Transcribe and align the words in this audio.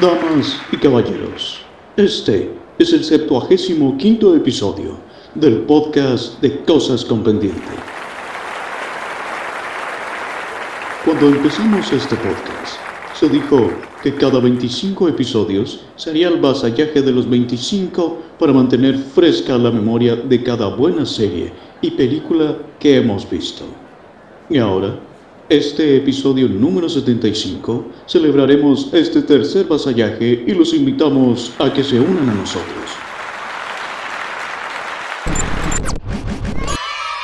Damas 0.00 0.62
y 0.72 0.76
caballeros, 0.78 1.60
este 1.98 2.50
es 2.78 2.92
el 2.94 3.04
septuagésimo 3.04 3.98
quinto 3.98 4.34
episodio 4.34 4.96
del 5.34 5.58
podcast 5.62 6.40
de 6.40 6.64
Cosas 6.64 7.04
con 7.04 7.22
Pendiente. 7.22 7.60
Cuando 11.04 11.28
empezamos 11.28 11.92
este 11.92 12.16
podcast, 12.16 12.78
se 13.14 13.28
dijo 13.28 13.70
que 14.02 14.14
cada 14.14 14.40
25 14.40 15.08
episodios 15.08 15.84
sería 15.96 16.28
el 16.28 16.40
vasallaje 16.40 17.02
de 17.02 17.12
los 17.12 17.28
25 17.28 18.22
para 18.38 18.54
mantener 18.54 18.96
fresca 18.96 19.58
la 19.58 19.70
memoria 19.70 20.16
de 20.16 20.42
cada 20.42 20.74
buena 20.74 21.04
serie 21.04 21.52
y 21.82 21.90
película 21.92 22.56
que 22.78 22.96
hemos 22.96 23.28
visto. 23.28 23.64
Y 24.48 24.58
ahora, 24.58 24.98
este 25.48 25.96
episodio 25.96 26.48
número 26.48 26.88
75, 26.88 27.86
celebraremos 28.06 28.92
este 28.92 29.22
tercer 29.22 29.66
vasallaje 29.66 30.44
y 30.46 30.52
los 30.52 30.74
invitamos 30.74 31.52
a 31.58 31.72
que 31.72 31.82
se 31.82 31.98
unan 31.98 32.28
a 32.28 32.34
nosotros. 32.34 32.90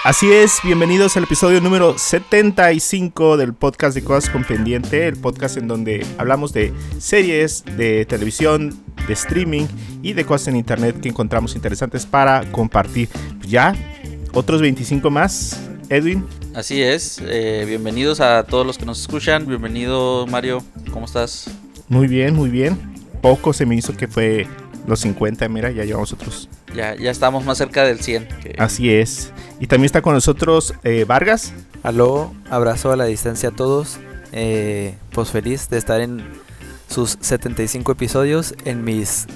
Así 0.07 0.31
es, 0.31 0.61
bienvenidos 0.63 1.17
al 1.17 1.25
episodio 1.25 1.61
número 1.61 1.99
75 1.99 3.37
del 3.37 3.55
podcast 3.55 3.93
de 3.97 4.05
Cosas 4.05 4.31
con 4.31 4.45
Pendiente, 4.45 5.09
el 5.09 5.17
podcast 5.17 5.57
en 5.57 5.67
donde 5.67 6.07
hablamos 6.17 6.53
de 6.53 6.73
series, 6.99 7.65
de 7.77 8.07
televisión, 8.07 8.73
de 9.09 9.15
streaming 9.15 9.67
y 10.03 10.13
de 10.13 10.25
cosas 10.25 10.47
en 10.47 10.57
internet 10.57 11.01
que 11.01 11.09
encontramos 11.09 11.57
interesantes 11.57 12.07
para 12.07 12.49
compartir. 12.53 13.09
Ya, 13.49 13.75
otros 14.37 14.61
25 14.61 15.11
más, 15.11 15.59
Edwin. 15.89 16.27
Así 16.55 16.83
es, 16.83 17.21
eh, 17.27 17.65
bienvenidos 17.67 18.21
a 18.21 18.43
todos 18.45 18.67
los 18.67 18.77
que 18.79 18.85
nos 18.85 19.01
escuchan, 19.01 19.47
bienvenido 19.47 20.27
Mario, 20.27 20.63
¿cómo 20.93 21.07
estás? 21.07 21.51
Muy 21.89 22.07
bien, 22.07 22.35
muy 22.35 22.51
bien. 22.51 22.79
Poco 23.23 23.53
se 23.55 23.65
me 23.67 23.75
hizo 23.75 23.97
que 23.97 24.09
fue 24.09 24.47
los 24.87 25.01
50, 25.01 25.49
mira, 25.49 25.71
ya 25.71 25.85
llevamos 25.85 26.13
otros. 26.13 26.49
Ya, 26.75 26.95
ya 26.97 27.11
estamos 27.11 27.45
más 27.47 27.57
cerca 27.59 27.85
del 27.85 28.01
100. 28.01 28.29
que- 28.43 28.55
Así 28.59 28.93
es. 28.93 29.33
Y 29.59 29.67
también 29.69 29.87
está 29.87 30.03
con 30.03 30.13
nosotros 30.15 30.75
eh, 30.85 31.05
Vargas. 31.09 31.53
Aló, 31.83 32.35
abrazo 32.51 32.93
a 32.93 32.97
la 32.97 33.07
distancia 33.07 33.49
a 33.49 33.53
todos. 33.53 33.97
Eh, 34.33 34.95
pues 35.13 35.31
feliz 35.31 35.71
de 35.71 35.79
estar 35.79 36.01
en 36.01 36.23
sus 36.89 37.17
75 37.21 37.93
episodios, 37.93 38.55
en 38.67 38.85
mis 38.85 39.27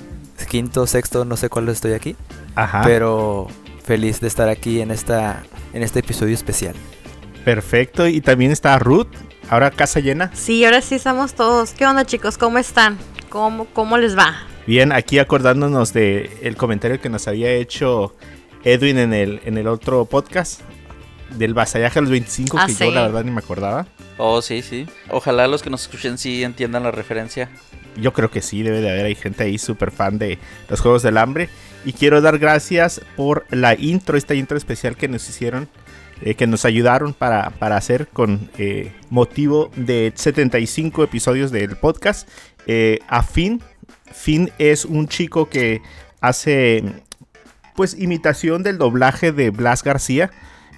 quinto, 0.48 0.86
sexto, 0.86 1.24
no 1.24 1.36
sé 1.36 1.48
cuál 1.48 1.68
estoy 1.68 1.92
aquí, 1.92 2.16
Ajá. 2.54 2.82
pero 2.84 3.46
feliz 3.90 4.20
de 4.20 4.28
estar 4.28 4.48
aquí 4.48 4.80
en 4.80 4.92
esta 4.92 5.42
en 5.72 5.82
este 5.82 5.98
episodio 5.98 6.32
especial. 6.32 6.76
Perfecto. 7.44 8.06
Y 8.06 8.20
también 8.20 8.52
está 8.52 8.78
Ruth, 8.78 9.08
ahora 9.48 9.72
casa 9.72 9.98
llena. 9.98 10.30
Sí, 10.32 10.64
ahora 10.64 10.80
sí 10.80 10.94
estamos 10.94 11.34
todos. 11.34 11.72
¿Qué 11.72 11.84
onda, 11.86 12.04
chicos? 12.04 12.38
¿Cómo 12.38 12.58
están? 12.58 12.98
¿Cómo, 13.30 13.64
cómo 13.72 13.98
les 13.98 14.16
va? 14.16 14.46
Bien, 14.64 14.92
aquí 14.92 15.18
acordándonos 15.18 15.92
de 15.92 16.30
el 16.42 16.56
comentario 16.56 17.00
que 17.00 17.08
nos 17.08 17.26
había 17.26 17.50
hecho 17.50 18.14
Edwin 18.62 18.96
en 18.96 19.12
el, 19.12 19.40
en 19.44 19.58
el 19.58 19.66
otro 19.66 20.04
podcast 20.04 20.60
del 21.36 21.52
vasallaje 21.52 21.98
a 21.98 22.02
los 22.02 22.12
25, 22.12 22.58
Ah, 22.60 22.66
que 22.66 22.74
sí. 22.74 22.84
yo 22.84 22.92
la 22.92 23.02
verdad 23.02 23.24
ni 23.24 23.32
me 23.32 23.40
acordaba. 23.40 23.88
Oh, 24.18 24.40
sí, 24.40 24.62
sí. 24.62 24.86
Ojalá 25.08 25.48
los 25.48 25.64
que 25.64 25.70
nos 25.70 25.82
escuchen 25.82 26.16
sí 26.16 26.44
entiendan 26.44 26.84
la 26.84 26.92
referencia. 26.92 27.50
Yo 27.96 28.12
creo 28.12 28.30
que 28.30 28.40
sí, 28.40 28.62
debe 28.62 28.82
de 28.82 28.88
haber. 28.88 29.06
Hay 29.06 29.16
gente 29.16 29.42
ahí 29.42 29.58
súper 29.58 29.90
fan 29.90 30.16
de 30.16 30.38
los 30.68 30.80
Juegos 30.80 31.02
del 31.02 31.16
Hambre. 31.18 31.48
Y 31.84 31.94
quiero 31.94 32.20
dar 32.20 32.38
gracias 32.38 33.00
por 33.16 33.46
la 33.50 33.74
intro, 33.74 34.16
esta 34.16 34.34
intro 34.34 34.56
especial 34.56 34.96
que 34.96 35.08
nos 35.08 35.28
hicieron, 35.28 35.68
eh, 36.20 36.34
que 36.34 36.46
nos 36.46 36.64
ayudaron 36.66 37.14
para, 37.14 37.50
para 37.50 37.76
hacer 37.76 38.08
con 38.08 38.50
eh, 38.58 38.92
motivo 39.08 39.70
de 39.76 40.12
75 40.14 41.04
episodios 41.04 41.50
del 41.50 41.76
podcast. 41.76 42.28
Eh, 42.66 42.98
a 43.08 43.22
Finn. 43.22 43.62
Finn 44.12 44.50
es 44.58 44.84
un 44.84 45.08
chico 45.08 45.48
que 45.48 45.80
hace 46.20 46.84
pues 47.74 47.98
imitación 47.98 48.62
del 48.62 48.76
doblaje 48.76 49.32
de 49.32 49.48
Blas 49.48 49.82
García. 49.82 50.30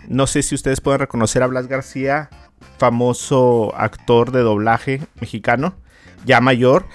No 0.09 0.29
sé 0.29 0.43
si 0.43 0.55
ustedes 0.55 0.81
pueden 0.81 1.01
reconocer 1.01 1.43
a 1.43 1.49
Blas 1.49 1.67
García, 1.67 2.31
famoso 2.79 3.75
actor 3.77 4.31
de 4.31 4.41
doblaje 4.41 5.01
mexicano, 5.21 5.75
ya 6.25 6.41
mayor. 6.41 6.87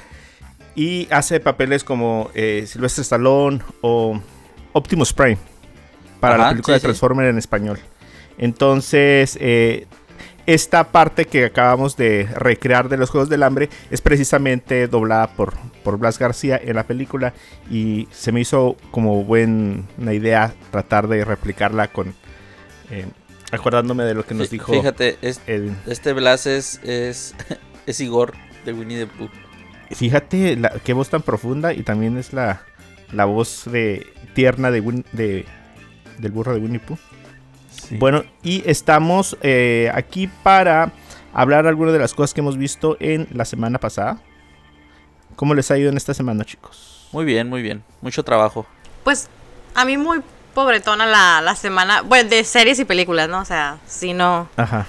Y 0.77 1.07
hace 1.11 1.39
papeles 1.39 1.83
como 1.83 2.29
eh, 2.35 2.63
Sylvester 2.67 3.01
Stallone 3.01 3.59
o 3.81 4.21
Optimus 4.73 5.11
Prime 5.11 5.39
para 6.19 6.37
la 6.37 6.49
película 6.51 6.75
sí, 6.75 6.77
de 6.77 6.79
sí. 6.81 6.83
Transformer 6.85 7.25
en 7.27 7.39
español. 7.39 7.79
Entonces, 8.37 9.39
eh, 9.41 9.87
esta 10.45 10.91
parte 10.91 11.25
que 11.25 11.45
acabamos 11.45 11.97
de 11.97 12.29
recrear 12.35 12.89
de 12.89 12.97
los 12.97 13.09
Juegos 13.09 13.27
del 13.27 13.41
Hambre 13.41 13.69
es 13.89 14.01
precisamente 14.01 14.87
doblada 14.87 15.27
por, 15.35 15.55
por 15.83 15.97
Blas 15.97 16.19
García 16.19 16.61
en 16.63 16.75
la 16.75 16.83
película 16.85 17.33
y 17.71 18.07
se 18.11 18.31
me 18.31 18.41
hizo 18.41 18.77
como 18.91 19.23
buena 19.23 19.83
idea 20.13 20.53
tratar 20.71 21.07
de 21.07 21.25
replicarla 21.25 21.87
con... 21.87 22.13
eh, 22.91 23.07
acordándome 23.51 24.03
de 24.03 24.13
lo 24.13 24.25
que 24.25 24.35
nos 24.35 24.49
dijo 24.51 24.71
Fíjate, 24.73 25.17
es- 25.23 25.41
este 25.87 26.13
Blas 26.13 26.45
es, 26.45 26.79
es, 26.83 27.33
es 27.87 27.99
Igor 27.99 28.33
de 28.63 28.73
Winnie 28.73 28.99
the 28.99 29.07
Pooh. 29.07 29.29
Fíjate 29.91 30.55
la, 30.55 30.69
qué 30.83 30.93
voz 30.93 31.09
tan 31.09 31.21
profunda 31.21 31.73
y 31.73 31.83
también 31.83 32.17
es 32.17 32.33
la, 32.33 32.61
la 33.11 33.25
voz 33.25 33.63
de 33.65 34.05
tierna 34.33 34.71
de, 34.71 34.81
Win- 34.83 35.05
de 35.11 35.45
del 36.17 36.31
burro 36.31 36.53
de 36.53 36.59
Winnie 36.59 36.79
Pooh. 36.79 36.97
Bueno, 37.91 38.23
y 38.43 38.63
estamos 38.69 39.37
eh, 39.41 39.89
aquí 39.93 40.27
para 40.27 40.91
hablar 41.33 41.67
algunas 41.67 41.93
de 41.93 41.99
las 41.99 42.13
cosas 42.13 42.33
que 42.33 42.41
hemos 42.41 42.57
visto 42.57 42.97
en 42.99 43.27
la 43.31 43.45
semana 43.45 43.79
pasada. 43.79 44.19
¿Cómo 45.35 45.53
les 45.53 45.69
ha 45.71 45.77
ido 45.77 45.89
en 45.89 45.97
esta 45.97 46.13
semana, 46.13 46.43
chicos? 46.43 47.07
Muy 47.13 47.23
bien, 47.23 47.47
muy 47.47 47.61
bien. 47.61 47.83
Mucho 48.01 48.23
trabajo. 48.23 48.65
Pues 49.03 49.29
a 49.75 49.85
mí 49.85 49.95
muy 49.97 50.19
pobretona 50.53 51.05
la, 51.05 51.39
la 51.41 51.55
semana. 51.55 52.01
Bueno, 52.01 52.29
de 52.29 52.43
series 52.43 52.79
y 52.79 52.85
películas, 52.85 53.29
¿no? 53.29 53.39
O 53.39 53.45
sea, 53.45 53.77
si 53.85 54.13
no. 54.13 54.49
Ajá. 54.57 54.85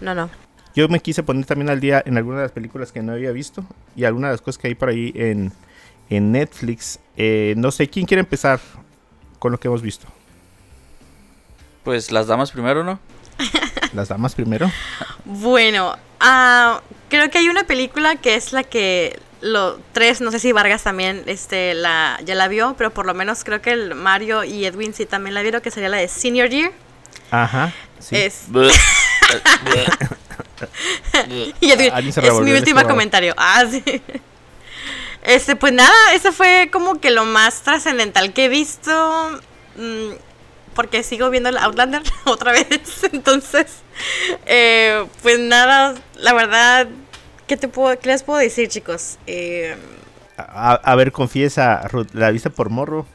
No, 0.00 0.14
no. 0.14 0.30
Yo 0.78 0.88
me 0.88 1.00
quise 1.00 1.24
poner 1.24 1.44
también 1.44 1.70
al 1.70 1.80
día 1.80 2.00
en 2.06 2.16
algunas 2.18 2.38
de 2.38 2.44
las 2.44 2.52
películas 2.52 2.92
que 2.92 3.02
no 3.02 3.10
había 3.10 3.32
visto 3.32 3.64
y 3.96 4.04
algunas 4.04 4.28
de 4.28 4.34
las 4.34 4.40
cosas 4.40 4.58
que 4.58 4.68
hay 4.68 4.76
por 4.76 4.90
ahí 4.90 5.12
en, 5.16 5.52
en 6.08 6.30
Netflix. 6.30 7.00
Eh, 7.16 7.54
no 7.56 7.72
sé, 7.72 7.88
¿quién 7.88 8.06
quiere 8.06 8.20
empezar 8.20 8.60
con 9.40 9.50
lo 9.50 9.58
que 9.58 9.66
hemos 9.66 9.82
visto? 9.82 10.06
Pues 11.82 12.12
las 12.12 12.28
damas 12.28 12.52
primero, 12.52 12.84
¿no? 12.84 13.00
Las 13.92 14.06
damas 14.06 14.36
primero. 14.36 14.70
Bueno, 15.24 15.96
ah, 16.20 16.80
creo 17.08 17.28
que 17.28 17.38
hay 17.38 17.48
una 17.48 17.64
película 17.64 18.14
que 18.14 18.36
es 18.36 18.52
la 18.52 18.62
que. 18.62 19.18
Lo, 19.40 19.80
tres, 19.92 20.20
no 20.20 20.30
sé 20.30 20.38
si 20.38 20.52
Vargas 20.52 20.84
también 20.84 21.24
este, 21.26 21.74
la, 21.74 22.20
ya 22.24 22.36
la 22.36 22.46
vio, 22.46 22.76
pero 22.78 22.90
por 22.90 23.04
lo 23.04 23.14
menos 23.14 23.42
creo 23.42 23.60
que 23.60 23.72
el 23.72 23.96
Mario 23.96 24.44
y 24.44 24.64
Edwin 24.64 24.94
sí 24.94 25.06
también 25.06 25.34
la 25.34 25.42
vieron, 25.42 25.60
que 25.60 25.72
sería 25.72 25.88
la 25.88 25.96
de 25.96 26.06
Senior 26.06 26.48
Year. 26.48 26.70
Ajá. 27.32 27.72
Sí. 27.98 28.14
Es. 28.14 28.44
Y 31.60 31.70
es 31.70 32.40
mi 32.40 32.52
último 32.52 32.82
comentario. 32.84 33.34
Ah, 33.36 33.64
sí. 33.70 33.82
Este, 35.20 35.56
pues 35.56 35.72
nada, 35.72 36.14
eso 36.14 36.32
fue 36.32 36.70
como 36.72 37.00
que 37.00 37.10
lo 37.10 37.24
más 37.24 37.62
trascendental 37.62 38.32
que 38.32 38.44
he 38.46 38.48
visto. 38.48 39.40
mm, 39.76 40.12
porque 40.74 41.02
sigo 41.02 41.28
viendo 41.28 41.48
el 41.48 41.58
Outlander 41.58 42.02
otra 42.24 42.52
vez. 42.52 43.02
Entonces, 43.12 43.66
eh, 44.46 45.04
pues 45.22 45.40
nada, 45.40 45.96
la 46.14 46.32
verdad, 46.32 46.86
¿qué, 47.48 47.56
te 47.56 47.66
puedo, 47.66 47.98
qué 47.98 48.10
les 48.10 48.22
puedo 48.22 48.38
decir, 48.38 48.68
chicos? 48.68 49.18
Eh, 49.26 49.76
A, 50.36 50.74
a 50.74 50.94
ver, 50.94 51.10
confiesa, 51.10 51.80
Ruth, 51.88 52.10
¿la 52.12 52.30
viste 52.30 52.48
por 52.48 52.70
morro? 52.70 53.06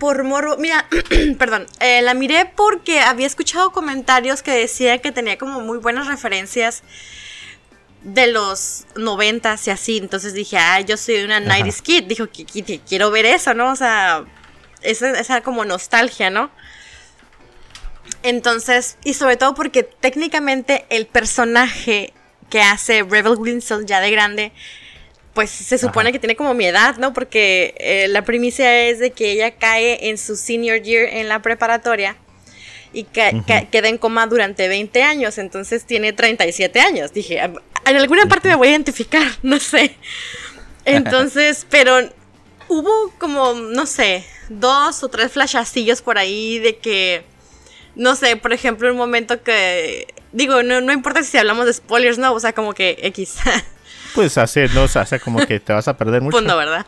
Por 0.00 0.24
morro, 0.24 0.56
mira, 0.56 0.86
perdón, 1.38 1.66
eh, 1.78 2.00
la 2.02 2.14
miré 2.14 2.46
porque 2.56 3.00
había 3.00 3.26
escuchado 3.26 3.70
comentarios 3.70 4.42
que 4.42 4.50
decían 4.50 4.98
que 4.98 5.12
tenía 5.12 5.38
como 5.38 5.60
muy 5.60 5.78
buenas 5.78 6.06
referencias 6.08 6.82
de 8.02 8.26
los 8.28 8.86
noventas 8.96 9.66
y 9.68 9.70
así, 9.70 9.98
entonces 9.98 10.32
dije, 10.32 10.56
ah, 10.56 10.80
yo 10.80 10.96
soy 10.96 11.22
una 11.22 11.38
90s 11.38 11.82
kid, 11.82 12.04
dijo, 12.04 12.24
"Qui- 12.24 12.46
qui- 12.46 12.80
quiero 12.88 13.10
ver 13.10 13.26
eso, 13.26 13.52
¿no? 13.52 13.70
O 13.72 13.76
sea, 13.76 14.24
esa, 14.80 15.10
esa 15.20 15.42
como 15.42 15.66
nostalgia, 15.66 16.30
¿no? 16.30 16.50
Entonces, 18.22 18.96
y 19.04 19.12
sobre 19.14 19.36
todo 19.36 19.54
porque 19.54 19.82
técnicamente 19.82 20.86
el 20.88 21.06
personaje 21.06 22.14
que 22.48 22.62
hace 22.62 23.02
Rebel 23.02 23.34
Wilson 23.36 23.86
ya 23.86 24.00
de 24.00 24.10
grande, 24.10 24.52
pues 25.34 25.50
se 25.50 25.78
supone 25.78 26.08
Ajá. 26.08 26.12
que 26.12 26.18
tiene 26.18 26.36
como 26.36 26.54
mi 26.54 26.66
edad, 26.66 26.96
¿no? 26.96 27.12
Porque 27.12 27.74
eh, 27.78 28.08
la 28.08 28.22
primicia 28.24 28.88
es 28.88 28.98
de 28.98 29.12
que 29.12 29.30
ella 29.32 29.52
cae 29.52 30.08
en 30.08 30.18
su 30.18 30.36
senior 30.36 30.82
year 30.82 31.04
en 31.08 31.28
la 31.28 31.40
preparatoria 31.40 32.16
y 32.92 33.04
ca- 33.04 33.30
ca- 33.46 33.66
queda 33.70 33.88
en 33.88 33.98
coma 33.98 34.26
durante 34.26 34.66
20 34.66 35.02
años, 35.04 35.38
entonces 35.38 35.84
tiene 35.84 36.12
37 36.12 36.80
años. 36.80 37.12
Dije, 37.12 37.40
"Ah, 37.40 37.52
en 37.86 37.96
alguna 37.96 38.26
parte 38.26 38.48
me 38.48 38.56
voy 38.56 38.68
a 38.68 38.70
identificar, 38.72 39.26
no 39.42 39.60
sé. 39.60 39.94
Entonces, 40.84 41.66
pero 41.70 42.10
hubo 42.68 43.12
como, 43.18 43.52
no 43.54 43.86
sé, 43.86 44.24
dos 44.48 45.02
o 45.04 45.08
tres 45.08 45.32
flashacillos 45.32 46.02
por 46.02 46.18
ahí 46.18 46.58
de 46.58 46.76
que 46.78 47.22
no 47.94 48.14
sé, 48.16 48.36
por 48.36 48.52
ejemplo, 48.52 48.90
un 48.90 48.96
momento 48.96 49.42
que. 49.42 50.06
Digo, 50.32 50.62
no, 50.62 50.80
no 50.80 50.92
importa 50.92 51.24
si 51.24 51.36
hablamos 51.38 51.66
de 51.66 51.72
spoilers, 51.72 52.18
¿no? 52.18 52.32
O 52.32 52.40
sea, 52.40 52.52
como 52.52 52.72
que 52.72 52.96
X. 53.02 53.36
Pues 54.14 54.38
hace, 54.38 54.68
no, 54.68 54.84
o 54.84 54.88
sea, 54.88 55.02
hace 55.02 55.20
como 55.20 55.46
que 55.46 55.60
te 55.60 55.72
vas 55.72 55.88
a 55.88 55.96
perder 55.96 56.22
mucho. 56.22 56.36
Pues 56.36 56.46
no, 56.46 56.56
¿verdad? 56.56 56.86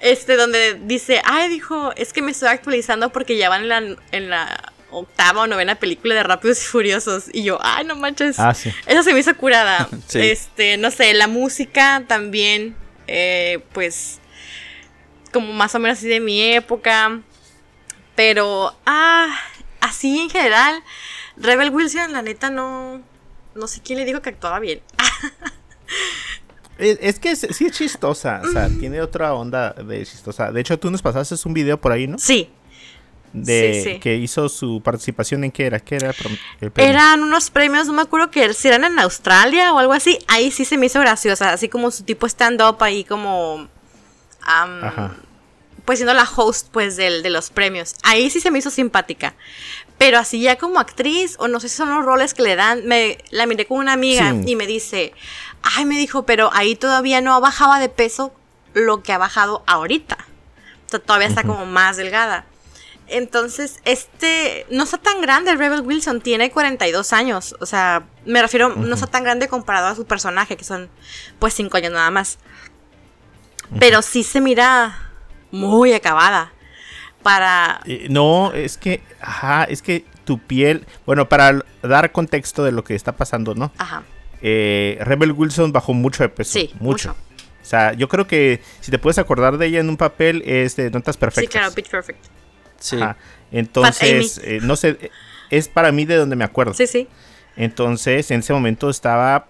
Este, 0.00 0.36
donde 0.36 0.74
dice, 0.82 1.22
ay, 1.24 1.48
dijo, 1.48 1.92
es 1.96 2.12
que 2.12 2.22
me 2.22 2.32
estoy 2.32 2.48
actualizando 2.48 3.10
porque 3.10 3.36
ya 3.36 3.48
van 3.48 3.62
en 3.62 3.68
la, 3.68 3.96
en 4.10 4.30
la 4.30 4.72
octava 4.90 5.42
o 5.42 5.46
novena 5.46 5.76
película 5.76 6.14
de 6.14 6.22
Rápidos 6.22 6.62
y 6.62 6.66
Furiosos. 6.66 7.24
Y 7.32 7.44
yo, 7.44 7.58
ay, 7.62 7.84
no 7.84 7.96
manches. 7.96 8.38
Ah, 8.38 8.54
sí. 8.54 8.72
Eso 8.86 9.02
se 9.02 9.12
me 9.12 9.20
hizo 9.20 9.36
curada. 9.36 9.88
Sí. 10.08 10.20
Este, 10.20 10.76
no 10.76 10.90
sé, 10.90 11.14
la 11.14 11.26
música 11.26 12.04
también, 12.06 12.76
eh, 13.06 13.64
pues, 13.72 14.20
como 15.32 15.52
más 15.52 15.74
o 15.74 15.78
menos 15.78 15.98
así 15.98 16.08
de 16.08 16.20
mi 16.20 16.52
época. 16.52 17.20
Pero, 18.14 18.76
ah, 18.84 19.34
así 19.80 20.20
en 20.20 20.30
general, 20.30 20.82
Rebel 21.36 21.70
Wilson, 21.70 22.12
la 22.12 22.22
neta, 22.22 22.50
no, 22.50 23.02
no 23.54 23.66
sé 23.66 23.80
quién 23.82 23.98
le 23.98 24.04
dijo 24.04 24.20
que 24.20 24.30
actuaba 24.30 24.58
bien. 24.58 24.82
Es, 26.78 26.98
es 27.00 27.18
que 27.18 27.36
sí 27.36 27.66
es 27.66 27.72
chistosa, 27.72 28.40
o 28.44 28.48
sea, 28.50 28.68
tiene 28.68 29.00
otra 29.00 29.34
onda 29.34 29.70
de 29.72 30.04
chistosa. 30.04 30.50
De 30.50 30.60
hecho, 30.60 30.78
tú 30.78 30.90
nos 30.90 31.02
pasaste 31.02 31.36
un 31.46 31.54
video 31.54 31.80
por 31.80 31.92
ahí, 31.92 32.06
¿no? 32.08 32.18
Sí, 32.18 32.50
De 33.32 33.74
Sí, 33.84 33.92
sí. 33.92 34.00
que 34.00 34.16
hizo 34.16 34.48
su 34.48 34.80
participación 34.82 35.44
en 35.44 35.52
qué 35.52 35.66
era, 35.66 35.80
qué 35.80 35.96
era 35.96 36.14
el? 36.60 36.72
Eran 36.76 37.22
unos 37.22 37.50
premios, 37.50 37.86
no 37.86 37.92
me 37.92 38.02
acuerdo 38.02 38.30
que 38.30 38.52
si 38.54 38.68
eran 38.68 38.84
en 38.84 38.98
Australia 38.98 39.72
o 39.72 39.78
algo 39.78 39.92
así. 39.92 40.18
Ahí 40.28 40.50
sí 40.50 40.64
se 40.64 40.76
me 40.76 40.86
hizo 40.86 40.98
graciosa, 41.00 41.52
así 41.52 41.68
como 41.68 41.90
su 41.90 42.02
tipo 42.04 42.26
stand-up 42.26 42.82
ahí 42.82 43.04
como... 43.04 43.68
Ajá. 44.44 45.14
pues 45.84 45.98
siendo 46.00 46.14
la 46.14 46.28
host 46.36 46.68
pues 46.72 46.96
del, 46.96 47.22
de 47.22 47.30
los 47.30 47.50
premios. 47.50 47.94
Ahí 48.02 48.28
sí 48.28 48.40
se 48.40 48.50
me 48.50 48.58
hizo 48.58 48.70
simpática. 48.70 49.34
Pero 50.04 50.18
así 50.18 50.40
ya 50.40 50.56
como 50.58 50.80
actriz, 50.80 51.36
o 51.38 51.46
no 51.46 51.60
sé 51.60 51.68
si 51.68 51.76
son 51.76 51.88
los 51.94 52.04
roles 52.04 52.34
que 52.34 52.42
le 52.42 52.56
dan, 52.56 52.84
me 52.86 53.18
la 53.30 53.46
miré 53.46 53.66
con 53.66 53.78
una 53.78 53.92
amiga 53.92 54.32
Sí. 54.32 54.42
y 54.50 54.56
me 54.56 54.66
dice, 54.66 55.12
ay, 55.62 55.84
me 55.84 55.96
dijo, 55.96 56.26
pero 56.26 56.50
ahí 56.52 56.74
todavía 56.74 57.20
no 57.20 57.40
bajaba 57.40 57.78
de 57.78 57.88
peso 57.88 58.34
lo 58.74 59.04
que 59.04 59.12
ha 59.12 59.18
bajado 59.18 59.62
ahorita. 59.68 60.16
O 60.86 60.90
sea, 60.90 60.98
todavía 60.98 61.28
está 61.28 61.44
como 61.44 61.66
más 61.66 61.98
delgada. 61.98 62.46
Entonces, 63.06 63.78
este 63.84 64.66
no 64.70 64.82
está 64.82 64.98
tan 64.98 65.20
grande, 65.20 65.54
Rebel 65.54 65.82
Wilson 65.82 66.20
tiene 66.20 66.50
42 66.50 67.12
años. 67.12 67.54
O 67.60 67.66
sea, 67.66 68.02
me 68.24 68.42
refiero, 68.42 68.70
no 68.70 68.94
está 68.96 69.06
tan 69.06 69.22
grande 69.22 69.46
comparado 69.46 69.86
a 69.86 69.94
su 69.94 70.04
personaje, 70.04 70.56
que 70.56 70.64
son 70.64 70.90
pues 71.38 71.54
5 71.54 71.76
años 71.76 71.92
nada 71.92 72.10
más. 72.10 72.38
Pero 73.78 74.02
sí 74.02 74.24
se 74.24 74.40
mira 74.40 74.98
muy 75.52 75.92
acabada. 75.92 76.52
Para. 77.22 77.80
Eh, 77.84 78.06
no, 78.10 78.52
es 78.52 78.76
que, 78.76 79.00
ajá, 79.20 79.64
es 79.64 79.82
que 79.82 80.04
tu 80.24 80.38
piel, 80.38 80.86
bueno, 81.06 81.28
para 81.28 81.64
dar 81.82 82.12
contexto 82.12 82.64
de 82.64 82.72
lo 82.72 82.84
que 82.84 82.94
está 82.94 83.12
pasando, 83.12 83.54
¿no? 83.54 83.72
Ajá. 83.78 84.02
Eh, 84.40 84.98
Rebel 85.00 85.32
Wilson 85.32 85.72
bajó 85.72 85.94
mucho 85.94 86.22
de 86.22 86.28
peso. 86.28 86.58
Sí, 86.58 86.70
mucho. 86.80 87.10
mucho. 87.10 87.16
O 87.62 87.64
sea, 87.64 87.92
yo 87.92 88.08
creo 88.08 88.26
que 88.26 88.60
si 88.80 88.90
te 88.90 88.98
puedes 88.98 89.18
acordar 89.18 89.56
de 89.56 89.66
ella 89.66 89.80
en 89.80 89.88
un 89.88 89.96
papel 89.96 90.42
es 90.44 90.74
de 90.76 90.90
Notas 90.90 91.16
Perfectas. 91.16 91.52
Sí, 91.52 91.58
claro, 91.58 91.72
Pitch 91.72 91.88
Perfect. 91.88 92.24
Sí. 92.78 92.96
Ajá. 92.96 93.16
Entonces, 93.52 94.40
eh, 94.42 94.58
no 94.62 94.74
sé, 94.74 94.98
es 95.50 95.68
para 95.68 95.92
mí 95.92 96.04
de 96.04 96.16
donde 96.16 96.34
me 96.34 96.44
acuerdo. 96.44 96.74
Sí, 96.74 96.86
sí. 96.86 97.06
Entonces, 97.56 98.30
en 98.30 98.40
ese 98.40 98.52
momento 98.52 98.90
estaba, 98.90 99.46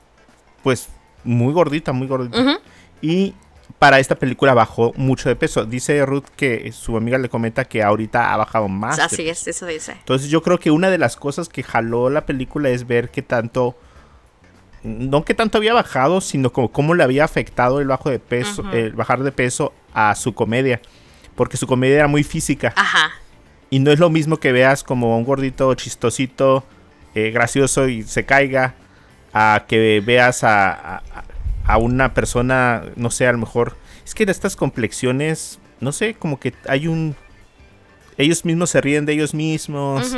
pues, 0.63 0.89
muy 1.25 1.53
gordita, 1.53 1.93
muy 1.93 2.07
gordita. 2.07 2.39
Ujú. 2.39 2.59
Y 3.01 3.35
para 3.79 3.99
esta 3.99 4.15
película 4.17 4.55
bajó 4.55 4.93
mucho 4.97 5.29
de 5.29 5.37
peso. 5.37 5.65
Dice 5.65 6.05
Ruth 6.07 6.27
que 6.37 6.73
su 6.73 6.97
amiga 6.97 7.19
le 7.19 7.29
comenta 7.29 7.65
que 7.65 7.83
ahorita 7.83 8.33
ha 8.33 8.37
bajado 8.37 8.69
más. 8.69 8.99
Así 8.99 9.29
es, 9.29 9.47
eso 9.47 9.67
dice. 9.67 9.93
Entonces 9.93 10.29
yo 10.31 10.43
creo 10.43 10.59
que 10.59 10.71
una 10.71 10.91
de 10.91 10.99
las 10.99 11.17
cosas 11.17 11.49
que 11.49 11.63
jaló 11.63 12.11
la 12.11 12.27
película 12.27 12.71
es 12.71 12.87
ver 12.87 13.11
qué 13.11 13.23
tanto, 13.23 13.77
no 14.83 15.25
que 15.25 15.35
tanto 15.35 15.59
había 15.59 15.75
bajado, 15.75 16.21
sino 16.21 16.53
como 16.53 16.71
cómo 16.73 16.95
le 16.95 17.05
había 17.05 17.25
afectado 17.25 17.81
el 17.81 17.87
bajo 17.89 18.11
de 18.11 18.19
peso, 18.19 18.65
el 18.73 18.93
bajar 18.93 19.23
de 19.23 19.31
peso 19.33 19.73
a 19.95 20.15
su 20.15 20.35
comedia, 20.35 20.81
porque 21.37 21.57
su 21.57 21.67
comedia 21.67 21.97
era 21.97 22.09
muy 22.09 22.25
física 22.25 22.73
Ajá. 22.77 23.13
y 23.71 23.79
no 23.79 23.91
es 23.93 23.99
lo 24.01 24.11
mismo 24.11 24.39
que 24.39 24.51
veas 24.53 24.83
como 24.83 25.17
un 25.17 25.25
gordito 25.25 25.73
chistosito, 25.75 26.65
eh, 27.15 27.31
gracioso 27.31 27.89
y 27.89 28.03
se 28.03 28.25
caiga, 28.25 28.75
a 29.35 29.65
que 29.69 30.03
veas 30.05 30.43
a, 30.45 30.97
a- 30.97 31.03
a 31.65 31.79
una 31.79 32.15
persona, 32.15 32.85
no 32.97 33.11
sé, 33.11 33.27
a 33.27 33.33
lo 33.33 33.39
mejor, 33.39 33.77
es 34.05 34.15
que 34.15 34.25
estas 34.25 34.57
complexiones, 34.57 35.59
no 35.81 35.93
sé, 35.93 36.15
como 36.15 36.39
que 36.41 36.55
hay 36.69 36.87
un, 36.89 37.17
ellos 38.17 38.45
mismos 38.45 38.71
se 38.71 38.81
ríen 38.81 39.07
de 39.07 39.13
ellos 39.15 39.35
mismos 39.35 40.15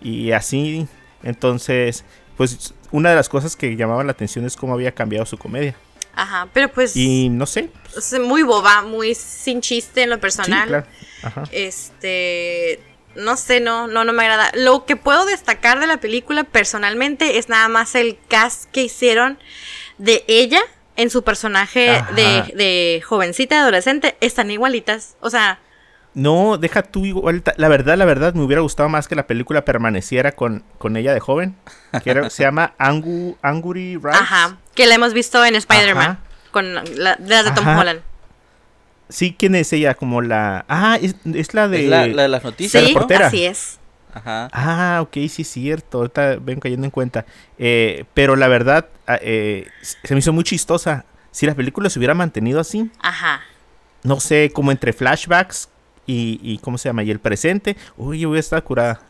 y 0.00 0.32
así. 0.32 0.86
Entonces, 1.22 2.04
pues 2.36 2.74
una 2.90 3.10
de 3.10 3.16
las 3.16 3.28
cosas 3.28 3.56
que 3.56 3.76
llamaba 3.76 4.04
la 4.04 4.12
atención 4.12 4.44
es 4.44 4.56
cómo 4.56 4.74
había 4.74 4.92
cambiado 4.92 5.26
su 5.26 5.38
comedia. 5.38 5.74
Ajá. 6.14 6.48
Pero 6.52 6.68
pues. 6.70 6.96
Y 6.96 7.28
no 7.28 7.46
sé. 7.46 7.70
es 7.96 8.18
muy 8.18 8.42
boba, 8.42 8.82
muy 8.82 9.14
sin 9.14 9.60
chiste 9.60 10.02
en 10.02 10.10
lo 10.10 10.16
Sí, 10.16 10.20
personal. 10.22 10.68
claro. 10.68 10.86
Ajá. 11.22 11.44
Este. 11.52 12.80
No 13.16 13.36
sé, 13.36 13.60
no, 13.60 13.86
no, 13.86 14.04
no 14.04 14.12
me 14.12 14.22
agrada. 14.24 14.50
Lo 14.54 14.84
que 14.84 14.96
puedo 14.96 15.24
destacar 15.24 15.80
de 15.80 15.86
la 15.86 15.98
película 15.98 16.44
personalmente 16.44 17.38
es 17.38 17.48
nada 17.48 17.68
más 17.68 17.94
el 17.94 18.18
cast 18.28 18.64
que 18.70 18.82
hicieron 18.82 19.38
de 19.96 20.22
ella 20.28 20.60
en 20.96 21.10
su 21.10 21.22
personaje 21.24 22.02
de, 22.14 22.52
de 22.56 23.02
jovencita, 23.06 23.60
adolescente. 23.60 24.16
Están 24.20 24.50
igualitas. 24.50 25.16
O 25.20 25.30
sea, 25.30 25.60
No, 26.14 26.56
deja 26.58 26.82
tú 26.82 27.04
igual. 27.04 27.42
La 27.56 27.68
verdad, 27.68 27.96
la 27.98 28.04
verdad, 28.06 28.32
me 28.34 28.42
hubiera 28.42 28.62
gustado 28.62 28.88
más 28.88 29.06
que 29.08 29.14
la 29.14 29.26
película 29.26 29.64
permaneciera 29.64 30.32
con, 30.32 30.64
con 30.78 30.96
ella 30.96 31.12
de 31.12 31.20
joven. 31.20 31.54
Que 32.02 32.10
era- 32.10 32.30
se 32.30 32.42
llama 32.42 32.72
Angu, 32.78 33.36
Angry 33.42 33.96
Rice. 33.96 34.08
ajá. 34.10 34.56
Que 34.74 34.86
la 34.86 34.94
hemos 34.94 35.12
visto 35.12 35.44
en 35.44 35.54
Spider-Man. 35.56 36.18
Con 36.50 36.74
la- 36.74 37.16
de 37.16 37.28
las 37.28 37.44
de 37.44 37.50
Tom 37.52 37.68
Ajá. 37.68 37.80
Holland. 37.80 38.00
Sí, 39.08 39.36
¿quién 39.38 39.54
es 39.54 39.72
ella? 39.72 39.94
Como 39.94 40.20
la. 40.22 40.64
Ah, 40.68 40.98
es, 41.00 41.14
es 41.32 41.54
la 41.54 41.68
de. 41.68 41.84
Es 41.84 41.88
la, 41.90 42.06
la 42.08 42.22
de 42.22 42.28
las 42.28 42.40
Sí, 42.42 42.46
noticias. 42.48 42.82
¿no? 42.82 42.88
reportera. 42.88 43.26
así 43.28 43.44
es. 43.44 43.78
Ajá. 44.16 44.48
Ah, 44.52 45.00
ok, 45.02 45.12
sí 45.28 45.42
es 45.42 45.48
cierto. 45.48 45.98
Ahorita 45.98 46.36
ven 46.40 46.58
cayendo 46.60 46.84
en 46.86 46.90
cuenta. 46.90 47.26
Eh, 47.58 48.04
pero 48.14 48.34
la 48.36 48.48
verdad, 48.48 48.88
ah, 49.06 49.18
eh, 49.20 49.68
se 49.82 50.14
me 50.14 50.20
hizo 50.20 50.32
muy 50.32 50.42
chistosa. 50.44 51.04
Si 51.30 51.44
la 51.46 51.54
película 51.54 51.90
se 51.90 51.98
hubiera 51.98 52.14
mantenido 52.14 52.58
así, 52.60 52.90
Ajá. 53.00 53.42
no 54.02 54.20
sé, 54.20 54.50
como 54.54 54.70
entre 54.72 54.92
flashbacks 54.94 55.68
y, 56.06 56.40
y 56.42 56.58
¿cómo 56.58 56.78
se 56.78 56.88
llama? 56.88 57.02
Y 57.02 57.10
el 57.10 57.18
presente, 57.20 57.76
uy, 57.98 58.20
yo 58.20 58.28
voy 58.30 58.38
a 58.38 58.40
estar 58.40 58.62
curada. 58.64 59.00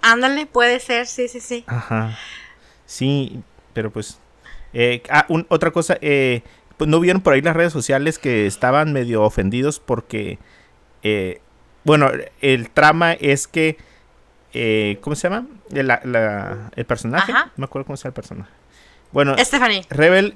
Ándale, 0.00 0.46
puede 0.46 0.78
ser, 0.78 1.06
sí, 1.08 1.26
sí, 1.28 1.40
sí. 1.40 1.64
Ajá. 1.66 2.16
Sí, 2.86 3.42
pero 3.72 3.90
pues. 3.90 4.18
eh, 4.74 5.02
ah, 5.10 5.26
un- 5.28 5.46
otra 5.48 5.70
cosa, 5.72 5.98
eh, 6.00 6.42
pues 6.76 6.88
no 6.88 7.00
vieron 7.00 7.20
por 7.22 7.32
ahí 7.34 7.40
las 7.42 7.56
redes 7.56 7.72
sociales 7.72 8.18
que 8.18 8.46
estaban 8.46 8.92
medio 8.92 9.22
ofendidos 9.22 9.80
porque. 9.80 10.38
eh, 11.02 11.40
bueno, 11.84 12.10
el 12.40 12.70
trama 12.70 13.12
es 13.14 13.48
que. 13.48 13.76
Eh, 14.52 14.98
¿Cómo 15.00 15.16
se 15.16 15.28
llama? 15.28 15.46
El, 15.72 15.86
la- 15.86 16.00
la- 16.04 16.70
el 16.76 16.84
personaje. 16.84 17.32
Ajá. 17.32 17.44
No 17.46 17.52
me 17.56 17.64
acuerdo 17.64 17.86
cómo 17.86 17.96
se 17.96 18.02
llama 18.04 18.10
el 18.10 18.14
personaje. 18.14 18.50
Bueno, 19.12 19.34
Stephanie. 19.38 19.84
Rebel. 19.90 20.34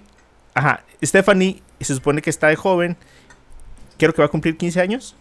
Ajá. 0.54 0.84
Stephanie 1.04 1.62
se 1.80 1.94
supone 1.94 2.22
que 2.22 2.30
está 2.30 2.48
de 2.48 2.56
joven. 2.56 2.96
Creo 3.98 4.12
que 4.14 4.22
va 4.22 4.26
a 4.26 4.30
cumplir 4.30 4.56
15 4.56 4.80
años. 4.80 5.16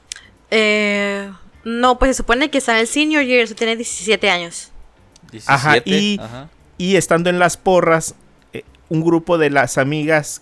Eh, 0.51 1.31
no, 1.63 1.97
pues 1.99 2.09
se 2.11 2.17
supone 2.17 2.49
que 2.49 2.57
está 2.59 2.73
en 2.73 2.79
el 2.81 2.87
senior 2.87 3.23
year, 3.23 3.41
eso 3.43 3.55
tiene 3.55 3.75
17 3.75 4.29
años. 4.29 4.71
17. 5.31 5.51
Ajá, 5.53 5.77
y- 5.85 6.19
Ajá. 6.19 6.49
Y 6.77 6.97
estando 6.97 7.29
en 7.29 7.39
las 7.39 7.55
porras, 7.57 8.15
eh, 8.53 8.63
un 8.89 9.01
grupo 9.03 9.37
de 9.37 9.49
las 9.49 9.77
amigas 9.77 10.41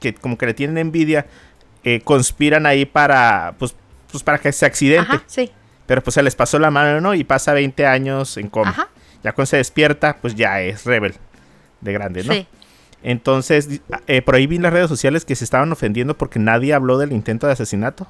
que 0.00 0.14
como 0.14 0.36
que 0.38 0.46
le 0.46 0.54
tienen 0.54 0.78
envidia, 0.78 1.26
eh, 1.84 2.00
conspiran 2.02 2.66
ahí 2.66 2.84
para, 2.86 3.54
pues, 3.58 3.74
pues 4.10 4.22
para 4.24 4.38
que 4.38 4.50
se 4.52 4.64
accidente. 4.66 5.08
Ajá, 5.16 5.22
sí. 5.26 5.50
Pero 5.86 6.02
pues 6.02 6.14
se 6.14 6.22
les 6.22 6.34
pasó 6.34 6.58
la 6.58 6.70
mano, 6.70 7.00
¿no? 7.00 7.14
Y 7.14 7.24
pasa 7.24 7.52
20 7.52 7.86
años 7.86 8.36
en 8.36 8.48
coma. 8.48 8.70
Ajá, 8.70 8.88
Ya 9.22 9.32
cuando 9.32 9.46
se 9.46 9.56
despierta, 9.58 10.18
pues 10.20 10.34
ya 10.34 10.60
es 10.60 10.84
rebel 10.84 11.14
de 11.80 11.92
grande, 11.92 12.24
¿no? 12.24 12.32
sí. 12.32 12.46
Entonces, 13.02 13.68
di- 13.68 13.80
eh, 14.08 14.20
por 14.22 14.34
ahí 14.34 14.46
vi 14.48 14.56
en 14.56 14.62
las 14.62 14.72
redes 14.72 14.88
sociales 14.88 15.24
que 15.24 15.36
se 15.36 15.44
estaban 15.44 15.70
ofendiendo 15.70 16.16
porque 16.18 16.40
nadie 16.40 16.74
habló 16.74 16.98
del 16.98 17.12
intento 17.12 17.46
de 17.46 17.52
asesinato. 17.52 18.08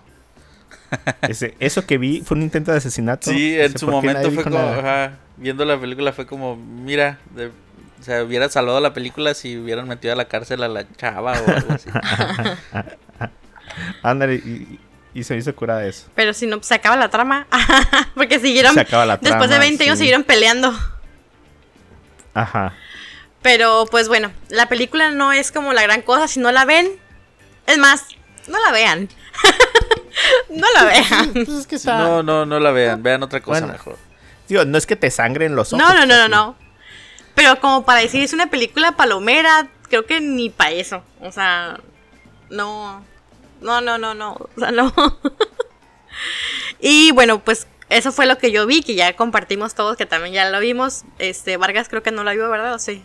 Ese- 1.28 1.54
eso 1.60 1.84
que 1.84 1.98
vi 1.98 2.22
fue 2.24 2.36
un 2.36 2.42
intento 2.44 2.70
de 2.70 2.78
asesinato. 2.78 3.30
Sí, 3.30 3.56
No 3.58 3.64
en 3.64 3.72
sé 3.72 3.78
su 3.78 3.88
momento 3.88 4.30
fue 4.30 4.44
como, 4.44 4.58
ajá, 4.58 5.18
viendo 5.36 5.64
la 5.66 5.78
película 5.78 6.12
fue 6.12 6.26
como, 6.26 6.56
mira, 6.56 7.18
de- 7.34 7.48
o 7.48 8.02
sea, 8.02 8.22
hubiera 8.22 8.48
salvado 8.48 8.80
la 8.80 8.94
película 8.94 9.34
si 9.34 9.58
hubieran 9.58 9.88
metido 9.88 10.12
a 10.12 10.16
la 10.16 10.26
cárcel 10.26 10.62
a 10.62 10.68
la 10.68 10.86
chava 10.96 11.32
o 11.32 11.50
algo 11.50 11.72
así. 11.74 11.90
Ándale, 14.02 14.36
y, 14.36 14.78
y- 15.20 15.24
se 15.24 15.36
hizo 15.36 15.54
cura 15.54 15.78
de 15.78 15.88
eso. 15.90 16.08
Pero 16.14 16.32
si 16.34 16.46
no, 16.46 16.56
pues, 16.58 16.66
se 16.68 16.74
acaba 16.74 16.96
la 16.96 17.08
trama. 17.08 17.46
Porque 18.14 18.38
siguieron. 18.40 18.74
Se 18.74 18.80
acaba 18.80 19.06
la 19.06 19.16
después 19.16 19.42
de 19.42 19.56
trama, 19.56 19.58
20 19.64 19.84
años 19.84 19.98
siguieron 19.98 20.24
peleando. 20.24 20.72
Ajá. 22.34 22.74
Pero 23.42 23.86
pues 23.90 24.08
bueno, 24.08 24.32
la 24.48 24.68
película 24.68 25.10
no 25.10 25.32
es 25.32 25.52
como 25.52 25.72
la 25.72 25.82
gran 25.82 26.02
cosa. 26.02 26.28
Si 26.28 26.40
no 26.40 26.50
la 26.52 26.64
ven, 26.64 26.88
es 27.66 27.78
más, 27.78 28.04
no 28.48 28.58
la 28.64 28.72
vean. 28.72 29.08
no 30.50 30.66
la 30.74 30.84
vean. 30.84 31.32
Pues 31.32 31.48
es 31.48 31.66
que 31.66 31.78
Sí, 31.78 31.86
no, 31.88 32.22
no, 32.22 32.44
no 32.46 32.58
la 32.60 32.70
vean, 32.72 33.02
vean 33.02 33.22
otra 33.22 33.40
cosa 33.40 33.60
Bueno. 33.60 33.72
mejor. 33.72 33.98
Digo, 34.48 34.64
no 34.64 34.76
es 34.78 34.86
que 34.86 34.96
te 34.96 35.10
sangren 35.10 35.54
los 35.56 35.72
ojos. 35.72 35.84
No, 35.86 35.94
no, 35.94 36.06
no, 36.06 36.16
no, 36.16 36.22
así. 36.22 36.30
no. 36.30 36.56
Pero 37.34 37.60
como 37.60 37.84
para 37.84 38.00
decir 38.00 38.22
es 38.22 38.32
una 38.32 38.46
película 38.48 38.92
palomera, 38.92 39.68
creo 39.88 40.06
que 40.06 40.20
ni 40.20 40.50
para 40.50 40.70
eso. 40.70 41.02
O 41.20 41.30
sea, 41.32 41.78
no. 42.50 43.04
No, 43.60 43.80
no, 43.80 43.98
no, 43.98 44.14
no. 44.14 44.32
O 44.32 44.48
sea, 44.60 44.70
no. 44.70 44.92
y 46.80 47.12
bueno, 47.12 47.40
pues 47.42 47.66
eso 47.88 48.12
fue 48.12 48.26
lo 48.26 48.38
que 48.38 48.50
yo 48.52 48.66
vi, 48.66 48.82
que 48.82 48.94
ya 48.94 49.14
compartimos 49.16 49.74
todos, 49.74 49.96
que 49.96 50.06
también 50.06 50.34
ya 50.34 50.50
lo 50.50 50.60
vimos. 50.60 51.04
Este, 51.18 51.56
Vargas 51.56 51.88
creo 51.88 52.02
que 52.02 52.10
no 52.10 52.24
lo 52.24 52.30
vio, 52.32 52.48
¿verdad? 52.50 52.74
¿O 52.74 52.78
sí? 52.78 53.02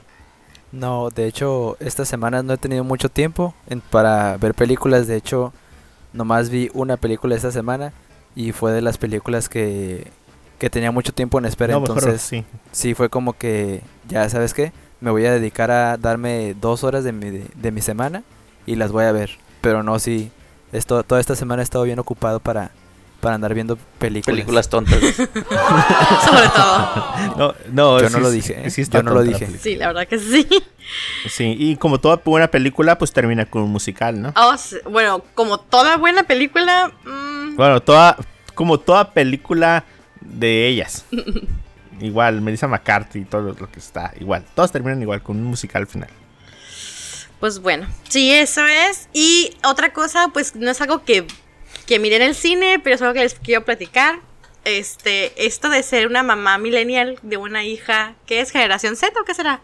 No, 0.72 1.10
de 1.10 1.28
hecho, 1.28 1.76
esta 1.80 2.06
semana 2.06 2.44
no 2.44 2.54
he 2.54 2.58
tenido 2.58 2.84
mucho 2.84 3.10
tiempo 3.10 3.54
en- 3.68 3.82
para 3.82 4.38
ver 4.38 4.54
películas. 4.54 5.08
De 5.08 5.18
hecho, 5.18 5.54
nomás 6.14 6.50
vi 6.50 6.70
una 6.74 6.98
película 6.98 7.36
esta 7.36 7.52
semana 7.52 7.94
y 8.36 8.54
fue 8.54 8.72
de 8.72 8.82
las 8.82 8.98
películas 8.98 9.50
que, 9.50 10.10
que 10.60 10.70
tenía 10.70 10.92
mucho 10.92 11.14
tiempo 11.14 11.38
en 11.40 11.46
espera. 11.46 11.74
No, 11.74 11.82
mejor 11.82 11.98
entonces, 11.98 12.22
sí. 12.22 12.46
sí 12.72 12.94
fue 12.94 13.10
como 13.10 13.34
que, 13.34 13.82
ya 14.08 14.28
sabes 14.30 14.54
qué, 14.54 14.72
me 15.02 15.12
voy 15.12 15.26
a 15.26 15.32
dedicar 15.34 15.72
a 15.72 15.98
darme 15.98 16.56
dos 16.60 16.84
horas 16.86 17.04
de 17.04 17.12
mi, 17.12 17.30
de, 17.54 17.72
mi 17.72 17.82
semana 17.82 18.24
y 18.66 18.76
las 18.76 18.92
voy 18.94 19.06
a 19.06 19.12
ver. 19.12 19.32
Pero 19.60 19.84
no, 19.84 20.00
sí, 20.00 20.32
esto, 20.72 21.04
toda 21.04 21.20
esta 21.22 21.36
semana 21.36 21.62
he 21.62 21.64
estado 21.64 21.84
bien 21.84 22.00
ocupado 22.00 22.40
para, 22.40 22.72
para 23.20 23.36
andar 23.36 23.54
viendo 23.54 23.78
películas. 24.00 24.36
Películas 24.36 24.70
tontas. 24.70 25.00
Sobre 25.16 26.50
todo. 26.56 27.06
No, 27.38 27.56
no, 27.72 28.00
Yo 28.00 28.08
sí- 28.10 28.14
no 28.14 28.20
lo 28.20 28.32
dije, 28.32 28.68
¿eh? 28.68 28.70
sí 28.70 28.84
Yo 28.90 29.04
no 29.04 29.12
lo 29.12 29.18
la 29.18 29.24
dije. 29.24 29.40
película. 29.46 29.60
Sí, 29.64 29.76
la 29.76 29.88
verdad 29.88 30.08
que 30.08 30.20
sí. 30.20 30.48
Sí, 31.30 31.56
y 31.58 31.76
como 31.78 32.00
toda 32.00 32.18
buena 32.24 32.48
película, 32.48 32.98
pues 32.98 33.12
termina 33.14 33.46
con 33.46 33.64
un 33.64 33.72
musical, 33.72 34.22
¿no? 34.22 34.34
Oh, 34.36 34.58
sí, 34.58 34.78
bueno, 34.90 35.24
como 35.36 35.60
toda 35.60 35.98
buena 35.98 36.24
película. 36.24 36.92
mm, 37.06 37.56
Bueno, 37.56 37.82
toda, 37.82 38.18
como 38.56 38.80
toda 38.80 39.12
película 39.14 39.84
de 40.20 40.68
ellas. 40.68 41.06
igual, 42.02 42.42
Melissa 42.42 42.68
McCarthy 42.68 43.20
y 43.20 43.26
todo 43.26 43.56
lo 43.60 43.72
que 43.72 43.80
está, 43.80 44.14
igual. 44.20 44.44
Todas 44.56 44.72
terminan 44.72 45.02
igual, 45.02 45.22
con 45.22 45.38
un 45.38 45.44
musical 45.46 45.84
al 45.84 45.88
final. 45.88 46.10
Pues 47.42 47.60
bueno, 47.60 47.88
sí, 48.08 48.32
eso 48.32 48.66
es. 48.68 49.10
Y 49.14 49.58
otra 49.66 49.92
cosa, 49.92 50.30
pues 50.32 50.56
no 50.56 50.70
es 50.70 50.80
algo 50.80 51.04
que, 51.04 51.26
que 51.88 51.98
miré 51.98 52.18
en 52.18 52.22
el 52.22 52.36
cine, 52.36 52.80
pero 52.82 52.96
es 52.96 53.02
algo 53.02 53.16
que 53.16 53.22
les 53.22 53.34
quiero 53.34 53.66
platicar. 53.66 54.20
Este, 54.64 55.34
esto 55.44 55.70
de 55.70 55.82
ser 55.82 56.06
una 56.06 56.22
mamá 56.22 56.60
millennial 56.60 57.18
de 57.24 57.38
una 57.38 57.64
hija, 57.64 58.14
¿qué 58.28 58.42
es? 58.42 58.52
¿Generación 58.52 58.96
Z 58.96 59.20
o 59.20 59.26
qué 59.26 59.34
será? 59.34 59.60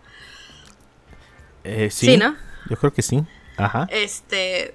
Eh, 1.63 1.89
sí, 1.91 2.07
Sí, 2.07 2.17
¿no? 2.17 2.35
Yo 2.67 2.77
creo 2.77 2.91
que 2.91 3.03
sí. 3.03 3.21
Ajá. 3.57 3.87
Este, 3.91 4.73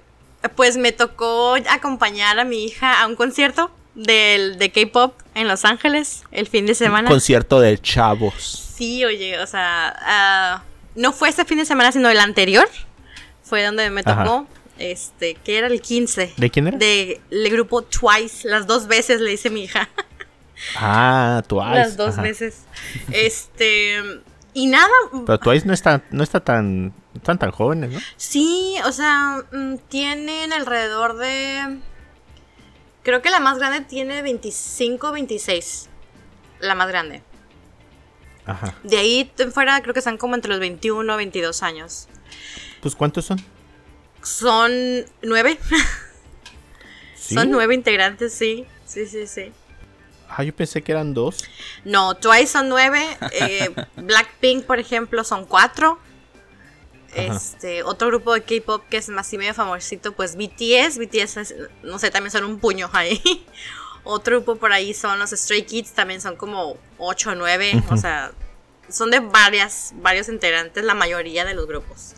pues 0.55 0.77
me 0.77 0.93
tocó 0.93 1.55
acompañar 1.69 2.39
a 2.39 2.45
mi 2.45 2.63
hija 2.63 3.01
a 3.01 3.07
un 3.07 3.17
concierto 3.17 3.69
del, 3.95 4.57
de 4.57 4.71
K-pop 4.71 5.13
en 5.35 5.49
Los 5.49 5.65
Ángeles 5.65 6.23
el 6.31 6.47
fin 6.47 6.65
de 6.65 6.73
semana. 6.73 7.09
Concierto 7.09 7.59
de 7.59 7.77
chavos. 7.79 8.73
Sí, 8.77 9.03
oye, 9.03 9.39
o 9.39 9.45
sea, 9.45 9.93
ah, 9.99 10.63
no 10.95 11.11
fue 11.11 11.27
este 11.27 11.43
fin 11.43 11.57
de 11.57 11.65
semana, 11.65 11.91
sino 11.91 12.09
el 12.09 12.19
anterior. 12.19 12.69
Fue 13.43 13.63
donde 13.63 13.89
me 13.89 14.01
Ajá. 14.05 14.23
tocó, 14.23 14.47
este, 14.79 15.35
que 15.35 15.57
era 15.57 15.67
el 15.67 15.81
15. 15.81 16.33
¿De 16.37 16.49
quién 16.49 16.67
era? 16.67 16.77
De 16.77 17.21
el 17.29 17.49
grupo 17.49 17.81
Twice, 17.83 18.47
las 18.47 18.65
dos 18.67 18.87
veces 18.87 19.21
le 19.21 19.29
dice 19.31 19.49
mi 19.49 19.63
hija. 19.65 19.89
Ah, 20.77 21.43
Twice. 21.47 21.69
las 21.75 21.97
dos 21.97 22.13
ajá. 22.13 22.21
veces. 22.21 22.63
Este, 23.11 24.01
y 24.53 24.67
nada, 24.67 24.87
Pero 25.25 25.39
Twice 25.39 25.65
no 25.67 25.73
está, 25.73 26.03
no 26.11 26.23
está 26.23 26.39
tan, 26.39 26.93
están 27.15 27.37
tan 27.37 27.51
jóvenes, 27.51 27.91
¿no? 27.91 27.99
sí, 28.17 28.75
o 28.85 28.91
sea, 28.91 29.43
mm, 29.51 29.75
tienen 29.89 30.53
alrededor 30.53 31.17
de... 31.17 31.79
Creo 33.03 33.21
que 33.21 33.29
la 33.29 33.41
más 33.41 33.57
grande 33.57 33.81
tiene 33.81 34.21
25, 34.21 35.11
26. 35.11 35.89
La 36.61 36.75
más 36.75 36.87
grande. 36.87 37.21
Ajá. 38.45 38.75
De 38.83 38.97
ahí 38.97 39.29
fuera 39.53 39.81
creo 39.81 39.93
que 39.93 39.99
están 39.99 40.17
como 40.17 40.35
entre 40.35 40.49
los 40.51 40.59
21, 40.59 41.17
22 41.17 41.63
años. 41.63 42.07
Pues 42.83 42.95
¿cuántos 42.95 43.25
son? 43.25 43.43
Son 44.21 44.71
nueve. 45.23 45.57
¿Sí? 47.15 47.33
Son 47.35 47.49
nueve 47.49 47.73
integrantes, 47.73 48.33
sí. 48.33 48.65
Sí, 48.85 49.07
sí, 49.07 49.25
sí. 49.25 49.51
Ah, 50.29 50.43
yo 50.43 50.53
pensé 50.55 50.81
que 50.81 50.91
eran 50.91 51.13
dos. 51.13 51.45
No, 51.85 52.15
Twice 52.15 52.47
son 52.47 52.69
nueve. 52.69 53.01
eh, 53.31 53.73
Blackpink, 53.95 54.65
por 54.65 54.79
ejemplo, 54.79 55.23
son 55.23 55.45
cuatro. 55.45 55.97
Ajá. 57.11 57.35
Este, 57.35 57.83
otro 57.83 58.07
grupo 58.07 58.33
de 58.33 58.41
K-pop 58.43 58.83
que 58.89 58.97
es 58.97 59.07
más 59.09 59.31
y 59.31 59.37
medio 59.37 59.53
famosito, 59.53 60.11
pues 60.13 60.35
BTS. 60.35 60.97
BTS, 60.97 61.37
es- 61.37 61.55
no 61.83 61.99
sé, 61.99 62.11
también 62.11 62.31
son 62.31 62.43
un 62.43 62.59
puño 62.59 62.89
ahí. 62.93 63.21
Otro 64.05 64.35
grupo 64.41 64.57
por 64.57 64.73
ahí 64.73 64.93
son 64.93 65.17
los 65.17 65.29
Stray 65.29 65.63
Kids, 65.63 65.93
también 65.93 66.19
son 66.19 66.35
como 66.35 66.75
ocho 66.97 67.29
o 67.29 67.35
nueve. 67.35 67.81
O 67.89 67.95
sea, 67.95 68.33
son 68.89 69.11
de 69.11 69.21
varias, 69.21 69.93
varios 69.95 70.27
integrantes, 70.27 70.83
la 70.83 70.93
mayoría 70.93 71.45
de 71.45 71.53
los 71.53 71.65
grupos. 71.67 72.13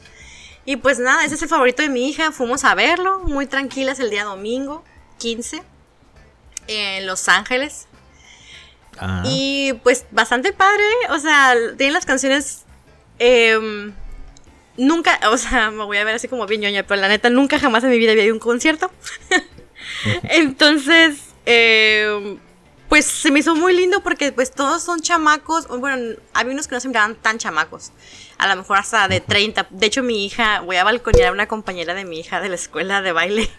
Y 0.65 0.77
pues 0.77 1.00
nada, 1.00 1.24
ese 1.24 1.36
es 1.36 1.41
el 1.41 1.50
favorito 1.50 1.81
de 1.81 1.89
mi 1.89 2.10
hija. 2.10 2.31
Fuimos 2.31 2.63
a 2.63 2.74
verlo, 2.75 3.19
muy 3.19 3.45
tranquilas 3.45 4.00
el 4.00 4.10
día 4.10 4.24
domingo, 4.24 4.84
15, 5.19 5.62
en 6.67 7.07
Los 7.07 7.29
Ángeles. 7.29 7.88
Ah. 8.98 9.24
Y 9.25 9.74
pues 9.84 10.05
bastante 10.12 10.53
padre, 10.53 10.86
o 11.10 11.19
sea, 11.19 11.53
tienen 11.77 11.93
las 11.93 12.05
canciones... 12.05 12.63
em, 13.19 13.93
nunca, 14.77 15.19
o 15.31 15.38
sea, 15.38 15.72
me 15.72 15.84
voy 15.84 15.98
a 15.98 16.03
ver 16.03 16.15
así 16.15 16.27
como 16.27 16.45
bien 16.45 16.62
ñoña, 16.62 16.84
pero 16.84 17.01
la 17.01 17.07
neta 17.07 17.29
nunca 17.29 17.60
jamás 17.60 17.84
en 17.84 17.89
mi 17.91 17.98
vida 17.98 18.12
había 18.12 18.24
ido 18.24 18.34
a 18.34 18.36
un 18.36 18.39
concierto. 18.39 18.91
Entonces, 20.24 21.19
em, 21.45 22.39
pues 22.89 23.05
se 23.05 23.31
me 23.31 23.39
hizo 23.39 23.55
muy 23.55 23.75
lindo 23.75 24.01
porque 24.03 24.31
pues 24.31 24.51
todos 24.51 24.84
son 24.84 25.01
chamacos, 25.01 25.67
bueno, 25.67 26.15
había 26.34 26.53
unos 26.53 26.67
que 26.67 26.75
no 26.75 26.81
se 26.81 26.88
miraban 26.88 27.15
tan 27.15 27.38
chamacos, 27.38 27.91
a 28.38 28.48
lo 28.48 28.56
mejor 28.58 28.77
hasta 28.77 29.08
de 29.08 29.22
30. 29.22 29.68
De 29.70 29.86
hecho, 29.86 30.04
mi 30.04 30.25
hija, 30.25 30.62
voy 30.62 30.75
a 30.77 30.84
balconear 30.84 31.30
a 31.30 31.32
una 31.32 31.48
compañera 31.48 31.94
de 31.94 32.06
mi 32.06 32.20
hija 32.20 32.42
de 32.42 32.50
la 32.50 32.56
escuela 32.56 33.01
de 33.01 33.12
baile. 33.12 33.50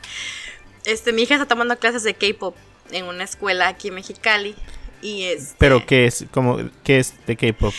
Este, 0.85 1.12
mi 1.12 1.23
hija 1.23 1.35
está 1.35 1.47
tomando 1.47 1.76
clases 1.78 2.02
de 2.04 2.14
K-pop 2.14 2.54
en 2.90 3.06
una 3.06 3.25
escuela 3.25 3.66
aquí 3.68 3.88
en 3.88 3.95
Mexicali. 3.95 4.54
Y 5.02 5.25
es. 5.25 5.54
Pero 5.59 5.85
¿qué 5.85 6.06
es? 6.06 6.26
Como, 6.30 6.59
¿Qué 6.85 6.99
es 6.99 7.14
de 7.26 7.37
K-pop? 7.37 7.75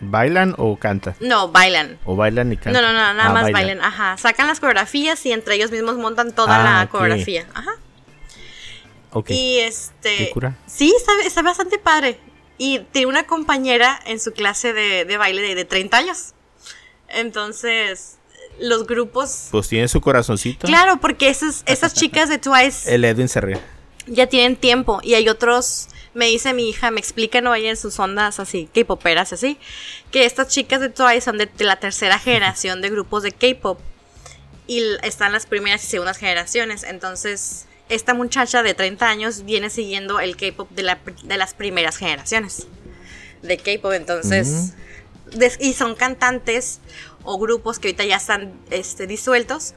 ¿Bailan 0.00 0.54
o 0.58 0.76
cantan? 0.76 1.14
No, 1.20 1.48
bailan. 1.52 1.98
¿O 2.04 2.16
bailan 2.16 2.52
y 2.52 2.56
cantan? 2.56 2.72
No, 2.74 2.82
no, 2.82 2.92
no, 2.92 3.14
nada 3.14 3.30
Ah, 3.30 3.32
más 3.32 3.52
bailan. 3.52 3.80
Ajá. 3.80 4.16
Sacan 4.18 4.48
las 4.48 4.58
coreografías 4.58 5.24
y 5.24 5.32
entre 5.32 5.54
ellos 5.54 5.70
mismos 5.70 5.96
montan 5.96 6.32
toda 6.32 6.56
Ah, 6.60 6.80
la 6.82 6.88
coreografía. 6.90 7.46
Ajá. 7.54 7.70
Ok. 9.12 9.30
Y 9.30 9.58
este. 9.60 10.16
Qué 10.16 10.30
cura. 10.30 10.56
Sí, 10.66 10.92
está, 10.96 11.12
está 11.24 11.42
bastante 11.42 11.78
padre. 11.78 12.18
Y 12.64 12.78
tiene 12.92 13.08
una 13.08 13.26
compañera 13.26 13.98
en 14.06 14.20
su 14.20 14.30
clase 14.32 14.72
de, 14.72 15.04
de 15.04 15.16
baile 15.16 15.42
de, 15.42 15.56
de 15.56 15.64
30 15.64 15.96
años. 15.96 16.34
Entonces, 17.08 18.18
los 18.60 18.86
grupos. 18.86 19.48
Pues 19.50 19.66
tiene 19.68 19.88
su 19.88 20.00
corazoncito. 20.00 20.68
Claro, 20.68 21.00
porque 21.00 21.28
esas, 21.28 21.64
esas 21.66 21.92
chicas 21.92 22.28
de 22.28 22.38
Twice 22.38 22.94
El 22.94 23.04
Edwin 23.04 23.28
se 23.28 23.40
ríe. 23.40 23.58
ya 24.06 24.28
tienen 24.28 24.54
tiempo. 24.54 25.00
Y 25.02 25.14
hay 25.14 25.28
otros, 25.28 25.88
me 26.14 26.26
dice 26.26 26.54
mi 26.54 26.68
hija, 26.68 26.92
me 26.92 27.00
explican 27.00 27.48
hoy 27.48 27.66
en 27.66 27.76
sus 27.76 27.98
ondas 27.98 28.38
así, 28.38 28.68
K-poperas 28.72 29.32
así, 29.32 29.58
que 30.12 30.24
estas 30.24 30.46
chicas 30.46 30.80
de 30.80 30.88
Twice 30.88 31.22
son 31.22 31.38
de, 31.38 31.46
de 31.46 31.64
la 31.64 31.80
tercera 31.80 32.18
generación 32.20 32.80
de 32.80 32.90
grupos 32.90 33.24
de 33.24 33.32
K-pop. 33.32 33.80
Y 34.68 34.82
están 35.02 35.32
las 35.32 35.46
primeras 35.46 35.82
y 35.82 35.88
segundas 35.88 36.16
generaciones. 36.16 36.84
Entonces, 36.84 37.66
esta 37.92 38.14
muchacha 38.14 38.62
de 38.62 38.74
30 38.74 39.06
años 39.06 39.44
viene 39.44 39.70
siguiendo 39.70 40.20
el 40.20 40.36
K-pop 40.36 40.70
de, 40.70 40.82
la 40.82 40.98
de 41.24 41.36
las 41.36 41.54
primeras 41.54 41.96
generaciones 41.96 42.66
de 43.42 43.56
K-pop. 43.58 43.92
Entonces, 43.92 44.74
y 45.60 45.72
son 45.74 45.94
cantantes 45.94 46.80
o 47.24 47.38
grupos 47.38 47.78
que 47.78 47.88
ahorita 47.88 48.04
ya 48.04 48.16
están 48.16 48.52
este, 48.70 49.06
disueltos. 49.06 49.74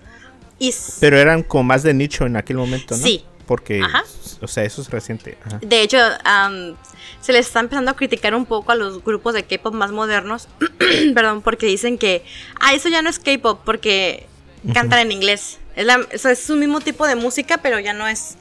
Y 0.58 0.74
Pero 1.02 1.18
eran 1.18 1.44
como 1.44 1.64
más 1.64 1.84
de 1.84 1.94
nicho 1.94 2.26
en 2.26 2.38
aquel 2.38 2.58
momento, 2.58 2.96
¿no? 2.96 3.04
Sí. 3.04 3.26
Porque, 3.46 3.82
Ajá. 3.82 4.04
o 4.42 4.48
sea, 4.48 4.64
eso 4.64 4.82
es 4.82 4.90
reciente. 4.90 5.38
Ajá. 5.46 5.60
De 5.62 5.82
hecho, 5.82 5.98
am, 6.24 6.76
se 7.22 7.34
les 7.34 7.46
está 7.46 7.60
empezando 7.60 7.92
a 7.92 7.96
criticar 7.96 8.34
un 8.34 8.46
poco 8.46 8.72
a 8.72 8.76
los 8.76 9.04
grupos 9.04 9.34
de 9.34 9.44
K-pop 9.44 9.74
más 9.74 9.92
modernos, 9.92 10.48
perdón, 11.14 11.42
porque 11.42 11.68
dicen 11.68 11.98
que, 11.98 12.24
ah, 12.60 12.74
eso 12.74 12.90
ya 12.90 13.02
no 13.02 13.10
es 13.10 13.20
K-pop 13.20 13.60
porque 13.64 14.26
cantan 14.74 15.00
en 15.00 15.12
inglés. 15.12 15.60
Es, 15.76 15.86
la- 15.86 16.06
o 16.14 16.18
sea, 16.18 16.32
es 16.32 16.50
un 16.50 16.60
mismo 16.60 16.80
tipo 16.82 17.06
de 17.08 17.16
música, 17.16 17.58
pero 17.58 17.80
ya 17.80 17.94
no 17.94 18.08
es 18.08 18.36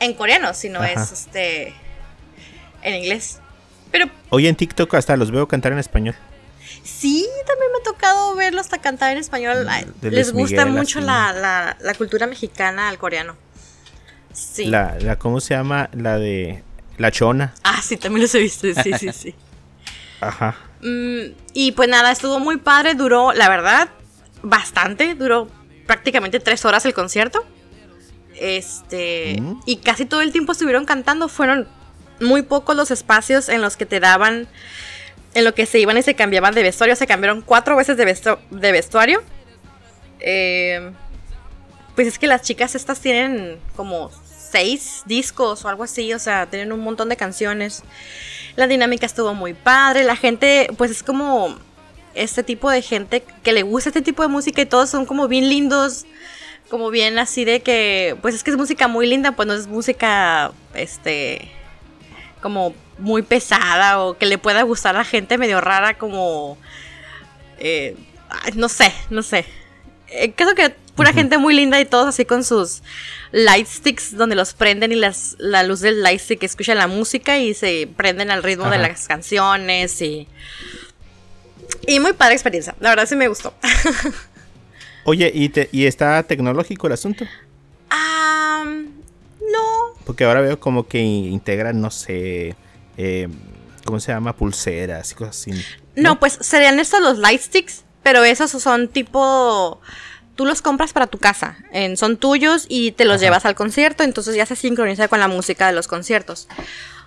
en 0.00 0.14
coreano, 0.14 0.52
sino 0.54 0.80
Ajá. 0.80 0.92
es 0.92 1.12
este 1.12 1.74
en 2.82 2.94
inglés. 2.94 3.40
Pero 3.90 4.06
Hoy 4.30 4.46
en 4.48 4.56
TikTok 4.56 4.92
hasta 4.94 5.16
los 5.16 5.30
veo 5.30 5.46
cantar 5.48 5.72
en 5.72 5.78
español. 5.78 6.14
sí, 6.82 7.26
también 7.46 7.70
me 7.72 7.78
ha 7.78 7.82
tocado 7.84 8.34
verlos 8.34 8.62
hasta 8.62 8.78
cantar 8.78 9.12
en 9.12 9.18
español. 9.18 9.66
De 10.00 10.10
Les 10.10 10.32
Luis 10.32 10.32
gusta 10.50 10.64
Miguel, 10.64 10.78
mucho 10.80 11.00
la, 11.00 11.32
la- 11.32 11.76
la 11.80 11.94
cultura 11.94 12.26
mexicana 12.26 12.88
al 12.88 12.98
coreano. 12.98 13.36
Sí. 14.32 14.66
La, 14.66 14.96
la, 15.00 15.16
¿cómo 15.16 15.40
se 15.40 15.54
llama? 15.54 15.88
La 15.92 16.18
de 16.18 16.62
La 16.98 17.12
Chona. 17.12 17.54
Ah, 17.62 17.80
sí, 17.82 17.96
también 17.96 18.22
los 18.22 18.34
he 18.34 18.40
visto. 18.40 18.66
Sí, 18.82 18.90
sí, 18.98 19.08
sí. 19.12 19.34
Ajá. 20.20 20.56
Mm, 20.82 21.32
y 21.54 21.72
pues 21.72 21.88
nada, 21.88 22.10
estuvo 22.10 22.40
muy 22.40 22.56
padre, 22.56 22.94
duró, 22.94 23.32
la 23.32 23.48
verdad, 23.48 23.88
bastante, 24.42 25.14
duró 25.14 25.48
prácticamente 25.86 26.40
tres 26.40 26.64
horas 26.64 26.84
el 26.86 26.94
concierto. 26.94 27.44
Este, 28.36 29.36
Mm. 29.40 29.60
y 29.66 29.76
casi 29.76 30.06
todo 30.06 30.20
el 30.20 30.32
tiempo 30.32 30.52
estuvieron 30.52 30.84
cantando, 30.84 31.28
fueron 31.28 31.68
muy 32.20 32.42
pocos 32.42 32.74
los 32.76 32.90
espacios 32.90 33.48
en 33.48 33.60
los 33.60 33.76
que 33.76 33.86
te 33.86 34.00
daban, 34.00 34.48
en 35.34 35.44
lo 35.44 35.54
que 35.54 35.66
se 35.66 35.78
iban 35.78 35.96
y 35.98 36.02
se 36.02 36.14
cambiaban 36.14 36.54
de 36.54 36.62
vestuario. 36.62 36.96
Se 36.96 37.06
cambiaron 37.06 37.42
cuatro 37.42 37.76
veces 37.76 37.96
de, 37.96 38.06
vestu- 38.06 38.38
de 38.50 38.72
vestuario. 38.72 39.22
Eh, 40.20 40.92
pues 41.94 42.08
es 42.08 42.18
que 42.18 42.26
las 42.26 42.42
chicas 42.42 42.74
estas 42.74 42.98
tienen 43.00 43.58
como 43.76 44.10
seis 44.50 45.02
discos 45.06 45.64
o 45.64 45.68
algo 45.68 45.84
así, 45.84 46.12
o 46.12 46.18
sea, 46.18 46.46
tienen 46.46 46.72
un 46.72 46.80
montón 46.80 47.08
de 47.08 47.16
canciones. 47.16 47.82
La 48.56 48.66
dinámica 48.66 49.06
estuvo 49.06 49.34
muy 49.34 49.54
padre, 49.54 50.04
la 50.04 50.16
gente, 50.16 50.68
pues 50.76 50.90
es 50.90 51.02
como 51.02 51.56
este 52.14 52.42
tipo 52.42 52.70
de 52.70 52.82
gente 52.82 53.24
que 53.42 53.52
le 53.52 53.62
gusta 53.62 53.90
este 53.90 54.02
tipo 54.02 54.22
de 54.22 54.28
música 54.28 54.62
y 54.62 54.66
todos 54.66 54.90
son 54.90 55.06
como 55.06 55.28
bien 55.28 55.48
lindos, 55.48 56.06
como 56.70 56.90
bien 56.90 57.18
así 57.18 57.44
de 57.44 57.60
que, 57.60 58.16
pues 58.22 58.34
es 58.34 58.42
que 58.42 58.50
es 58.50 58.56
música 58.56 58.88
muy 58.88 59.06
linda, 59.06 59.32
pues 59.32 59.46
no 59.46 59.54
es 59.54 59.66
música, 59.66 60.52
este, 60.74 61.50
como 62.40 62.74
muy 62.98 63.22
pesada 63.22 64.00
o 64.00 64.16
que 64.16 64.26
le 64.26 64.38
pueda 64.38 64.62
gustar 64.62 64.94
a 64.94 64.98
la 64.98 65.04
gente 65.04 65.38
medio 65.38 65.60
rara 65.60 65.98
como, 65.98 66.58
eh, 67.58 67.96
no 68.54 68.68
sé, 68.68 68.92
no 69.10 69.22
sé. 69.22 69.44
Eh, 70.08 70.32
creo 70.34 70.54
que 70.54 70.70
pura 70.94 71.12
gente 71.12 71.38
muy 71.38 71.54
linda 71.54 71.80
y 71.80 71.84
todos 71.84 72.06
así 72.06 72.24
con 72.24 72.44
sus 72.44 72.82
light 73.32 73.66
sticks 73.66 74.16
donde 74.16 74.36
los 74.36 74.54
prenden 74.54 74.92
y 74.92 74.94
las, 74.94 75.34
la 75.38 75.64
luz 75.64 75.80
del 75.80 76.02
light 76.02 76.20
stick 76.20 76.42
escucha 76.44 76.74
la 76.74 76.86
música 76.86 77.38
y 77.38 77.54
se 77.54 77.88
prenden 77.96 78.30
al 78.30 78.42
ritmo 78.42 78.70
de 78.70 78.78
las 78.78 79.08
canciones 79.08 80.00
y... 80.00 80.28
Y 81.86 82.00
muy 82.00 82.12
padre 82.12 82.34
experiencia, 82.34 82.74
la 82.80 82.90
verdad 82.90 83.06
sí 83.06 83.16
me 83.16 83.28
gustó. 83.28 83.54
Oye, 85.04 85.30
¿y, 85.34 85.48
te- 85.50 85.68
¿y 85.72 85.86
está 85.86 86.22
tecnológico 86.22 86.86
el 86.86 86.94
asunto? 86.94 87.26
Ah, 87.90 88.64
no, 88.66 89.94
Porque 90.06 90.24
ahora 90.24 90.40
veo 90.40 90.58
como 90.58 90.88
que 90.88 90.98
integran, 91.00 91.80
no 91.80 91.90
sé, 91.90 92.56
eh, 92.96 93.28
¿cómo 93.84 94.00
se 94.00 94.12
llama? 94.12 94.34
Pulseras 94.34 95.12
y 95.12 95.14
cosas 95.14 95.36
así. 95.36 95.50
no, 95.94 96.18
pues 96.18 96.38
serían 96.40 96.80
estos 96.80 97.00
los 97.00 97.18
light 97.18 97.40
sticks, 97.40 97.84
pero 98.02 98.24
esos 98.24 98.50
son 98.50 98.88
tipo... 98.88 99.80
Tú 100.36 100.46
los 100.46 100.62
compras 100.62 100.92
para 100.92 101.06
tu 101.06 101.18
casa, 101.18 101.58
en- 101.70 101.96
son 101.96 102.16
tuyos 102.16 102.66
y 102.68 102.90
te 102.92 103.04
los 103.04 103.16
Ajá. 103.16 103.24
llevas 103.26 103.44
al 103.44 103.54
concierto, 103.54 104.02
entonces 104.02 104.34
ya 104.34 104.46
se 104.46 104.56
sincroniza 104.56 105.06
con 105.06 105.20
la 105.20 105.28
música 105.28 105.68
de 105.68 105.72
los 105.74 105.86
conciertos. 105.86 106.48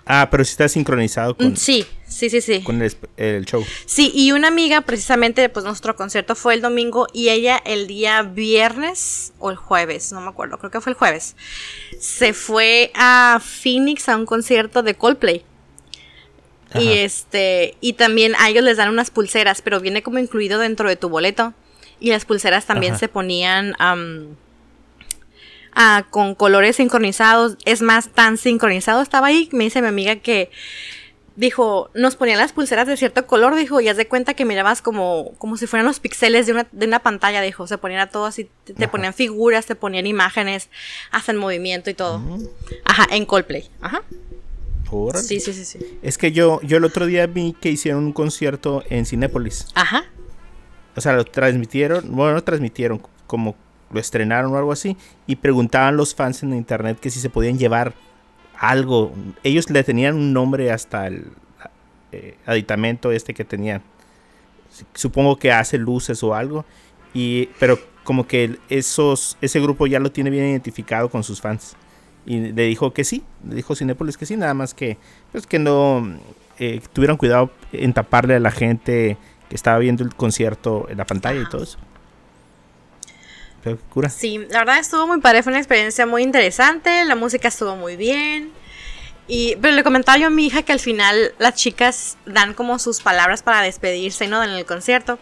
Ah, 0.07 0.27
pero 0.31 0.43
sí 0.45 0.51
está 0.51 0.67
sincronizado 0.69 1.35
con, 1.35 1.51
Mm, 1.51 1.55
Sí, 1.55 1.85
sí, 2.07 2.29
sí, 2.29 2.41
sí. 2.41 2.63
con 2.63 2.81
el, 3.17 3.45
show. 3.45 3.63
Sí, 3.85 4.11
y 4.13 4.31
una 4.31 4.47
amiga, 4.47 4.81
precisamente, 4.81 5.49
pues 5.49 5.65
nuestro 5.65 5.95
concierto 5.95 6.35
fue 6.35 6.53
el 6.53 6.61
domingo 6.61 7.07
y 7.13 7.29
ella 7.29 7.61
el 7.65 7.87
día 7.87 8.21
viernes 8.23 9.33
o 9.39 9.49
el 9.49 9.57
jueves, 9.57 10.11
no 10.11 10.21
me 10.21 10.29
acuerdo, 10.29 10.57
creo 10.59 10.71
que 10.71 10.81
fue 10.81 10.91
el 10.93 10.97
jueves, 10.97 11.35
se 11.99 12.33
fue 12.33 12.91
a 12.95 13.41
Phoenix 13.43 14.07
a 14.09 14.15
un 14.15 14.25
concierto 14.25 14.83
de 14.83 14.95
Coldplay. 14.95 15.43
Y 16.75 16.89
este, 16.89 17.75
y 17.79 17.93
también 17.93 18.35
a 18.37 18.49
ellos 18.49 18.63
les 18.63 18.77
dan 18.77 18.89
unas 18.89 19.09
pulseras, 19.09 19.61
pero 19.61 19.79
viene 19.79 20.03
como 20.03 20.19
incluido 20.19 20.59
dentro 20.59 20.89
de 20.89 20.95
tu 20.97 21.07
boleto. 21.09 21.53
Y 21.99 22.09
las 22.09 22.25
pulseras 22.25 22.65
también 22.65 22.91
Ajá. 22.93 22.99
se 22.99 23.07
ponían 23.07 23.73
ah, 25.77 26.05
con 26.09 26.35
colores 26.35 26.75
sincronizados. 26.75 27.57
Es 27.63 27.81
más, 27.81 28.09
tan 28.09 28.37
sincronizado 28.37 29.01
estaba 29.01 29.27
ahí. 29.27 29.47
Me 29.53 29.63
dice 29.65 29.81
mi 29.81 29.87
amiga 29.87 30.17
que 30.17 30.49
dijo, 31.37 31.91
nos 31.93 32.15
ponían 32.15 32.39
las 32.39 32.51
pulseras 32.51 32.87
de 32.87 32.97
cierto 32.97 33.25
color, 33.27 33.55
dijo, 33.55 33.79
y 33.79 33.87
haz 33.87 33.95
de 33.95 34.07
cuenta 34.07 34.33
que 34.33 34.43
mirabas 34.43 34.81
como, 34.81 35.33
como 35.37 35.55
si 35.55 35.67
fueran 35.67 35.85
los 35.85 35.99
píxeles 35.99 36.47
de 36.47 36.53
una, 36.53 36.67
de 36.71 36.87
una 36.87 36.99
pantalla, 36.99 37.41
dijo, 37.41 37.67
se 37.67 37.77
ponían 37.77 38.01
a 38.01 38.09
todo 38.09 38.25
así, 38.25 38.49
te, 38.63 38.87
ponían 38.87 39.13
figuras, 39.13 39.67
te 39.67 39.75
ponían 39.75 40.07
imágenes, 40.07 40.69
hacen 41.11 41.37
movimiento 41.37 41.91
y 41.91 41.93
todo. 41.93 42.21
Ajá, 42.83 43.05
en 43.11 43.25
Coldplay. 43.25 43.69
Ajá. 43.81 44.01
Órale. 44.89 45.23
Sí, 45.23 45.39
sí, 45.39 45.53
sí, 45.53 45.63
sí. 45.63 45.79
Es 46.01 46.17
que 46.17 46.31
yo, 46.31 46.59
yo 46.63 46.77
el 46.77 46.85
otro 46.85 47.05
día 47.05 47.27
vi 47.27 47.55
que 47.61 47.69
hicieron 47.69 48.05
un 48.05 48.13
concierto 48.13 48.83
en 48.89 49.05
Cinépolis. 49.05 49.67
Ajá. 49.75 50.05
O 50.95 51.01
sea, 51.01 51.13
lo 51.13 51.23
transmitieron, 51.23 52.15
bueno, 52.15 52.33
no 52.33 52.43
transmitieron, 52.43 53.03
como 53.27 53.55
lo 53.91 53.99
estrenaron 53.99 54.53
o 54.53 54.57
algo 54.57 54.71
así, 54.71 54.97
y 55.25 55.37
preguntaban 55.37 55.97
los 55.97 56.15
fans 56.15 56.43
en 56.43 56.53
internet 56.53 56.99
que 56.99 57.09
si 57.09 57.19
se 57.19 57.29
podían 57.29 57.57
llevar 57.57 57.93
algo. 58.57 59.13
Ellos 59.43 59.69
le 59.69 59.83
tenían 59.83 60.15
un 60.15 60.33
nombre 60.33 60.71
hasta 60.71 61.07
el 61.07 61.25
eh, 62.11 62.35
aditamento 62.45 63.11
este 63.11 63.33
que 63.33 63.45
tenían. 63.45 63.81
Supongo 64.93 65.37
que 65.37 65.51
hace 65.51 65.77
luces 65.77 66.21
o 66.23 66.35
algo, 66.35 66.65
y 67.13 67.47
pero 67.59 67.79
como 68.03 68.27
que 68.27 68.57
esos, 68.69 69.37
ese 69.41 69.59
grupo 69.59 69.87
ya 69.87 69.99
lo 69.99 70.11
tiene 70.11 70.29
bien 70.29 70.45
identificado 70.45 71.09
con 71.09 71.23
sus 71.23 71.41
fans. 71.41 71.75
Y 72.25 72.51
le 72.51 72.63
dijo 72.63 72.93
que 72.93 73.03
sí, 73.03 73.23
le 73.47 73.55
dijo 73.55 73.75
Cinépolis 73.75 74.17
que 74.17 74.25
sí, 74.25 74.35
nada 74.35 74.53
más 74.53 74.73
que, 74.73 74.97
pues 75.31 75.47
que 75.47 75.59
no 75.59 76.17
eh, 76.59 76.81
tuvieron 76.93 77.17
cuidado 77.17 77.51
en 77.71 77.93
taparle 77.93 78.35
a 78.35 78.39
la 78.39 78.51
gente 78.51 79.17
que 79.49 79.55
estaba 79.55 79.77
viendo 79.79 80.03
el 80.03 80.13
concierto 80.13 80.87
en 80.89 80.97
la 80.97 81.05
pantalla 81.05 81.41
y 81.41 81.49
todo 81.49 81.63
eso. 81.63 81.77
Qué 83.75 83.77
cura. 83.89 84.09
Sí, 84.09 84.39
la 84.49 84.59
verdad 84.59 84.79
estuvo 84.79 85.07
muy 85.07 85.19
padre, 85.19 85.43
fue 85.43 85.51
una 85.51 85.59
experiencia 85.59 86.05
muy 86.05 86.23
interesante, 86.23 87.05
la 87.05 87.15
música 87.15 87.47
estuvo 87.47 87.75
muy 87.75 87.95
bien. 87.95 88.51
Y, 89.27 89.57
pero 89.57 89.75
le 89.75 89.83
comentaba 89.83 90.17
yo 90.17 90.27
a 90.27 90.29
mi 90.29 90.45
hija 90.45 90.63
que 90.63 90.71
al 90.71 90.79
final 90.79 91.33
las 91.37 91.55
chicas 91.55 92.17
dan 92.25 92.53
como 92.53 92.79
sus 92.79 93.01
palabras 93.01 93.43
para 93.43 93.61
despedirse, 93.61 94.27
¿no? 94.27 94.41
En 94.41 94.51
el 94.51 94.65
concierto. 94.65 95.19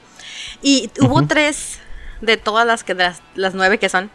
Y 0.62 0.92
hubo 1.02 1.26
tres 1.26 1.80
de 2.22 2.38
todas 2.38 2.68
las 2.68 2.84
que 2.84 2.94
de 2.94 3.06
las, 3.06 3.22
las 3.34 3.56
nueve 3.56 3.80
que 3.80 3.90
son 3.90 4.12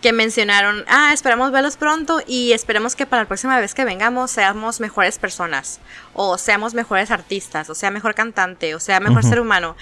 que 0.00 0.12
mencionaron, 0.12 0.84
ah, 0.88 1.12
esperamos 1.12 1.52
verlos 1.52 1.76
pronto 1.76 2.22
y 2.26 2.52
esperemos 2.52 2.96
que 2.96 3.06
para 3.06 3.22
la 3.22 3.28
próxima 3.28 3.60
vez 3.60 3.74
que 3.74 3.84
vengamos 3.84 4.30
seamos 4.30 4.80
mejores 4.80 5.18
personas, 5.18 5.80
o 6.14 6.38
seamos 6.38 6.74
mejores 6.74 7.10
artistas, 7.10 7.68
o 7.68 7.74
sea 7.74 7.90
mejor 7.90 8.14
cantante, 8.14 8.74
o 8.74 8.80
sea 8.80 9.00
mejor 9.00 9.24
ser 9.24 9.40
humano. 9.40 9.76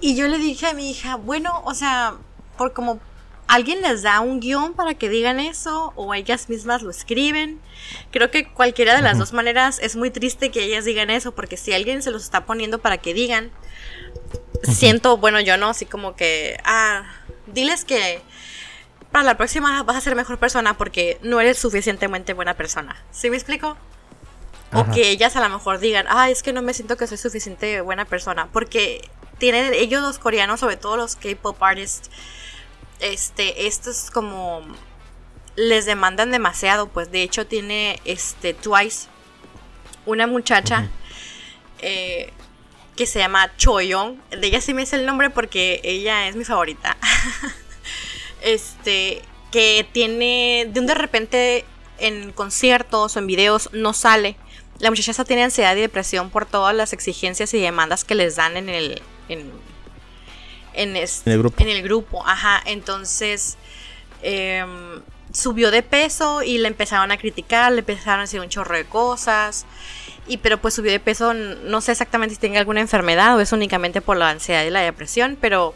Y 0.00 0.16
yo 0.16 0.26
le 0.28 0.38
dije 0.38 0.66
a 0.66 0.74
mi 0.74 0.90
hija, 0.90 1.16
bueno, 1.16 1.62
o 1.64 1.74
sea, 1.74 2.14
por 2.56 2.72
como 2.72 3.00
alguien 3.48 3.80
les 3.80 4.02
da 4.02 4.20
un 4.20 4.40
guion 4.40 4.74
para 4.74 4.94
que 4.94 5.08
digan 5.08 5.38
eso, 5.40 5.92
o 5.96 6.14
ellas 6.14 6.48
mismas 6.48 6.82
lo 6.82 6.90
escriben. 6.90 7.60
Creo 8.10 8.30
que 8.30 8.48
cualquiera 8.48 8.96
de 8.96 9.02
las 9.02 9.18
dos 9.18 9.32
maneras 9.32 9.78
es 9.80 9.96
muy 9.96 10.10
triste 10.10 10.50
que 10.50 10.64
ellas 10.64 10.84
digan 10.84 11.10
eso, 11.10 11.34
porque 11.34 11.56
si 11.56 11.72
alguien 11.72 12.02
se 12.02 12.10
los 12.10 12.24
está 12.24 12.44
poniendo 12.44 12.80
para 12.80 12.98
que 12.98 13.14
digan, 13.14 13.50
siento, 14.62 15.16
bueno, 15.16 15.40
yo 15.40 15.56
no, 15.56 15.70
así 15.70 15.86
como 15.86 16.16
que, 16.16 16.58
ah, 16.64 17.04
diles 17.46 17.84
que 17.84 18.20
para 19.12 19.24
la 19.24 19.36
próxima 19.36 19.82
vas 19.82 19.96
a 19.96 20.00
ser 20.00 20.16
mejor 20.16 20.38
persona 20.38 20.76
porque 20.76 21.18
no 21.22 21.40
eres 21.40 21.58
suficientemente 21.58 22.34
buena 22.34 22.54
persona. 22.54 23.02
¿Sí 23.12 23.30
me 23.30 23.36
explico? 23.36 23.76
O 24.72 24.80
Ajá. 24.80 24.92
que 24.92 25.10
ellas 25.10 25.36
a 25.36 25.40
lo 25.40 25.48
mejor 25.48 25.78
digan, 25.78 26.06
ah, 26.08 26.28
es 26.28 26.42
que 26.42 26.52
no 26.52 26.60
me 26.60 26.74
siento 26.74 26.96
que 26.96 27.06
soy 27.06 27.16
suficiente 27.16 27.80
buena 27.80 28.04
persona. 28.04 28.48
Porque 28.52 29.08
tienen 29.38 29.72
ellos 29.74 30.02
los 30.02 30.18
coreanos, 30.18 30.60
sobre 30.60 30.76
todo 30.76 30.96
los 30.96 31.14
K-pop 31.16 31.62
artists, 31.62 32.10
este, 33.00 33.66
estos 33.66 34.10
como 34.10 34.62
les 35.56 35.86
demandan 35.86 36.30
demasiado. 36.30 36.88
Pues 36.88 37.10
de 37.10 37.22
hecho 37.22 37.46
tiene 37.46 38.00
este 38.04 38.54
Twice, 38.54 39.08
una 40.04 40.26
muchacha 40.26 40.88
eh, 41.80 42.32
que 42.96 43.06
se 43.06 43.18
llama 43.18 43.54
Choyong. 43.56 44.20
De 44.30 44.46
ella 44.46 44.60
sí 44.60 44.74
me 44.74 44.86
sé 44.86 44.96
el 44.96 45.06
nombre 45.06 45.30
porque 45.30 45.80
ella 45.84 46.28
es 46.28 46.36
mi 46.36 46.44
favorita. 46.44 46.96
este, 48.42 49.22
que 49.50 49.86
tiene 49.92 50.68
de 50.72 50.80
un 50.80 50.86
de 50.86 50.94
repente 50.94 51.64
en 51.98 52.32
conciertos 52.32 53.16
o 53.16 53.18
en 53.18 53.26
videos 53.26 53.70
no 53.72 53.92
sale. 53.92 54.36
La 54.78 54.90
muchacha 54.90 55.24
tiene 55.24 55.44
ansiedad 55.44 55.74
y 55.76 55.80
depresión 55.80 56.30
por 56.30 56.44
todas 56.44 56.74
las 56.74 56.92
exigencias 56.92 57.54
y 57.54 57.60
demandas 57.60 58.04
que 58.04 58.14
les 58.14 58.36
dan 58.36 58.56
en 58.58 58.68
el 58.68 59.02
en, 59.28 59.50
en, 60.76 60.96
este- 60.96 61.30
En 61.30 61.34
el 61.34 61.38
grupo. 61.40 61.62
en 61.62 61.68
el 61.68 61.82
grupo, 61.82 62.26
ajá. 62.26 62.62
Entonces 62.66 63.56
em, 64.22 65.02
subió 65.32 65.70
de 65.70 65.82
peso 65.82 66.42
y 66.42 66.58
le 66.58 66.68
empezaron 66.68 67.10
a 67.12 67.16
criticar, 67.18 67.72
le 67.72 67.80
empezaron 67.80 68.20
a 68.20 68.22
decir 68.22 68.40
un 68.40 68.48
chorro 68.48 68.76
de 68.76 68.84
cosas. 68.84 69.66
Y 70.28 70.38
pero 70.38 70.58
pues 70.58 70.74
subió 70.74 70.90
de 70.90 70.98
peso, 71.00 71.34
no 71.34 71.80
sé 71.80 71.92
exactamente 71.92 72.34
si 72.34 72.40
tiene 72.40 72.58
alguna 72.58 72.80
enfermedad 72.80 73.36
o 73.36 73.40
es 73.40 73.52
únicamente 73.52 74.00
por 74.00 74.16
la 74.16 74.30
ansiedad 74.30 74.64
y 74.64 74.70
la 74.70 74.80
depresión, 74.80 75.36
pero 75.40 75.74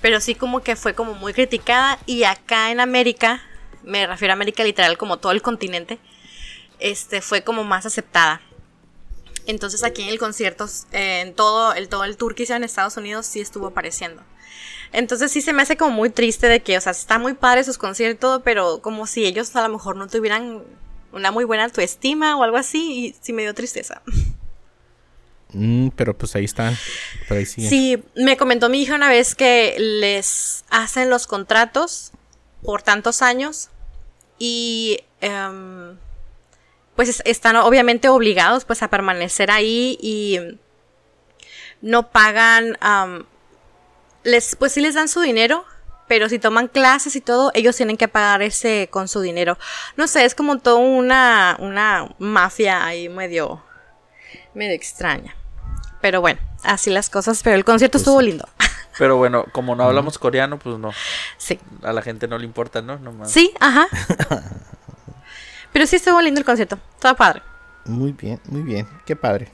pero 0.00 0.18
sí 0.20 0.34
como 0.34 0.60
que 0.60 0.76
fue 0.76 0.94
como 0.94 1.14
muy 1.14 1.32
criticada 1.34 1.98
y 2.06 2.24
acá 2.24 2.70
en 2.72 2.80
América, 2.80 3.42
me 3.84 4.06
refiero 4.06 4.32
a 4.32 4.34
América 4.34 4.64
literal 4.64 4.96
como 4.98 5.18
todo 5.18 5.30
el 5.32 5.42
continente, 5.42 5.98
este 6.80 7.20
fue 7.20 7.42
como 7.44 7.62
más 7.64 7.84
aceptada. 7.86 8.40
Entonces 9.50 9.84
aquí 9.84 10.02
en 10.02 10.08
el 10.08 10.18
concierto, 10.18 10.66
eh, 10.92 11.20
en 11.20 11.34
todo 11.34 11.74
el 11.74 11.88
todo 11.88 12.04
el 12.04 12.16
tour 12.16 12.34
que 12.34 12.44
hizo 12.44 12.54
en 12.54 12.64
Estados 12.64 12.96
Unidos 12.96 13.26
sí 13.26 13.40
estuvo 13.40 13.66
apareciendo. 13.66 14.22
Entonces 14.92 15.30
sí 15.30 15.40
se 15.40 15.52
me 15.52 15.62
hace 15.62 15.76
como 15.76 15.92
muy 15.92 16.10
triste 16.10 16.48
de 16.48 16.60
que, 16.60 16.76
o 16.76 16.80
sea, 16.80 16.92
está 16.92 17.18
muy 17.18 17.34
padre 17.34 17.62
sus 17.62 17.78
conciertos, 17.78 18.42
pero 18.44 18.80
como 18.80 19.06
si 19.06 19.24
ellos 19.24 19.54
a 19.54 19.62
lo 19.62 19.68
mejor 19.68 19.96
no 19.96 20.08
tuvieran 20.08 20.62
una 21.12 21.30
muy 21.30 21.44
buena 21.44 21.64
autoestima 21.64 22.36
o 22.36 22.42
algo 22.42 22.56
así, 22.56 23.06
y 23.06 23.16
sí 23.20 23.32
me 23.32 23.42
dio 23.42 23.54
tristeza. 23.54 24.02
Mm, 25.52 25.88
pero 25.96 26.16
pues 26.16 26.34
ahí 26.36 26.44
están. 26.44 26.76
Por 27.28 27.36
ahí 27.36 27.46
siguen. 27.46 27.70
Sí, 27.70 28.02
me 28.14 28.36
comentó 28.36 28.68
mi 28.68 28.82
hija 28.82 28.94
una 28.94 29.08
vez 29.08 29.34
que 29.34 29.76
les 29.78 30.64
hacen 30.70 31.10
los 31.10 31.26
contratos 31.26 32.12
por 32.62 32.82
tantos 32.82 33.22
años 33.22 33.68
y 34.38 35.00
em, 35.20 35.96
pues 37.00 37.08
es- 37.08 37.22
están 37.24 37.56
obviamente 37.56 38.10
obligados 38.10 38.66
pues 38.66 38.82
a 38.82 38.88
permanecer 38.88 39.50
ahí 39.50 39.96
y 40.02 40.38
no 41.80 42.10
pagan, 42.10 42.76
am, 42.82 43.24
les, 44.22 44.54
pues 44.56 44.72
sí 44.72 44.82
les 44.82 44.94
dan 44.96 45.08
su 45.08 45.22
dinero, 45.22 45.64
pero 46.08 46.28
si 46.28 46.38
toman 46.38 46.68
clases 46.68 47.16
y 47.16 47.22
todo, 47.22 47.52
ellos 47.54 47.74
tienen 47.74 47.96
que 47.96 48.06
pagar 48.06 48.42
ese 48.42 48.88
con 48.90 49.08
su 49.08 49.22
dinero. 49.22 49.56
No 49.96 50.08
sé, 50.08 50.26
es 50.26 50.34
como 50.34 50.58
toda 50.58 50.76
una, 50.76 51.56
una 51.58 52.14
mafia 52.18 52.84
ahí 52.84 53.08
medio, 53.08 53.62
medio 54.52 54.74
extraña. 54.74 55.34
Pero 56.02 56.20
bueno, 56.20 56.38
así 56.64 56.90
las 56.90 57.08
cosas, 57.08 57.40
pero 57.42 57.56
el 57.56 57.64
concierto 57.64 57.96
estuvo 57.96 58.20
lindo. 58.20 58.46
Pero 58.98 59.16
bueno, 59.16 59.46
como 59.52 59.74
no 59.74 59.84
hablamos 59.84 60.18
coreano, 60.18 60.58
pues 60.58 60.76
no. 60.76 60.90
sí. 61.38 61.58
A 61.82 61.94
la 61.94 62.02
gente 62.02 62.28
no 62.28 62.36
le 62.36 62.44
importa, 62.44 62.82
¿no? 62.82 62.98
Nomás. 62.98 63.30
Sí, 63.32 63.54
ajá. 63.58 63.86
Pero 65.72 65.86
sí 65.86 65.96
estuvo 65.96 66.20
lindo 66.20 66.40
el 66.40 66.44
concierto. 66.46 66.78
Estaba 66.94 67.16
padre. 67.16 67.42
Muy 67.84 68.12
bien, 68.12 68.40
muy 68.48 68.62
bien. 68.62 68.86
Qué 69.06 69.16
padre. 69.16 69.48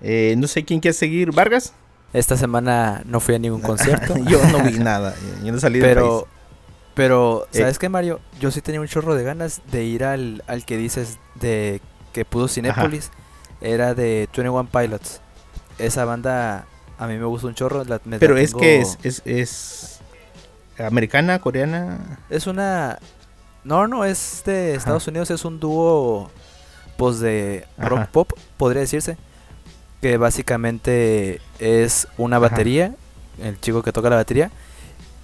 Eh, 0.00 0.34
no 0.38 0.46
sé 0.46 0.64
quién 0.64 0.80
quiere 0.80 0.92
seguir. 0.94 1.32
¿Vargas? 1.32 1.72
Esta 2.12 2.36
semana 2.36 3.02
no 3.04 3.20
fui 3.20 3.34
a 3.34 3.38
ningún 3.38 3.60
concierto. 3.62 4.16
Yo 4.28 4.42
no 4.48 4.62
vi 4.62 4.78
nada. 4.78 5.14
Yo 5.44 5.52
no 5.52 5.58
salí 5.60 5.78
del 5.80 5.88
pero, 5.88 6.20
país. 6.22 6.34
pero, 6.94 7.48
Eh. 7.52 7.58
¿sabes 7.60 7.78
qué, 7.78 7.88
Mario? 7.88 8.20
Yo 8.40 8.50
sí 8.50 8.60
tenía 8.60 8.80
un 8.80 8.88
chorro 8.88 9.14
de 9.14 9.24
ganas 9.24 9.62
de 9.72 9.84
ir 9.84 10.04
al, 10.04 10.42
al 10.46 10.64
que 10.64 10.76
dices 10.76 11.18
de 11.34 11.80
que 12.12 12.24
pudo 12.24 12.48
Cinépolis. 12.48 13.10
Era 13.60 13.94
de 13.94 14.28
21 14.34 14.68
Pilots. 14.70 15.20
Esa 15.78 16.04
banda 16.04 16.66
a 16.98 17.06
mí 17.06 17.16
me 17.18 17.24
gusta 17.24 17.46
un 17.48 17.54
chorro. 17.54 17.84
la- 17.84 18.00
me 18.04 18.16
la 18.16 18.18
Pero 18.20 18.36
es 18.36 18.50
tengo- 18.50 18.60
que 18.60 18.80
es, 18.80 18.98
es, 19.02 19.22
es 19.24 20.00
americana, 20.78 21.38
coreana. 21.40 22.18
Es 22.30 22.46
una... 22.46 22.98
No, 23.66 23.88
no, 23.88 24.04
es 24.04 24.42
de 24.46 24.68
Ajá. 24.70 24.78
Estados 24.78 25.06
Unidos. 25.08 25.30
Es 25.32 25.44
un 25.44 25.58
dúo, 25.58 26.30
pues, 26.96 27.18
de 27.18 27.66
rock 27.76 27.98
Ajá. 27.98 28.08
pop, 28.12 28.32
podría 28.56 28.80
decirse. 28.82 29.16
Que 30.00 30.18
básicamente 30.18 31.40
es 31.58 32.06
una 32.16 32.36
Ajá. 32.36 32.48
batería, 32.48 32.94
el 33.42 33.60
chico 33.60 33.82
que 33.82 33.92
toca 33.92 34.08
la 34.08 34.16
batería, 34.16 34.52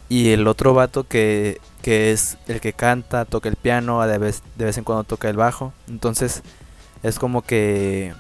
y 0.09 0.33
el 0.33 0.49
otro 0.49 0.75
vato 0.75 1.05
que, 1.05 1.61
que 1.83 2.11
es 2.11 2.37
el 2.49 2.61
que 2.61 2.73
canta, 2.73 3.25
toca 3.27 3.49
el 3.49 3.55
piano, 3.57 4.05
de 4.05 4.19
vez, 4.19 4.43
de 4.57 4.65
vez 4.65 4.77
en 4.77 4.83
cuando 4.85 5.05
toca 5.05 5.31
el 5.31 5.37
bajo. 5.37 5.73
Entonces, 5.89 6.43
es 7.05 7.21
como 7.21 7.43
que 7.43 8.13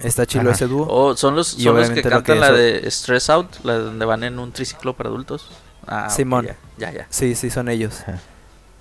está 0.00 0.26
chido 0.26 0.50
ese 0.50 0.66
dúo. 0.66 0.86
Oh, 0.90 1.16
son 1.16 1.36
los, 1.36 1.56
Y 1.56 1.62
son 1.62 1.76
los 1.76 1.90
que 1.90 2.02
lo 2.02 2.10
cantan 2.10 2.22
que 2.24 2.34
la 2.34 2.50
de 2.50 2.90
Stress 2.90 3.30
Out, 3.30 3.58
la 3.62 3.78
donde 3.78 4.04
van 4.04 4.24
en 4.24 4.40
un 4.40 4.50
triciclo 4.50 4.94
para 4.94 5.08
adultos. 5.08 5.52
Ah, 5.86 6.10
Simón. 6.10 6.46
ya, 6.46 6.56
ya, 6.78 6.92
ya. 6.92 7.06
Sí, 7.10 7.36
sí, 7.36 7.48
son 7.48 7.68
ellos. 7.68 8.00
Ajá. 8.00 8.18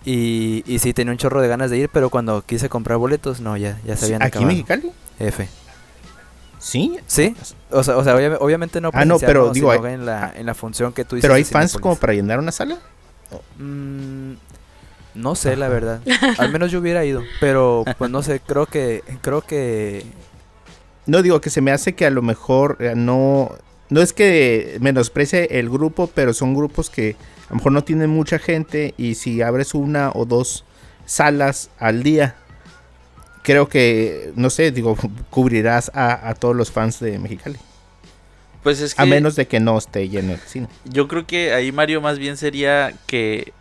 Y, 0.06 0.64
y 0.68 0.80
sí, 0.80 0.94
tenía 0.94 1.12
un 1.12 1.18
chorro 1.18 1.42
de 1.42 1.48
ganas 1.48 1.72
de 1.72 1.78
ir, 1.80 1.90
pero 1.90 2.10
cuando 2.12 2.44
quise 2.44 2.70
comprar 2.70 2.98
boletos, 3.00 3.42
no, 3.42 3.58
ya, 3.58 3.80
ya 3.86 3.98
se 3.98 4.06
habían 4.06 4.22
¿Aquí 4.22 4.38
acabado. 4.38 4.52
Mexicali? 4.52 4.92
F. 5.20 5.48
Sí. 6.60 6.98
¿Sí? 7.08 7.36
O 7.72 7.84
sea, 7.84 7.98
o 7.98 8.04
sea 8.04 8.16
obvia- 8.16 8.38
obviamente 8.40 8.82
no 8.82 8.90
Ah, 8.94 9.06
no, 9.06 9.20
pero 9.20 9.52
digo, 9.52 9.72
hay- 9.72 9.94
en, 9.94 10.06
la, 10.06 10.32
en 10.36 10.46
la 10.46 10.54
función 10.54 10.94
que 10.94 11.06
tú. 11.06 11.18
Pero 11.22 11.34
hay 11.34 11.44
fans 11.44 11.78
como 11.78 11.96
para 11.96 12.14
llenar 12.14 12.40
una 12.40 12.52
sala. 12.52 12.78
Mm, 13.58 14.34
no 15.16 15.36
sé, 15.36 15.56
la 15.56 15.70
verdad. 15.70 16.02
Al 16.38 16.52
menos 16.52 16.72
yo 16.72 16.80
hubiera 16.80 17.04
ido, 17.06 17.24
pero 17.40 17.84
pues 17.98 18.10
no 18.12 18.22
sé, 18.24 18.40
creo 18.40 18.66
que 18.66 19.04
creo 19.22 19.42
que 19.42 20.06
No 21.06 21.22
digo 21.22 21.40
que 21.42 21.50
se 21.50 21.62
me 21.62 21.72
hace 21.72 21.94
que 21.94 22.06
a 22.06 22.10
lo 22.12 22.22
mejor 22.22 22.78
eh, 22.80 22.94
no. 22.96 23.52
No 23.90 24.02
es 24.02 24.14
que 24.14 24.78
menosprecie 24.82 25.60
el 25.60 25.70
grupo, 25.70 26.10
pero 26.14 26.34
son 26.34 26.56
grupos 26.56 26.90
que 26.90 27.16
a 27.48 27.50
lo 27.50 27.56
mejor 27.58 27.72
no 27.72 27.84
tienen 27.84 28.10
mucha 28.10 28.40
gente 28.40 28.94
y 28.98 29.16
si 29.16 29.42
abres 29.42 29.74
una 29.74 30.12
o 30.14 30.26
dos 30.26 30.64
salas 31.06 31.70
al 31.80 32.02
día, 32.04 32.36
creo 33.44 33.70
que, 33.70 34.32
no 34.36 34.50
sé, 34.50 34.72
digo, 34.72 34.98
cubrirás 35.30 35.92
a, 35.94 36.28
a 36.30 36.34
todos 36.36 36.56
los 36.56 36.72
fans 36.72 37.00
de 37.00 37.20
Mexicali. 37.20 37.58
Pues 38.64 38.82
es 38.82 38.96
que 38.96 39.02
A 39.04 39.06
menos 39.06 39.36
de 39.36 39.48
que 39.48 39.60
no 39.60 39.78
esté 39.78 40.10
lleno 40.10 40.34
el 40.34 40.40
cine. 40.40 40.68
yo 40.86 41.08
creo 41.08 41.28
que 41.28 41.54
ahí 41.54 41.72
Mario 41.72 42.02
más 42.02 42.18
bien 42.18 42.36
sería 42.36 42.94
que 43.06 43.54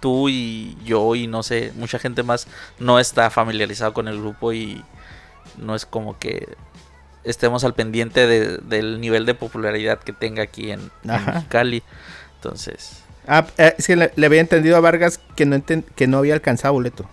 tú 0.00 0.28
y 0.30 0.78
yo 0.84 1.14
y 1.14 1.26
no 1.26 1.42
sé, 1.42 1.72
mucha 1.76 1.98
gente 1.98 2.22
más 2.22 2.46
no 2.78 2.98
está 3.00 3.28
familiarizado 3.30 3.92
con 3.92 4.08
el 4.08 4.18
grupo 4.18 4.52
y 4.54 4.82
no 5.58 5.74
es 5.74 5.84
como 5.84 6.18
que 6.18 6.48
estemos 7.24 7.64
al 7.64 7.74
pendiente 7.74 8.26
de- 8.26 8.58
del 8.58 9.00
nivel 9.00 9.26
de 9.26 9.34
popularidad 9.34 9.98
que 9.98 10.12
tenga 10.14 10.42
aquí 10.42 10.70
en, 10.70 10.80
en. 11.04 11.24
Mexicali. 11.26 11.82
Entonces, 12.38 13.02
Ah, 13.26 13.46
eh, 13.58 13.74
es 13.78 13.86
que 13.86 13.96
le, 13.96 14.12
le 14.16 14.26
había 14.26 14.40
entendido 14.40 14.76
a 14.76 14.80
Vargas 14.80 15.20
que 15.36 15.44
no, 15.44 15.54
enten- 15.56 15.84
que 15.94 16.06
no 16.06 16.18
había 16.18 16.34
alcanzado 16.34 16.74
boleto. 16.74 17.04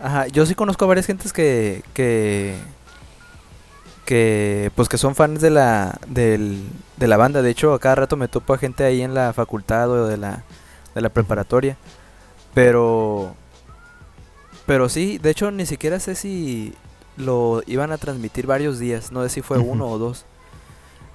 Ajá, 0.00 0.26
yo 0.28 0.46
sí 0.46 0.54
conozco 0.54 0.84
a 0.84 0.88
varias 0.88 1.06
gentes 1.06 1.32
que 1.32 1.84
que 1.94 2.56
que 4.04 4.70
pues 4.74 4.88
que 4.88 4.98
son 4.98 5.14
fans 5.14 5.40
de 5.40 5.50
la 5.50 5.98
del, 6.08 6.62
de 6.96 7.08
la 7.08 7.16
banda. 7.16 7.42
De 7.42 7.50
hecho, 7.50 7.74
a 7.74 7.78
cada 7.78 7.94
rato 7.96 8.16
me 8.16 8.28
topo 8.28 8.54
a 8.54 8.58
gente 8.58 8.84
ahí 8.84 9.02
en 9.02 9.14
la 9.14 9.32
facultad 9.32 9.90
o 9.90 10.06
de 10.06 10.16
la 10.16 10.44
de 10.94 11.00
la 11.00 11.08
preparatoria. 11.10 11.76
Pero 12.54 13.34
pero 14.66 14.88
sí, 14.88 15.18
de 15.18 15.30
hecho 15.30 15.50
ni 15.50 15.66
siquiera 15.66 15.98
sé 16.00 16.14
si 16.14 16.74
lo 17.16 17.62
iban 17.66 17.92
a 17.92 17.98
transmitir 17.98 18.46
varios 18.46 18.78
días, 18.78 19.12
no 19.12 19.22
sé 19.22 19.28
si 19.28 19.42
fue 19.42 19.58
uno 19.58 19.88
o 19.88 19.98
dos. 19.98 20.24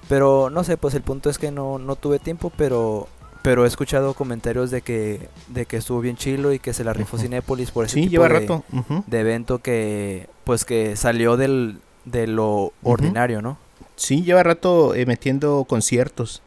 Pero 0.08 0.50
no 0.50 0.62
sé, 0.64 0.76
pues 0.76 0.94
el 0.94 1.02
punto 1.02 1.30
es 1.30 1.38
que 1.38 1.50
no 1.50 1.78
no 1.78 1.96
tuve 1.96 2.18
tiempo, 2.18 2.52
pero 2.56 3.08
pero 3.46 3.64
he 3.64 3.68
escuchado 3.68 4.12
comentarios 4.14 4.72
de 4.72 4.82
que 4.82 5.28
de 5.46 5.66
que 5.66 5.76
estuvo 5.76 6.00
bien 6.00 6.16
chilo 6.16 6.52
y 6.52 6.58
que 6.58 6.72
se 6.72 6.82
la 6.82 6.92
rifó 6.92 7.14
Ujú. 7.16 7.22
Cinépolis 7.26 7.70
por 7.70 7.84
ese 7.84 7.94
Sí, 7.94 8.00
tipo 8.00 8.10
lleva 8.10 8.26
de, 8.28 8.40
rato. 8.40 8.64
de 9.06 9.20
evento 9.20 9.58
que 9.60 10.26
pues 10.42 10.64
que 10.64 10.96
salió 10.96 11.36
del 11.36 11.78
de 12.04 12.26
lo 12.26 12.72
ordinario, 12.82 13.42
¿no? 13.42 13.56
Sí, 13.94 14.22
lleva 14.24 14.42
rato 14.42 14.96
eh, 14.96 15.06
metiendo 15.06 15.64
conciertos. 15.68 16.42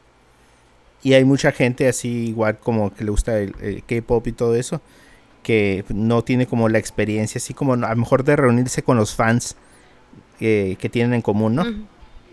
Y 1.01 1.13
hay 1.13 1.23
mucha 1.23 1.53
gente 1.53 1.87
así, 1.87 2.27
igual 2.27 2.57
como 2.59 2.93
que 2.93 3.05
le 3.05 3.11
gusta 3.11 3.39
el, 3.39 3.55
el 3.61 3.81
K-pop 3.85 4.27
y 4.27 4.33
todo 4.33 4.55
eso, 4.55 4.81
que 5.41 5.85
no 5.87 6.21
tiene 6.23 6.47
como 6.47 6.67
la 6.67 6.79
experiencia, 6.79 7.39
así 7.39 7.53
como 7.53 7.75
a 7.75 7.77
lo 7.77 7.95
mejor 7.95 8.25
de 8.25 8.35
reunirse 8.35 8.83
con 8.83 8.97
los 8.97 9.15
fans 9.15 9.55
eh, 10.41 10.75
que 10.79 10.89
tienen 10.89 11.13
en 11.13 11.21
común, 11.21 11.55
¿no? 11.55 11.63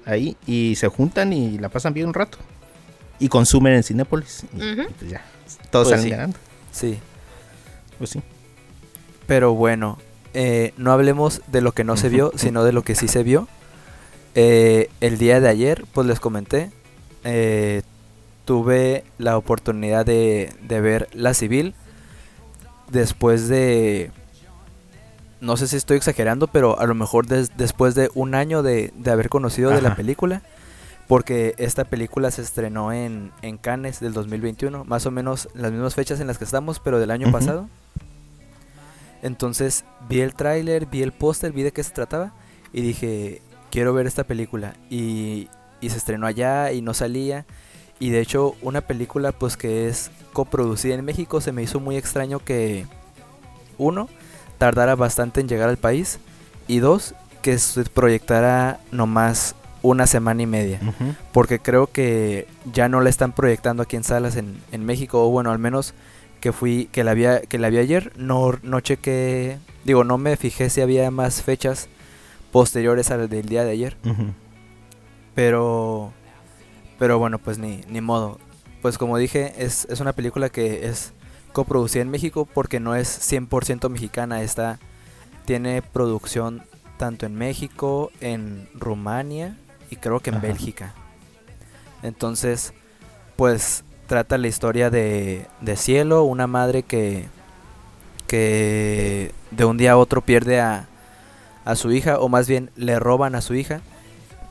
Ahí, 0.07 0.37
y 0.45 0.75
se 0.75 0.89
juntan 0.89 1.33
y 1.33 1.59
la 1.59 1.69
pasan 1.69 1.95
bien 1.95 2.09
un 2.09 2.15
rato. 2.15 2.39
Y 3.19 3.29
consumen 3.29 3.75
en 3.75 3.83
Cinépolis. 3.83 4.45
Y, 4.55 4.57
Ujú. 4.57 4.83
y 4.83 4.93
pues 4.99 5.11
ya, 5.11 5.25
todos 5.71 5.89
Pues 5.89 6.01
salen 6.01 6.05
sí. 6.05 6.11
ganando. 6.11 6.39
Sí. 6.73 6.99
Pues 7.99 8.11
sí. 8.11 8.23
Pero 9.27 9.55
bueno, 9.55 9.99
eh, 10.35 10.73
no 10.77 10.93
hablemos 10.93 11.41
de 11.47 11.61
lo 11.61 11.73
que 11.73 11.85
no 11.85 11.97
se 11.97 12.09
vio, 12.09 12.33
sino 12.37 12.63
de 12.65 12.73
lo 12.73 12.83
que 12.83 12.95
sí 12.95 13.09
se 13.09 13.23
vio. 13.23 13.49
Eh, 14.35 14.91
el 15.01 15.17
día 15.19 15.41
de 15.41 15.49
ayer, 15.49 15.85
pues 15.95 16.07
les 16.07 16.21
comenté, 16.21 16.71
eh, 17.25 17.83
tuve 18.45 19.05
la 19.19 19.37
oportunidad 19.39 20.05
de, 20.05 20.53
de 20.63 20.81
ver 20.81 21.09
La 21.13 21.33
Civil 21.35 21.75
después 22.91 23.49
de... 23.49 24.11
No 25.41 25.57
sé 25.57 25.69
si 25.69 25.77
estoy 25.77 25.97
exagerando, 25.99 26.47
pero 26.47 26.79
a 26.79 26.87
lo 26.87 26.95
mejor 26.95 27.27
des- 27.27 27.57
después 27.57 27.95
de 27.95 28.11
un 28.15 28.35
año 28.35 28.63
de, 28.63 28.93
de 28.97 29.11
haber 29.11 29.29
conocido 29.29 29.71
de 29.71 29.83
la 29.83 29.95
película, 29.95 30.43
porque 31.09 31.55
esta 31.59 31.85
película 31.85 32.31
se 32.31 32.43
estrenó 32.43 32.93
en, 32.93 33.33
en 33.43 33.59
Cannes 33.59 34.01
del 34.01 34.13
2021, 34.13 34.85
más 34.85 35.07
o 35.07 35.11
menos 35.11 35.49
las 35.55 35.71
mismas 35.71 35.95
fechas 35.95 36.21
en 36.21 36.27
las 36.27 36.39
que 36.39 36.45
estamos, 36.45 36.81
pero 36.81 36.99
del 36.99 37.11
año 37.11 37.31
pasado. 37.31 37.69
Entonces 39.23 39.85
vi 40.09 40.21
el 40.21 40.35
tráiler, 40.35 40.87
vi 40.87 41.03
el 41.03 41.13
póster, 41.13 41.53
vi 41.53 41.63
de 41.63 41.73
qué 41.73 41.83
se 41.83 41.93
trataba 41.93 42.33
y 42.73 42.83
dije, 42.83 43.41
quiero 43.71 43.95
ver 43.95 44.07
esta 44.07 44.25
película. 44.25 44.75
Y, 44.91 45.49
y 45.81 45.91
se 45.91 45.97
estrenó 45.97 46.27
allá 46.27 46.73
y 46.73 46.83
no 46.83 46.93
salía. 46.93 47.47
Y 47.99 48.11
de 48.11 48.21
hecho 48.21 48.57
una 48.61 48.81
película 48.81 49.33
pues 49.33 49.57
que 49.57 49.89
es 49.89 50.11
coproducida 50.33 50.95
en 50.95 51.05
México 51.05 51.41
se 51.41 51.53
me 51.53 51.63
hizo 51.63 51.81
muy 51.81 51.97
extraño 51.97 52.41
que 52.41 52.87
uno 53.79 54.09
tardara 54.59 54.95
bastante 54.95 55.41
en 55.41 55.49
llegar 55.49 55.71
al 55.71 55.79
país 55.79 56.19
y 56.69 56.79
dos 56.81 57.15
que 57.41 57.59
se 57.59 57.85
proyectara 57.85 58.81
nomás 58.91 59.55
una 59.87 60.07
semana 60.07 60.43
y 60.43 60.47
media. 60.47 60.81
Porque 61.33 61.59
creo 61.59 61.87
que 61.87 62.47
ya 62.73 62.89
no 62.89 63.01
la 63.01 63.11
están 63.11 63.33
proyectando 63.33 63.83
aquí 63.83 63.97
en 63.97 64.05
salas 64.05 64.37
en, 64.37 64.61
en 64.73 64.85
México. 64.85 65.27
O 65.27 65.31
bueno, 65.31 65.51
al 65.51 65.59
menos 65.59 65.95
que 66.41 66.53
fui, 66.53 66.89
que 66.93 67.05
la 67.05 67.15
vi, 67.15 67.25
que 67.49 67.59
la 67.59 67.71
vi 67.71 67.79
ayer. 67.79 68.13
No, 68.17 68.53
no 68.63 68.81
chequé. 68.81 69.59
Digo, 69.85 70.05
no 70.05 70.19
me 70.19 70.37
fijé 70.37 70.71
si 70.71 70.81
había 70.81 71.11
más 71.11 71.43
fechas 71.43 71.89
posteriores 72.53 73.11
al 73.11 73.29
del 73.29 73.49
día 73.49 73.65
de 73.65 73.71
ayer. 73.71 73.97
Pero. 75.35 76.13
Pero 76.99 77.19
bueno, 77.19 77.39
pues 77.39 77.59
ni, 77.59 77.83
ni 77.89 78.01
modo. 78.01 78.39
Pues 78.83 78.99
como 78.99 79.19
dije, 79.19 79.53
es, 79.59 79.87
es 79.91 80.01
una 80.01 80.13
película 80.13 80.49
que 80.49 80.89
es 80.89 81.13
coproducida 81.53 82.03
en 82.03 82.11
México 82.11 82.47
porque 82.47 82.81
no 82.81 82.95
es 82.95 83.21
100% 83.33 83.89
mexicana. 83.91 84.43
Está, 84.43 84.79
tiene 85.45 85.83
producción 85.83 86.63
tanto 86.97 87.27
en 87.27 87.35
México, 87.35 88.11
en 88.21 88.69
Rumania 88.75 89.57
y 89.91 89.97
creo 89.97 90.21
que 90.21 90.31
en 90.31 90.37
Ajá. 90.37 90.47
Bélgica. 90.47 90.95
Entonces, 92.03 92.73
pues 93.37 93.85
trata 94.07 94.39
la 94.39 94.49
historia 94.49 94.91
de, 94.91 95.47
de 95.61 95.77
Cielo, 95.77 96.23
una 96.25 96.47
madre 96.47 96.83
que, 96.83 97.27
que 98.27 99.33
de 99.51 99.65
un 99.65 99.77
día 99.77 99.93
a 99.93 99.97
otro 99.97 100.21
pierde 100.21 100.61
a, 100.61 100.89
a 101.65 101.75
su 101.75 101.93
hija, 101.93 102.19
o 102.21 102.29
más 102.29 102.49
bien 102.49 102.71
le 102.77 102.99
roban 102.99 103.35
a 103.35 103.41
su 103.41 103.55
hija, 103.55 103.81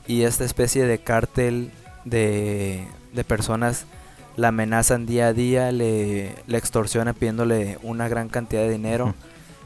y 0.08 0.24
esta 0.24 0.44
especie 0.44 0.86
de 0.86 1.00
cártel 1.00 1.72
de, 2.04 2.88
de 3.14 3.24
personas 3.24 3.86
la 4.36 4.50
amenazan 4.50 5.06
día 5.06 5.28
a 5.28 5.34
día, 5.34 5.72
le, 5.72 6.36
le 6.46 6.58
extorsionan 6.58 7.16
pidiéndole 7.16 7.80
una 7.84 8.10
gran 8.10 8.28
cantidad 8.28 8.64
de 8.64 8.70
dinero 8.70 9.16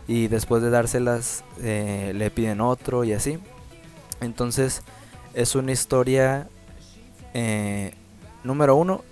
y 0.08 0.28
después 0.28 0.62
de 0.62 0.70
dárselas 0.70 1.44
eh, 1.62 2.14
le 2.16 2.30
piden 2.30 2.62
otro 2.62 3.04
y 3.04 3.14
así. 3.14 3.40
Entonces 4.22 4.84
es 5.34 5.56
una 5.56 5.72
historia, 5.72 6.48
eh, 7.34 7.94
número 8.44 8.76
uno, 8.76 9.04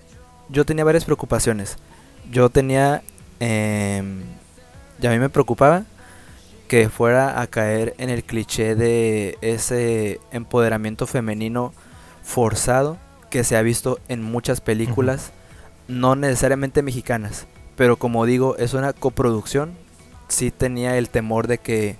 yo 0.49 0.65
tenía 0.65 0.84
varias 0.84 1.06
preocupaciones. 1.06 1.77
Yo 2.32 2.49
tenía, 2.49 3.03
eh, 3.39 4.03
y 5.01 5.08
a 5.08 5.12
mí 5.12 5.19
me 5.19 5.30
preocupaba 5.30 5.84
que 6.67 6.89
fuera 6.89 7.41
a 7.41 7.47
caer 7.47 7.95
en 7.97 8.10
el 8.10 8.23
cliché 8.23 8.75
de 8.75 9.38
ese 9.41 10.19
empoderamiento 10.32 11.08
femenino 11.08 11.73
forzado 12.23 12.97
que 13.30 13.43
se 13.43 13.56
ha 13.56 13.62
visto 13.62 13.99
en 14.10 14.21
muchas 14.21 14.60
películas 14.60 15.32
no 15.88 16.15
necesariamente 16.15 16.82
mexicanas, 16.82 17.47
pero 17.75 17.97
como 17.97 18.25
digo, 18.25 18.58
es 18.58 18.73
una 18.73 18.93
coproducción. 18.93 19.71
Sí 20.27 20.51
tenía 20.51 20.97
el 20.97 21.10
temor 21.10 21.47
de 21.47 21.58
que, 21.58 21.95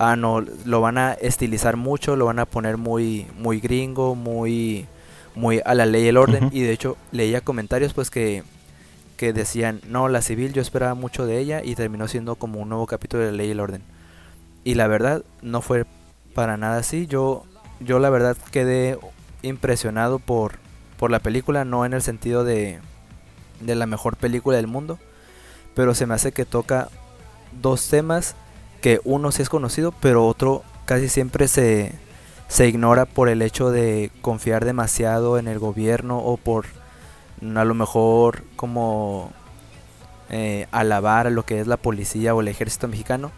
ah, 0.00 0.16
no, 0.16 0.40
lo 0.40 0.80
van 0.80 0.96
a 0.96 1.12
estilizar 1.12 1.76
mucho, 1.76 2.16
lo 2.16 2.24
van 2.24 2.38
a 2.38 2.46
poner 2.46 2.78
muy, 2.78 3.26
muy 3.38 3.60
gringo, 3.60 4.14
muy, 4.14 4.86
muy 5.34 5.60
a 5.62 5.74
la 5.74 5.84
ley 5.84 6.04
y 6.04 6.08
el 6.08 6.16
orden. 6.16 6.48
Y 6.52 6.62
de 6.62 6.72
hecho 6.72 6.96
leía 7.12 7.42
comentarios 7.42 7.92
pues 7.92 8.10
que, 8.10 8.42
que 9.18 9.34
decían, 9.34 9.82
no, 9.86 10.08
la 10.08 10.22
civil 10.22 10.54
yo 10.54 10.62
esperaba 10.62 10.94
mucho 10.94 11.26
de 11.26 11.38
ella 11.38 11.60
y 11.62 11.74
terminó 11.74 12.08
siendo 12.08 12.36
como 12.36 12.60
un 12.60 12.70
nuevo 12.70 12.86
capítulo 12.86 13.22
de 13.24 13.30
la 13.30 13.36
ley 13.36 13.48
y 13.48 13.50
el 13.50 13.60
orden. 13.60 13.82
Y 14.64 14.74
la 14.74 14.88
verdad 14.88 15.22
no 15.42 15.60
fue 15.60 15.84
para 16.34 16.56
nada 16.56 16.78
así. 16.78 17.06
Yo, 17.06 17.44
yo 17.78 17.98
la 17.98 18.08
verdad 18.08 18.38
quedé 18.50 18.98
impresionado 19.42 20.18
por, 20.18 20.54
por 20.98 21.10
la 21.10 21.18
película, 21.18 21.66
no 21.66 21.84
en 21.84 21.92
el 21.92 22.00
sentido 22.00 22.42
de, 22.42 22.80
de 23.60 23.74
la 23.74 23.84
mejor 23.84 24.16
película 24.16 24.56
del 24.56 24.66
mundo, 24.66 24.98
pero 25.74 25.94
se 25.94 26.06
me 26.06 26.14
hace 26.14 26.32
que 26.32 26.46
toca 26.46 26.88
dos 27.60 27.88
temas 27.88 28.34
que 28.80 29.00
uno 29.04 29.32
sí 29.32 29.42
es 29.42 29.48
conocido, 29.48 29.92
pero 29.92 30.26
otro 30.26 30.62
casi 30.84 31.08
siempre 31.08 31.48
se, 31.48 31.92
se 32.48 32.66
ignora 32.66 33.06
por 33.06 33.28
el 33.28 33.42
hecho 33.42 33.70
de 33.70 34.10
confiar 34.22 34.64
demasiado 34.64 35.38
en 35.38 35.46
el 35.46 35.58
gobierno 35.58 36.18
o 36.18 36.36
por 36.36 36.66
mm, 37.40 37.56
a 37.56 37.64
lo 37.64 37.74
mejor 37.74 38.42
como 38.56 39.32
eh, 40.30 40.66
alabar 40.72 41.26
a 41.26 41.30
lo 41.30 41.44
que 41.44 41.60
es 41.60 41.66
la 41.66 41.76
policía 41.76 42.34
o 42.34 42.40
el 42.40 42.48
ejército 42.48 42.88
mexicano. 42.88 43.30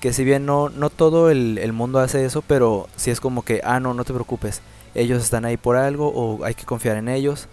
Que 0.00 0.12
si 0.12 0.24
bien 0.24 0.46
no, 0.46 0.70
no 0.70 0.88
todo 0.88 1.30
el, 1.30 1.72
mundo 1.72 1.98
hace 2.00 2.24
eso, 2.24 2.42
pero 2.42 2.88
sí 2.96 3.10
es 3.10 3.20
como 3.20 3.42
que, 3.44 3.60
ah, 3.64 3.80
no, 3.80 3.92
no 3.92 4.04
te 4.04 4.14
preocupes, 4.14 4.62
ellos 4.94 5.22
están 5.22 5.44
ahí 5.44 5.58
por 5.58 5.76
algo 5.76 6.08
o 6.08 6.44
hay 6.44 6.54
que 6.54 6.64
confiar 6.64 6.96
en 6.96 7.08
ellos 7.08 7.48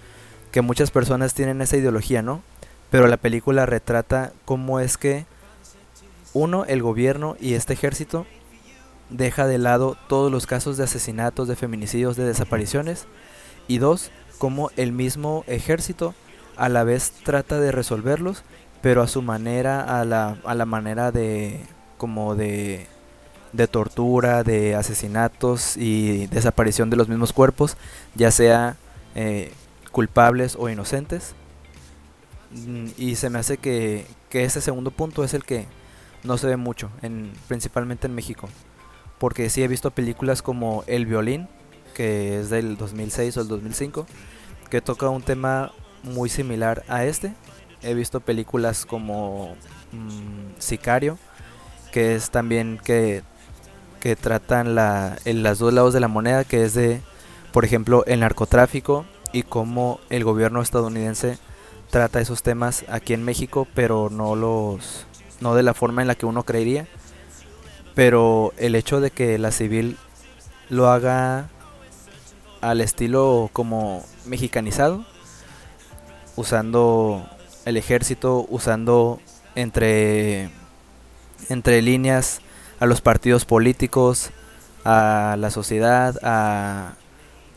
que 0.52 0.62
muchas 0.62 0.92
personas 0.92 1.34
tienen 1.34 1.62
esa 1.62 1.78
ideología, 1.78 2.22
¿no? 2.22 2.42
Pero 2.90 3.08
la 3.08 3.18
película 3.18 3.66
retrata 3.66 4.32
cómo 4.46 4.80
es 4.80 4.98
que 4.98 5.26
uno, 6.34 6.66
el 6.66 6.82
gobierno 6.82 7.36
y 7.40 7.54
este 7.54 7.74
ejército 7.74 8.26
deja 9.10 9.48
de 9.48 9.58
lado 9.58 9.98
todos 10.08 10.32
los 10.32 10.46
casos 10.48 10.78
de 10.78 10.84
asesinatos, 10.84 11.48
de 11.48 11.56
feminicidios, 11.56 12.18
de 12.18 12.26
desapariciones 12.26 13.08
y 13.68 13.78
dos, 13.80 14.12
cómo 14.38 14.72
el 14.78 14.92
mismo 14.92 15.44
ejército 15.48 16.14
a 16.56 16.70
la 16.70 16.84
vez 16.84 17.12
trata 17.24 17.60
de 17.60 17.72
resolverlos, 17.72 18.44
pero 18.82 19.02
a 19.02 19.08
su 19.08 19.22
manera, 19.22 20.00
a 20.00 20.06
la, 20.06 20.38
a 20.44 20.56
la 20.56 20.66
manera 20.66 21.12
de 21.12 21.62
como 21.98 22.36
de 22.36 22.88
de 23.54 23.68
tortura, 23.68 24.44
de 24.44 24.76
asesinatos 24.76 25.78
y 25.78 26.28
desaparición 26.28 26.90
de 26.90 26.98
los 26.98 27.08
mismos 27.10 27.34
cuerpos, 27.34 27.78
ya 28.16 28.32
sea 28.32 28.78
eh, 29.16 29.52
culpables 29.92 30.56
o 30.60 30.70
inocentes. 30.70 31.34
Mm, 32.52 32.88
Y 32.98 33.16
se 33.16 33.30
me 33.30 33.40
hace 33.40 33.58
que, 33.58 34.06
que 34.30 34.44
ese 34.44 34.62
segundo 34.62 34.92
punto 34.92 35.24
es 35.24 35.34
el 35.34 35.44
que 35.44 35.66
no 36.24 36.38
se 36.38 36.48
ve 36.48 36.58
mucho, 36.58 36.90
en, 37.02 37.32
principalmente 37.48 38.08
en 38.08 38.16
México. 38.16 38.50
Porque 39.18 39.50
sí 39.50 39.64
he 39.64 39.68
visto 39.68 39.92
películas 39.92 40.42
como 40.42 40.84
El 40.88 41.06
Violín, 41.06 41.48
que 41.96 42.40
es 42.40 42.50
del 42.50 42.78
2006 42.78 43.38
o 43.38 43.42
el 43.42 43.48
2005, 43.48 44.06
que 44.70 44.82
toca 44.82 45.10
un 45.10 45.24
tema 45.24 45.72
muy 46.04 46.30
similar 46.30 46.84
a 46.88 47.06
este. 47.06 47.34
He 47.82 47.94
visto 47.94 48.20
películas 48.20 48.86
como 48.86 49.56
mm, 49.92 50.60
Sicario, 50.60 51.18
que 51.92 52.16
es 52.16 52.30
también 52.30 52.80
que, 52.84 53.24
que 54.00 54.16
tratan 54.16 54.76
la, 54.76 55.18
en 55.26 55.44
las 55.44 55.60
dos 55.60 55.74
lados 55.74 55.94
de 55.94 56.00
la 56.00 56.08
moneda, 56.08 56.44
que 56.44 56.64
es 56.64 56.74
de, 56.74 57.02
por 57.52 57.66
ejemplo, 57.66 58.06
el 58.06 58.20
narcotráfico 58.20 59.06
y 59.34 59.44
cómo 59.44 60.00
el 60.10 60.24
gobierno 60.24 60.62
estadounidense 60.62 61.38
trata 61.90 62.20
esos 62.20 62.44
temas 62.44 62.86
aquí 62.90 63.14
en 63.14 63.24
México, 63.24 63.68
pero 63.74 64.10
no 64.10 64.36
los 64.36 65.08
no 65.40 65.56
de 65.56 65.64
la 65.64 65.74
forma 65.74 66.02
en 66.02 66.08
la 66.08 66.16
que 66.16 66.26
uno 66.26 66.44
creería. 66.44 66.88
Pero 67.96 68.54
el 68.58 68.76
hecho 68.76 69.02
de 69.02 69.12
que 69.12 69.38
la 69.38 69.52
civil 69.52 69.98
lo 70.70 70.90
haga 70.90 71.50
al 72.62 72.82
estilo 72.82 73.50
como 73.54 74.04
mexicanizado, 74.26 75.06
usando 76.36 77.28
el 77.66 77.78
ejército, 77.78 78.46
usando 78.50 79.20
entre 79.56 80.52
entre 81.50 81.82
líneas 81.82 82.42
a 82.80 82.86
los 82.86 83.02
partidos 83.02 83.46
políticos, 83.46 84.32
a 84.84 85.36
la 85.40 85.50
sociedad, 85.50 86.16
a 86.24 86.94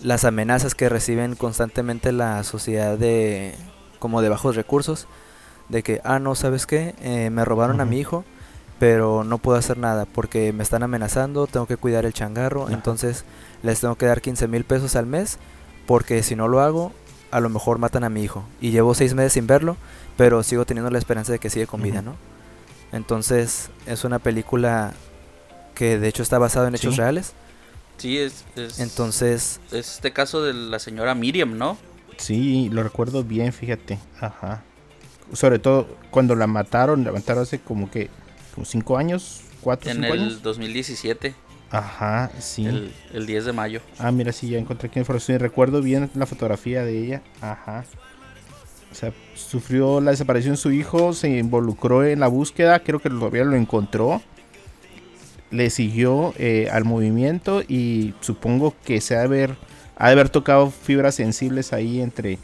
las 0.03 0.25
amenazas 0.25 0.75
que 0.75 0.89
reciben 0.89 1.35
constantemente 1.35 2.13
la 2.13 2.43
sociedad 2.45 2.97
de 2.97 3.55
como 3.99 4.23
de 4.23 4.31
bajos 4.31 4.57
recursos 4.57 5.07
de 5.71 5.83
que 5.83 6.01
ah 6.05 6.19
no 6.19 6.35
sabes 6.35 6.67
qué 6.67 6.95
Eh, 7.01 7.31
me 7.31 7.45
robaron 7.45 7.81
a 7.81 7.85
mi 7.85 7.99
hijo 7.99 8.25
pero 8.79 9.25
no 9.25 9.37
puedo 9.39 9.59
hacer 9.59 9.77
nada 9.79 10.07
porque 10.07 10.53
me 10.53 10.63
están 10.63 10.83
amenazando 10.83 11.47
tengo 11.47 11.67
que 11.67 11.77
cuidar 11.77 12.05
el 12.07 12.13
changarro 12.13 12.69
entonces 12.71 13.25
les 13.63 13.81
tengo 13.81 13.95
que 13.97 14.07
dar 14.07 14.21
15 14.21 14.49
mil 14.49 14.65
pesos 14.65 14.97
al 14.97 15.07
mes 15.07 15.39
porque 15.87 16.23
si 16.23 16.35
no 16.37 16.49
lo 16.49 16.61
hago 16.61 16.93
a 17.31 17.41
lo 17.41 17.49
mejor 17.49 17.79
matan 17.79 18.05
a 18.05 18.09
mi 18.09 18.23
hijo 18.23 18.45
y 18.61 18.71
llevo 18.71 18.95
seis 18.95 19.15
meses 19.15 19.35
sin 19.35 19.47
verlo 19.47 19.77
pero 20.17 20.43
sigo 20.43 20.65
teniendo 20.65 20.91
la 20.91 20.99
esperanza 20.99 21.31
de 21.33 21.39
que 21.39 21.51
sigue 21.51 21.67
con 21.67 21.83
vida 21.83 22.03
no 22.03 22.15
entonces 22.93 23.71
es 23.87 24.05
una 24.05 24.19
película 24.19 24.93
que 25.75 25.99
de 25.99 26.09
hecho 26.09 26.23
está 26.23 26.39
basada 26.39 26.69
en 26.69 26.75
hechos 26.75 26.95
Sí. 26.95 27.01
reales 27.01 27.33
Sí, 27.99 28.17
es, 28.19 28.45
es, 28.57 28.81
entonces 28.81 29.61
es 29.71 29.97
este 29.97 30.11
caso 30.13 30.43
de 30.43 30.55
la 30.55 30.79
señora 30.79 31.15
Miriam, 31.15 31.59
¿no? 31.59 31.77
Sí, 32.17 32.71
lo 32.73 32.83
recuerdo 32.83 33.23
bien, 33.25 33.53
fíjate. 33.53 33.99
Ajá. 34.19 34.63
Sobre 35.33 35.59
todo 35.59 35.87
cuando 36.11 36.35
la 36.35 36.47
mataron, 36.47 37.05
la 37.05 37.13
mataron 37.13 37.43
hace 37.43 37.59
como 37.61 37.91
que 37.91 38.09
como 38.55 38.65
cinco 38.65 38.99
años, 38.99 39.43
cuatro, 39.61 39.91
En 39.91 39.99
cinco 39.99 40.15
el 40.15 40.21
años. 40.21 40.43
2017, 40.43 41.35
Ajá, 41.71 42.31
sí. 42.41 42.67
el, 42.67 42.93
el 43.13 43.27
10 43.27 43.45
de 43.45 43.53
mayo. 43.53 43.81
Ah, 43.99 44.11
mira, 44.11 44.33
sí, 44.33 44.49
ya 44.49 44.59
encontré 44.59 44.89
aquí 44.89 44.99
información. 44.99 45.39
Recuerdo 45.39 45.83
bien 45.83 46.11
la 46.15 46.27
fotografía 46.27 46.85
de 46.85 46.99
ella. 46.99 47.23
Ajá. 47.41 47.85
O 48.91 48.95
sea, 48.95 49.13
sufrió 49.35 50.01
la 50.01 50.11
desaparición 50.11 50.55
de 50.55 50.61
su 50.61 50.73
hijo, 50.73 51.13
se 51.13 51.29
involucró 51.39 52.05
en 52.05 52.19
la 52.19 52.27
búsqueda, 52.27 52.81
creo 52.81 52.99
que 52.99 53.09
todavía 53.09 53.45
lo 53.45 53.55
encontró. 53.55 54.21
Le 55.53 55.71
siguió 55.71 56.35
eh, 56.39 56.69
al 56.73 56.85
movimiento 56.85 57.63
y 57.67 58.15
supongo 58.21 58.75
que 58.85 59.01
se 59.01 59.15
ha 59.15 59.21
de 59.21 59.25
haber, 59.25 59.57
ha 59.97 60.07
de 60.07 60.13
haber 60.13 60.29
tocado 60.29 60.71
fibras 60.71 61.15
sensibles 61.17 61.73
ahí 61.73 62.01
entre, 62.01 62.39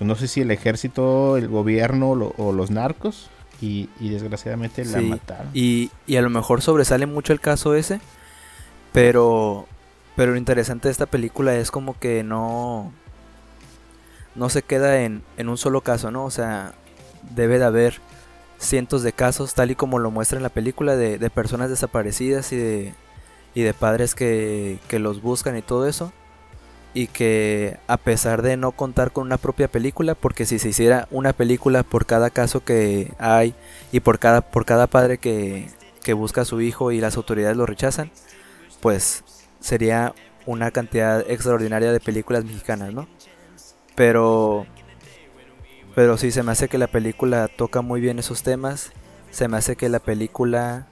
no 0.00 0.14
sé 0.16 0.28
si 0.28 0.40
el 0.40 0.50
ejército, 0.50 1.36
el 1.36 1.48
gobierno 1.48 2.14
lo- 2.14 2.34
o 2.38 2.52
los 2.52 2.70
narcos. 2.70 3.30
Y, 3.62 3.90
y 4.00 4.08
desgraciadamente 4.08 4.86
la 4.86 5.00
mataron. 5.10 5.50
Y, 5.52 5.90
y 6.06 6.16
a 6.16 6.22
lo 6.22 6.30
mejor 6.30 6.62
sobresale 6.62 7.04
mucho 7.04 7.34
el 7.34 7.40
caso 7.40 7.74
ese, 7.74 8.00
pero, 8.92 9.66
pero 10.16 10.32
lo 10.32 10.38
interesante 10.38 10.88
de 10.88 10.92
esta 10.92 11.04
película 11.04 11.54
es 11.54 11.70
como 11.70 11.98
que 11.98 12.22
no, 12.22 12.90
no 14.34 14.48
se 14.48 14.62
queda 14.62 15.02
en, 15.02 15.22
en 15.36 15.48
un 15.50 15.58
solo 15.58 15.82
caso, 15.82 16.10
¿no? 16.10 16.24
O 16.24 16.30
sea, 16.30 16.72
debe 17.34 17.58
de 17.58 17.64
haber 17.66 18.00
cientos 18.58 19.02
de 19.02 19.12
casos, 19.12 19.52
tal 19.54 19.70
y 19.70 19.74
como 19.74 19.98
lo 19.98 20.10
muestra 20.10 20.38
en 20.38 20.42
la 20.42 20.48
película, 20.48 20.96
de, 20.96 21.18
de 21.18 21.30
personas 21.30 21.68
desaparecidas 21.70 22.52
y 22.52 22.56
de, 22.56 22.94
y 23.54 23.60
de 23.62 23.74
padres 23.74 24.14
que, 24.14 24.78
que 24.88 24.98
los 24.98 25.20
buscan 25.20 25.56
y 25.58 25.62
todo 25.62 25.86
eso. 25.86 26.12
Y 26.92 27.06
que 27.06 27.78
a 27.86 27.96
pesar 27.96 28.42
de 28.42 28.56
no 28.56 28.72
contar 28.72 29.12
con 29.12 29.26
una 29.26 29.36
propia 29.36 29.68
película, 29.68 30.14
porque 30.14 30.44
si 30.44 30.58
se 30.58 30.70
hiciera 30.70 31.06
una 31.10 31.32
película 31.32 31.84
por 31.84 32.04
cada 32.04 32.30
caso 32.30 32.64
que 32.64 33.12
hay 33.18 33.54
y 33.92 34.00
por 34.00 34.18
cada, 34.18 34.40
por 34.40 34.64
cada 34.64 34.88
padre 34.88 35.18
que, 35.18 35.68
que 36.02 36.14
busca 36.14 36.40
a 36.40 36.44
su 36.44 36.60
hijo 36.60 36.90
y 36.90 37.00
las 37.00 37.16
autoridades 37.16 37.56
lo 37.56 37.66
rechazan, 37.66 38.10
pues 38.80 39.22
sería 39.60 40.14
una 40.46 40.70
cantidad 40.70 41.24
extraordinaria 41.30 41.92
de 41.92 42.00
películas 42.00 42.44
mexicanas, 42.44 42.92
¿no? 42.92 43.06
Pero, 43.94 44.66
pero 45.94 46.16
sí, 46.16 46.30
se 46.32 46.42
me 46.42 46.52
hace 46.52 46.68
que 46.68 46.78
la 46.78 46.86
película 46.86 47.48
toca 47.48 47.82
muy 47.82 48.00
bien 48.00 48.18
esos 48.18 48.42
temas, 48.42 48.92
se 49.30 49.48
me 49.48 49.56
hace 49.56 49.76
que 49.76 49.88
la 49.88 50.00
película 50.00 50.88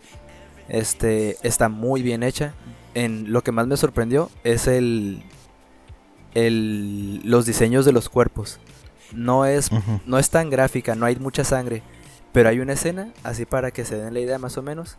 Este 0.68 1.37
está 1.42 1.68
muy 1.68 2.02
bien 2.02 2.22
hecha. 2.22 2.54
En 2.94 3.32
lo 3.32 3.42
que 3.42 3.52
más 3.52 3.66
me 3.66 3.76
sorprendió 3.76 4.30
es 4.44 4.66
el, 4.66 5.22
el 6.46 7.20
los 7.24 7.46
diseños 7.46 7.85
de 7.85 7.92
los 7.92 8.09
cuerpos. 8.09 8.61
No 9.12 9.46
es 9.46 9.70
no 10.07 10.18
es 10.18 10.31
tan 10.31 10.51
gráfica, 10.51 10.94
no 10.94 11.07
hay 11.07 11.16
mucha 11.16 11.44
sangre, 11.44 11.83
pero 12.33 12.48
hay 12.48 12.61
una 12.61 12.74
escena 12.74 13.12
así 13.24 13.46
para 13.46 13.70
que 13.70 13.85
se 13.85 13.96
den 13.96 14.14
la 14.14 14.20
idea 14.20 14.38
más 14.38 14.59
o 14.59 14.62
menos, 14.62 14.96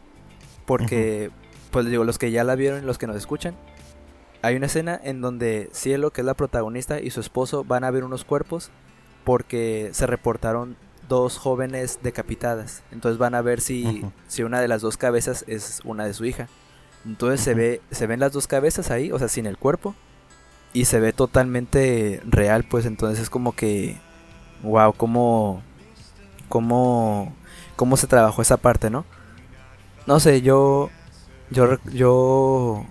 porque 0.66 1.32
pues 1.72 1.86
digo 1.86 2.04
los 2.04 2.18
que 2.18 2.32
ya 2.32 2.44
la 2.44 2.56
vieron, 2.56 2.86
los 2.86 2.98
que 2.98 3.08
nos 3.08 3.16
escuchan, 3.16 3.56
hay 4.42 4.56
una 4.56 4.66
escena 4.66 5.00
en 5.04 5.22
donde 5.22 5.70
Cielo, 5.74 6.12
que 6.12 6.22
es 6.22 6.26
la 6.26 6.34
protagonista, 6.34 7.00
y 7.00 7.12
su 7.12 7.20
esposo 7.20 7.64
van 7.64 7.84
a 7.84 7.92
ver 7.92 8.04
unos 8.04 8.24
cuerpos 8.24 8.72
porque 9.24 9.90
se 9.94 10.08
reportaron 10.08 10.76
dos 11.08 11.38
jóvenes 11.38 12.00
decapitadas. 12.02 12.84
Entonces 12.92 13.18
van 13.18 13.36
a 13.36 13.42
ver 13.42 13.62
si, 13.62 14.04
si 14.28 14.44
una 14.44 14.62
de 14.62 14.68
las 14.68 14.82
dos 14.82 14.98
cabezas 14.98 15.44
es 15.48 15.82
una 15.84 16.06
de 16.06 16.14
su 16.14 16.26
hija. 16.26 16.48
Entonces 17.06 17.42
se 17.42 17.54
ve 17.54 17.82
se 17.92 18.08
ven 18.08 18.20
las 18.20 18.32
dos 18.32 18.48
cabezas 18.48 18.92
ahí, 18.92 19.12
o 19.12 19.20
sea, 19.20 19.28
sin 19.28 19.46
el 19.46 19.58
cuerpo 19.58 19.96
y 20.74 20.86
se 20.86 21.00
ve 21.00 21.14
totalmente 21.14 22.22
real, 22.26 22.64
pues 22.64 22.86
entonces 22.86 23.20
es 23.20 23.30
como 23.30 23.54
que 23.56 23.98
wow, 24.64 24.94
cómo 24.94 25.62
cómo 26.48 27.34
cómo 27.76 27.98
se 27.98 28.08
trabajó 28.08 28.42
esa 28.42 28.58
parte, 28.58 28.90
¿no? 28.90 29.06
No 30.06 30.20
sé, 30.20 30.42
yo 30.42 30.90
yo 31.50 31.78
yo 31.92 32.86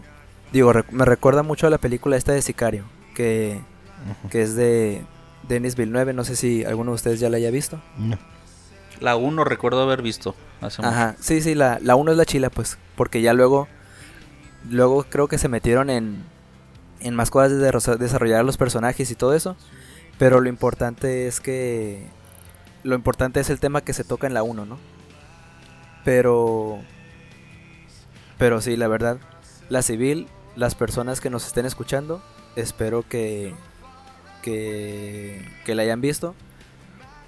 digo, 0.52 0.72
rec- 0.72 0.90
me 0.90 1.04
recuerda 1.04 1.42
mucho 1.42 1.66
a 1.66 1.70
la 1.70 1.78
película 1.78 2.16
esta 2.16 2.32
de 2.32 2.42
Sicario, 2.42 2.84
que 3.14 3.60
que 4.30 4.42
es 4.42 4.54
de 4.54 5.04
Denis 5.48 5.76
Villeneuve, 5.76 6.12
no 6.12 6.24
sé 6.24 6.36
si 6.36 6.64
alguno 6.64 6.92
de 6.92 6.96
ustedes 6.96 7.20
ya 7.20 7.28
la 7.30 7.36
haya 7.36 7.50
visto. 7.50 7.80
No. 7.98 8.18
La 9.00 9.16
1 9.16 9.44
recuerdo 9.44 9.82
haber 9.82 10.02
visto 10.02 10.34
hace 10.60 10.82
mucho. 10.82 10.92
Ajá, 10.94 11.16
sí, 11.20 11.40
sí, 11.40 11.54
la, 11.54 11.78
la 11.82 11.94
uno 11.96 12.10
es 12.10 12.16
la 12.16 12.24
chila, 12.24 12.50
pues, 12.50 12.78
porque 12.96 13.22
ya 13.22 13.32
luego, 13.32 13.68
luego 14.68 15.04
creo 15.08 15.28
que 15.28 15.38
se 15.38 15.48
metieron 15.48 15.88
en, 15.90 16.24
en 17.00 17.14
más 17.14 17.30
cosas 17.30 17.52
de 17.52 17.96
desarrollar 17.98 18.44
los 18.44 18.56
personajes 18.56 19.10
y 19.10 19.14
todo 19.14 19.34
eso, 19.34 19.56
pero 20.18 20.40
lo 20.40 20.48
importante 20.48 21.26
es 21.26 21.40
que, 21.40 22.06
lo 22.82 22.94
importante 22.94 23.40
es 23.40 23.50
el 23.50 23.60
tema 23.60 23.82
que 23.82 23.92
se 23.92 24.04
toca 24.04 24.26
en 24.26 24.34
la 24.34 24.42
1, 24.42 24.66
¿no? 24.66 24.78
Pero, 26.04 26.80
pero 28.38 28.60
sí, 28.60 28.76
la 28.76 28.88
verdad, 28.88 29.18
la 29.68 29.82
civil, 29.82 30.26
las 30.56 30.74
personas 30.74 31.20
que 31.20 31.30
nos 31.30 31.46
estén 31.46 31.66
escuchando, 31.66 32.22
espero 32.56 33.04
que, 33.08 33.54
que, 34.42 35.46
que 35.64 35.74
la 35.74 35.82
hayan 35.82 36.00
visto. 36.00 36.34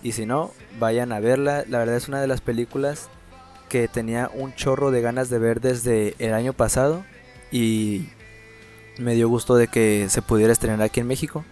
Y 0.02 0.12
si 0.12 0.24
no, 0.24 0.50
vayan 0.78 1.12
a 1.12 1.20
verla. 1.20 1.64
La 1.68 1.78
verdad 1.78 1.96
es 1.96 2.08
una 2.08 2.20
de 2.20 2.26
las 2.26 2.40
películas 2.40 3.08
que 3.68 3.86
tenía 3.86 4.30
un 4.32 4.54
chorro 4.54 4.90
de 4.90 5.02
ganas 5.02 5.28
de 5.28 5.38
ver 5.38 5.60
desde 5.60 6.14
el 6.18 6.32
año 6.32 6.54
pasado. 6.54 7.04
Y 7.52 8.08
me 9.00 9.14
dio 9.14 9.28
gusto 9.28 9.56
de 9.56 9.68
que 9.68 10.06
se 10.08 10.22
pudiera 10.22 10.52
estrenar 10.52 10.82
aquí 10.82 11.00
en 11.00 11.06
México. 11.06 11.44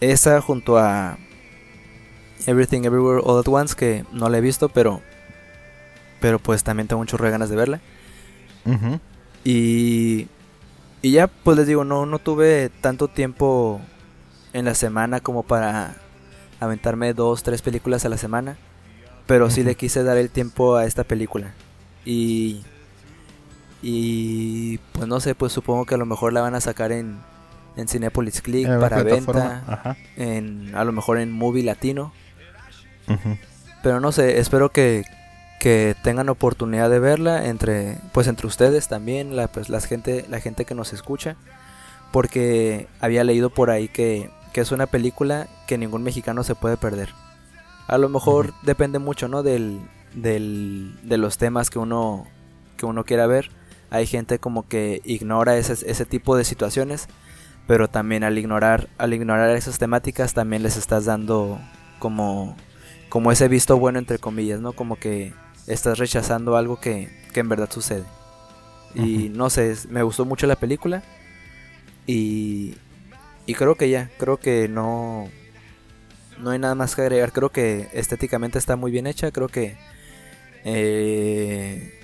Esa 0.00 0.40
junto 0.40 0.78
a 0.78 1.18
Everything 2.46 2.84
Everywhere 2.84 3.22
All 3.24 3.40
at 3.40 3.48
Once, 3.48 3.74
que 3.74 4.04
no 4.12 4.28
la 4.28 4.38
he 4.38 4.40
visto, 4.40 4.68
pero, 4.68 5.00
pero 6.20 6.38
pues 6.38 6.62
también 6.62 6.88
tengo 6.88 7.04
de 7.04 7.30
ganas 7.30 7.50
de 7.50 7.56
verla. 7.56 7.80
Y, 9.44 10.28
y 11.02 11.10
ya, 11.12 11.26
pues 11.26 11.56
les 11.56 11.66
digo, 11.66 11.84
no, 11.84 12.06
no 12.06 12.18
tuve 12.18 12.70
tanto 12.80 13.08
tiempo 13.08 13.80
en 14.52 14.64
la 14.64 14.74
semana 14.74 15.20
como 15.20 15.42
para 15.42 15.96
aventarme 16.60 17.14
dos, 17.14 17.42
tres 17.42 17.62
películas 17.62 18.04
a 18.04 18.08
la 18.08 18.18
semana. 18.18 18.56
Pero 19.26 19.48
sí 19.50 19.62
le 19.62 19.76
quise 19.76 20.02
dar 20.02 20.16
el 20.16 20.30
tiempo 20.30 20.76
a 20.76 20.86
esta 20.86 21.04
película. 21.04 21.54
Y, 22.04 22.62
y 23.82 24.78
pues 24.92 25.08
no 25.08 25.20
sé, 25.20 25.34
pues 25.34 25.52
supongo 25.52 25.86
que 25.86 25.94
a 25.94 25.98
lo 25.98 26.06
mejor 26.06 26.32
la 26.32 26.40
van 26.40 26.54
a 26.54 26.60
sacar 26.60 26.92
en, 26.92 27.18
en 27.76 27.88
Cinepolis 27.88 28.42
Click 28.42 28.68
para 28.78 29.02
venta. 29.02 29.62
Ajá. 29.66 29.96
En, 30.16 30.74
a 30.74 30.84
lo 30.84 30.92
mejor 30.92 31.18
en 31.18 31.32
Movie 31.32 31.62
Latino. 31.64 32.12
Pero 33.82 33.98
no 33.98 34.12
sé, 34.12 34.38
espero 34.38 34.68
que, 34.68 35.04
que 35.58 35.96
tengan 36.04 36.28
oportunidad 36.28 36.90
de 36.90 37.00
verla 37.00 37.46
entre 37.46 37.98
pues 38.12 38.28
entre 38.28 38.46
ustedes 38.46 38.88
también, 38.88 39.34
la 39.34 39.48
pues 39.48 39.68
la 39.68 39.80
gente 39.80 40.24
la 40.28 40.40
gente 40.40 40.64
que 40.64 40.74
nos 40.74 40.92
escucha, 40.92 41.36
porque 42.12 42.86
había 43.00 43.24
leído 43.24 43.50
por 43.50 43.70
ahí 43.70 43.88
que, 43.88 44.30
que 44.52 44.60
es 44.60 44.70
una 44.70 44.86
película 44.86 45.48
que 45.66 45.78
ningún 45.78 46.02
mexicano 46.02 46.44
se 46.44 46.54
puede 46.54 46.76
perder. 46.76 47.08
A 47.88 47.98
lo 47.98 48.08
mejor 48.08 48.54
depende 48.62 49.00
mucho, 49.00 49.26
¿no? 49.26 49.42
del, 49.42 49.80
del 50.14 50.96
de 51.02 51.18
los 51.18 51.38
temas 51.38 51.70
que 51.70 51.80
uno 51.80 52.26
que 52.76 52.86
uno 52.86 53.04
quiera 53.04 53.26
ver. 53.26 53.50
Hay 53.90 54.06
gente 54.06 54.38
como 54.38 54.66
que 54.68 55.02
ignora 55.04 55.56
ese, 55.56 55.72
ese 55.90 56.06
tipo 56.06 56.36
de 56.36 56.44
situaciones, 56.44 57.08
pero 57.66 57.88
también 57.88 58.24
al 58.24 58.38
ignorar 58.38 58.88
al 58.98 59.14
ignorar 59.14 59.50
esas 59.56 59.78
temáticas 59.78 60.34
también 60.34 60.62
les 60.62 60.76
estás 60.76 61.04
dando 61.04 61.60
como 61.98 62.56
como 63.08 63.32
ese 63.32 63.48
visto 63.48 63.76
bueno 63.78 63.98
entre 63.98 64.18
comillas, 64.18 64.60
¿no? 64.60 64.72
Como 64.72 64.96
que 64.96 65.34
estás 65.66 65.98
rechazando 65.98 66.56
algo 66.56 66.80
que, 66.80 67.10
que 67.32 67.40
en 67.40 67.48
verdad 67.48 67.70
sucede. 67.70 68.04
Y 68.94 69.28
no 69.28 69.50
sé, 69.50 69.76
me 69.88 70.02
gustó 70.02 70.24
mucho 70.24 70.46
la 70.46 70.56
película 70.56 71.02
y, 72.06 72.76
y 73.46 73.54
creo 73.54 73.76
que 73.76 73.88
ya, 73.88 74.10
creo 74.18 74.38
que 74.38 74.68
no, 74.68 75.28
no 76.40 76.50
hay 76.50 76.58
nada 76.58 76.74
más 76.74 76.96
que 76.96 77.02
agregar, 77.02 77.32
creo 77.32 77.50
que 77.50 77.88
estéticamente 77.92 78.58
está 78.58 78.74
muy 78.76 78.90
bien 78.90 79.06
hecha, 79.06 79.30
creo 79.30 79.48
que 79.48 79.76
eh, 80.64 81.99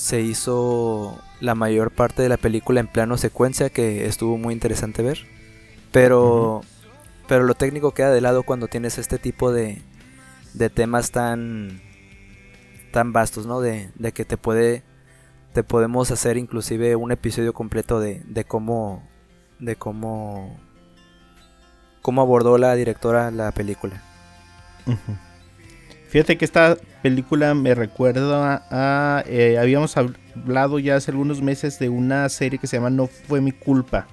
se 0.00 0.22
hizo 0.22 1.20
la 1.40 1.54
mayor 1.54 1.90
parte 1.90 2.22
de 2.22 2.30
la 2.30 2.38
película 2.38 2.80
en 2.80 2.86
plano 2.86 3.18
secuencia 3.18 3.68
que 3.68 4.06
estuvo 4.06 4.38
muy 4.38 4.54
interesante 4.54 5.02
ver, 5.02 5.26
pero, 5.92 6.62
pero 7.28 7.44
lo 7.44 7.54
técnico 7.54 7.92
queda 7.92 8.10
de 8.10 8.22
lado 8.22 8.42
cuando 8.42 8.66
tienes 8.66 8.96
este 8.96 9.18
tipo 9.18 9.52
de, 9.52 9.82
de 10.54 10.70
temas 10.70 11.10
tan 11.10 11.82
tan 12.92 13.12
vastos, 13.12 13.44
¿no? 13.44 13.60
De, 13.60 13.90
de 13.94 14.12
que 14.12 14.24
te 14.24 14.38
puede 14.38 14.84
te 15.52 15.62
podemos 15.62 16.10
hacer 16.10 16.38
inclusive 16.38 16.96
un 16.96 17.12
episodio 17.12 17.52
completo 17.52 18.00
de, 18.00 18.22
de 18.24 18.44
cómo 18.44 19.06
de 19.58 19.76
cómo 19.76 20.58
cómo 22.00 22.22
abordó 22.22 22.56
la 22.56 22.74
directora 22.74 23.30
la 23.30 23.52
película. 23.52 24.02
Fíjate 26.10 26.36
que 26.36 26.44
esta 26.44 26.76
película 27.02 27.54
me 27.54 27.74
recuerda 27.74 28.66
a... 28.70 29.22
eh, 29.26 29.58
habíamos 29.60 29.96
hablado 29.96 30.78
ya 30.80 30.96
hace 30.96 31.12
algunos 31.12 31.40
meses 31.40 31.78
de 31.78 31.88
una 31.88 32.28
serie 32.28 32.58
que 32.58 32.66
se 32.66 32.76
llama 32.76 32.90
No 32.90 33.06
fue 33.06 33.40
mi 33.40 33.52
culpa. 33.52 34.08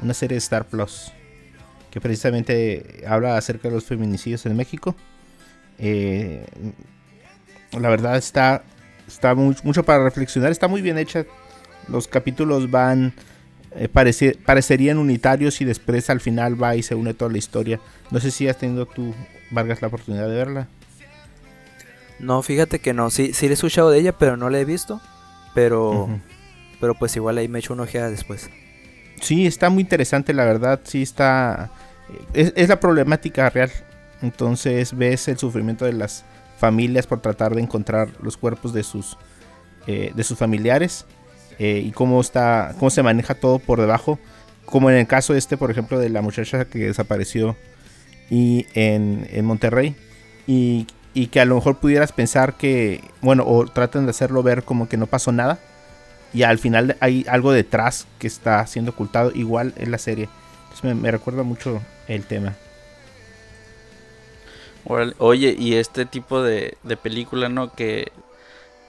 Una 0.00 0.14
serie 0.14 0.34
de 0.36 0.38
Star 0.38 0.64
Plus. 0.64 1.12
Que 1.90 2.00
precisamente 2.00 3.04
habla 3.06 3.36
acerca 3.36 3.68
de 3.68 3.74
los 3.74 3.84
feminicidios 3.84 4.46
en 4.46 4.56
México. 4.56 4.96
Eh, 5.78 6.46
la 7.78 7.88
verdad 7.90 8.16
está, 8.16 8.62
está 9.06 9.34
mu- 9.34 9.54
mucho 9.64 9.82
para 9.84 10.02
reflexionar. 10.04 10.50
Está 10.50 10.66
muy 10.66 10.80
bien 10.80 10.96
hecha. 10.96 11.26
Los 11.88 12.08
capítulos 12.08 12.70
van... 12.70 13.12
eh, 13.72 13.88
parece- 13.88 14.38
parecerían 14.46 14.96
unitarios 14.96 15.60
y 15.60 15.66
después 15.66 16.08
al 16.08 16.20
final 16.20 16.60
va 16.60 16.74
y 16.74 16.82
se 16.82 16.94
une 16.94 17.12
toda 17.12 17.30
la 17.30 17.38
historia. 17.38 17.80
No 18.10 18.18
sé 18.18 18.30
si 18.30 18.48
has 18.48 18.56
tenido 18.56 18.86
tú, 18.86 19.14
Vargas, 19.50 19.82
la 19.82 19.88
oportunidad 19.88 20.26
de 20.26 20.34
verla. 20.34 20.68
No, 22.18 22.42
fíjate 22.42 22.80
que 22.80 22.94
no, 22.94 23.10
sí, 23.10 23.32
sí 23.32 23.46
le 23.46 23.52
he 23.52 23.54
escuchado 23.54 23.90
de 23.90 23.98
ella, 23.98 24.12
pero 24.12 24.36
no 24.36 24.50
la 24.50 24.58
he 24.58 24.64
visto. 24.64 25.00
Pero, 25.54 26.08
pero 26.80 26.94
pues 26.94 27.16
igual 27.16 27.38
ahí 27.38 27.48
me 27.48 27.58
echo 27.58 27.72
una 27.72 27.84
ojeada 27.84 28.10
después. 28.10 28.50
Sí, 29.20 29.46
está 29.46 29.70
muy 29.70 29.82
interesante, 29.82 30.32
la 30.32 30.44
verdad. 30.44 30.80
Sí, 30.84 31.02
está. 31.02 31.70
Es, 32.32 32.52
es 32.56 32.68
la 32.68 32.80
problemática 32.80 33.50
real. 33.50 33.70
Entonces 34.22 34.96
ves 34.96 35.28
el 35.28 35.38
sufrimiento 35.38 35.84
de 35.84 35.92
las 35.92 36.24
familias 36.58 37.06
por 37.06 37.20
tratar 37.20 37.54
de 37.54 37.62
encontrar 37.62 38.08
los 38.20 38.36
cuerpos 38.36 38.72
de 38.72 38.82
sus, 38.82 39.16
eh, 39.86 40.12
de 40.14 40.24
sus 40.24 40.36
familiares 40.36 41.06
eh, 41.58 41.82
y 41.84 41.92
cómo 41.92 42.20
está, 42.20 42.74
cómo 42.78 42.90
se 42.90 43.02
maneja 43.02 43.34
todo 43.34 43.58
por 43.58 43.80
debajo. 43.80 44.18
Como 44.64 44.90
en 44.90 44.96
el 44.96 45.06
caso 45.06 45.34
este, 45.34 45.56
por 45.56 45.70
ejemplo, 45.70 45.98
de 45.98 46.10
la 46.10 46.20
muchacha 46.20 46.66
que 46.66 46.80
desapareció 46.80 47.56
y 48.28 48.66
en, 48.74 49.26
en 49.30 49.44
Monterrey 49.44 49.96
y, 50.46 50.86
y 51.18 51.26
que 51.26 51.40
a 51.40 51.44
lo 51.44 51.56
mejor 51.56 51.78
pudieras 51.78 52.12
pensar 52.12 52.54
que, 52.54 53.02
bueno, 53.22 53.42
o 53.44 53.66
tratan 53.66 54.04
de 54.04 54.10
hacerlo 54.10 54.44
ver 54.44 54.62
como 54.62 54.88
que 54.88 54.96
no 54.96 55.08
pasó 55.08 55.32
nada 55.32 55.58
y 56.32 56.44
al 56.44 56.58
final 56.58 56.96
hay 57.00 57.26
algo 57.28 57.50
detrás 57.50 58.06
que 58.20 58.28
está 58.28 58.64
siendo 58.68 58.92
ocultado 58.92 59.32
igual 59.34 59.74
en 59.78 59.90
la 59.90 59.98
serie. 59.98 60.28
Entonces 60.62 60.94
me, 60.94 61.10
recuerda 61.10 61.42
mucho 61.42 61.82
el 62.06 62.24
tema. 62.24 62.54
Oye, 65.18 65.56
y 65.58 65.74
este 65.74 66.06
tipo 66.06 66.40
de, 66.40 66.78
de 66.84 66.96
película, 66.96 67.48
¿no? 67.48 67.72
Que, 67.72 68.12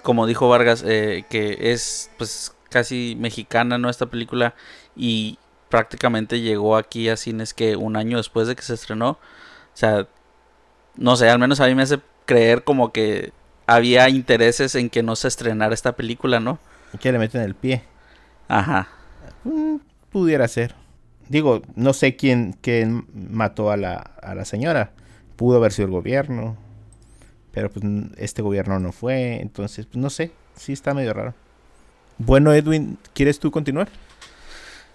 como 0.04 0.28
dijo 0.28 0.48
Vargas, 0.48 0.84
eh, 0.86 1.26
que 1.32 1.72
es 1.72 2.12
pues 2.20 2.54
casi 2.70 3.18
mexicana, 3.20 3.80
¿no? 3.80 3.90
Esta 3.90 4.06
película 4.06 4.54
y 4.96 5.40
prácticamente 5.70 6.42
llegó 6.42 6.78
aquí 6.78 7.10
a 7.10 7.18
cines 7.18 7.56
que 7.56 7.76
un 7.76 7.96
año 7.96 8.18
después 8.18 8.48
de 8.48 8.56
que 8.56 8.62
se 8.62 8.76
estrenó. 8.76 9.10
O 9.10 9.18
sea, 9.74 10.08
no 10.96 11.16
sé, 11.16 11.28
al 11.28 11.40
menos 11.40 11.60
a 11.60 11.66
mí 11.66 11.74
me 11.74 11.82
hace 11.82 12.00
creer 12.30 12.64
como 12.64 12.92
que 12.94 13.34
había 13.68 14.08
intereses 14.10 14.76
en 14.76 14.90
que 14.92 15.04
no 15.04 15.16
se 15.16 15.28
estrenara 15.28 15.74
esta 15.74 15.94
película, 15.96 16.40
¿no? 16.40 16.60
Que 17.00 17.12
le 17.12 17.20
meten 17.20 17.42
el 17.42 17.56
pie. 17.56 17.84
Ajá. 18.48 18.88
Mm, 19.44 19.78
pudiera 20.12 20.48
ser. 20.48 20.76
Digo, 21.28 21.62
no 21.76 21.94
sé 21.94 22.16
quién, 22.16 22.56
quién 22.62 23.06
mató 23.14 23.72
a 23.72 23.78
la, 23.78 23.96
a 23.98 24.36
la 24.36 24.46
señora. 24.46 24.94
Pudo 25.36 25.58
haber 25.58 25.72
sido 25.72 25.88
el 25.88 25.92
gobierno. 25.94 26.58
Pero 27.52 27.70
pues 27.72 27.86
este 28.18 28.42
gobierno 28.42 28.80
no 28.80 28.92
fue. 28.92 29.42
Entonces, 29.42 29.86
pues 29.88 29.98
no 29.98 30.10
sé. 30.10 30.32
Sí 30.56 30.74
está 30.74 30.94
medio 30.94 31.14
raro. 31.14 31.36
Bueno, 32.18 32.54
Edwin, 32.54 33.00
¿quieres 33.14 33.40
tú 33.40 33.52
continuar? 33.52 33.90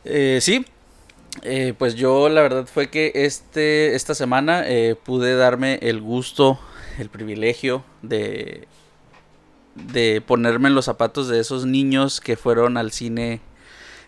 Eh, 0.05 0.39
sí, 0.41 0.65
Eh, 1.43 1.75
pues 1.79 1.95
yo 1.97 2.29
la 2.31 2.43
verdad 2.43 2.67
fue 2.67 2.91
que 2.91 3.13
este, 3.15 3.95
esta 3.97 4.15
semana 4.15 4.65
eh, 4.69 4.97
pude 4.97 5.37
darme 5.37 5.79
el 5.83 6.01
gusto, 6.01 6.61
el 6.99 7.09
privilegio 7.09 7.85
de, 8.03 8.67
de 9.75 10.21
ponerme 10.21 10.69
en 10.69 10.75
los 10.75 10.85
zapatos 10.87 11.29
de 11.29 11.41
esos 11.41 11.67
niños 11.67 12.21
que 12.21 12.37
fueron 12.37 12.77
al 12.77 12.93
cine 12.93 13.41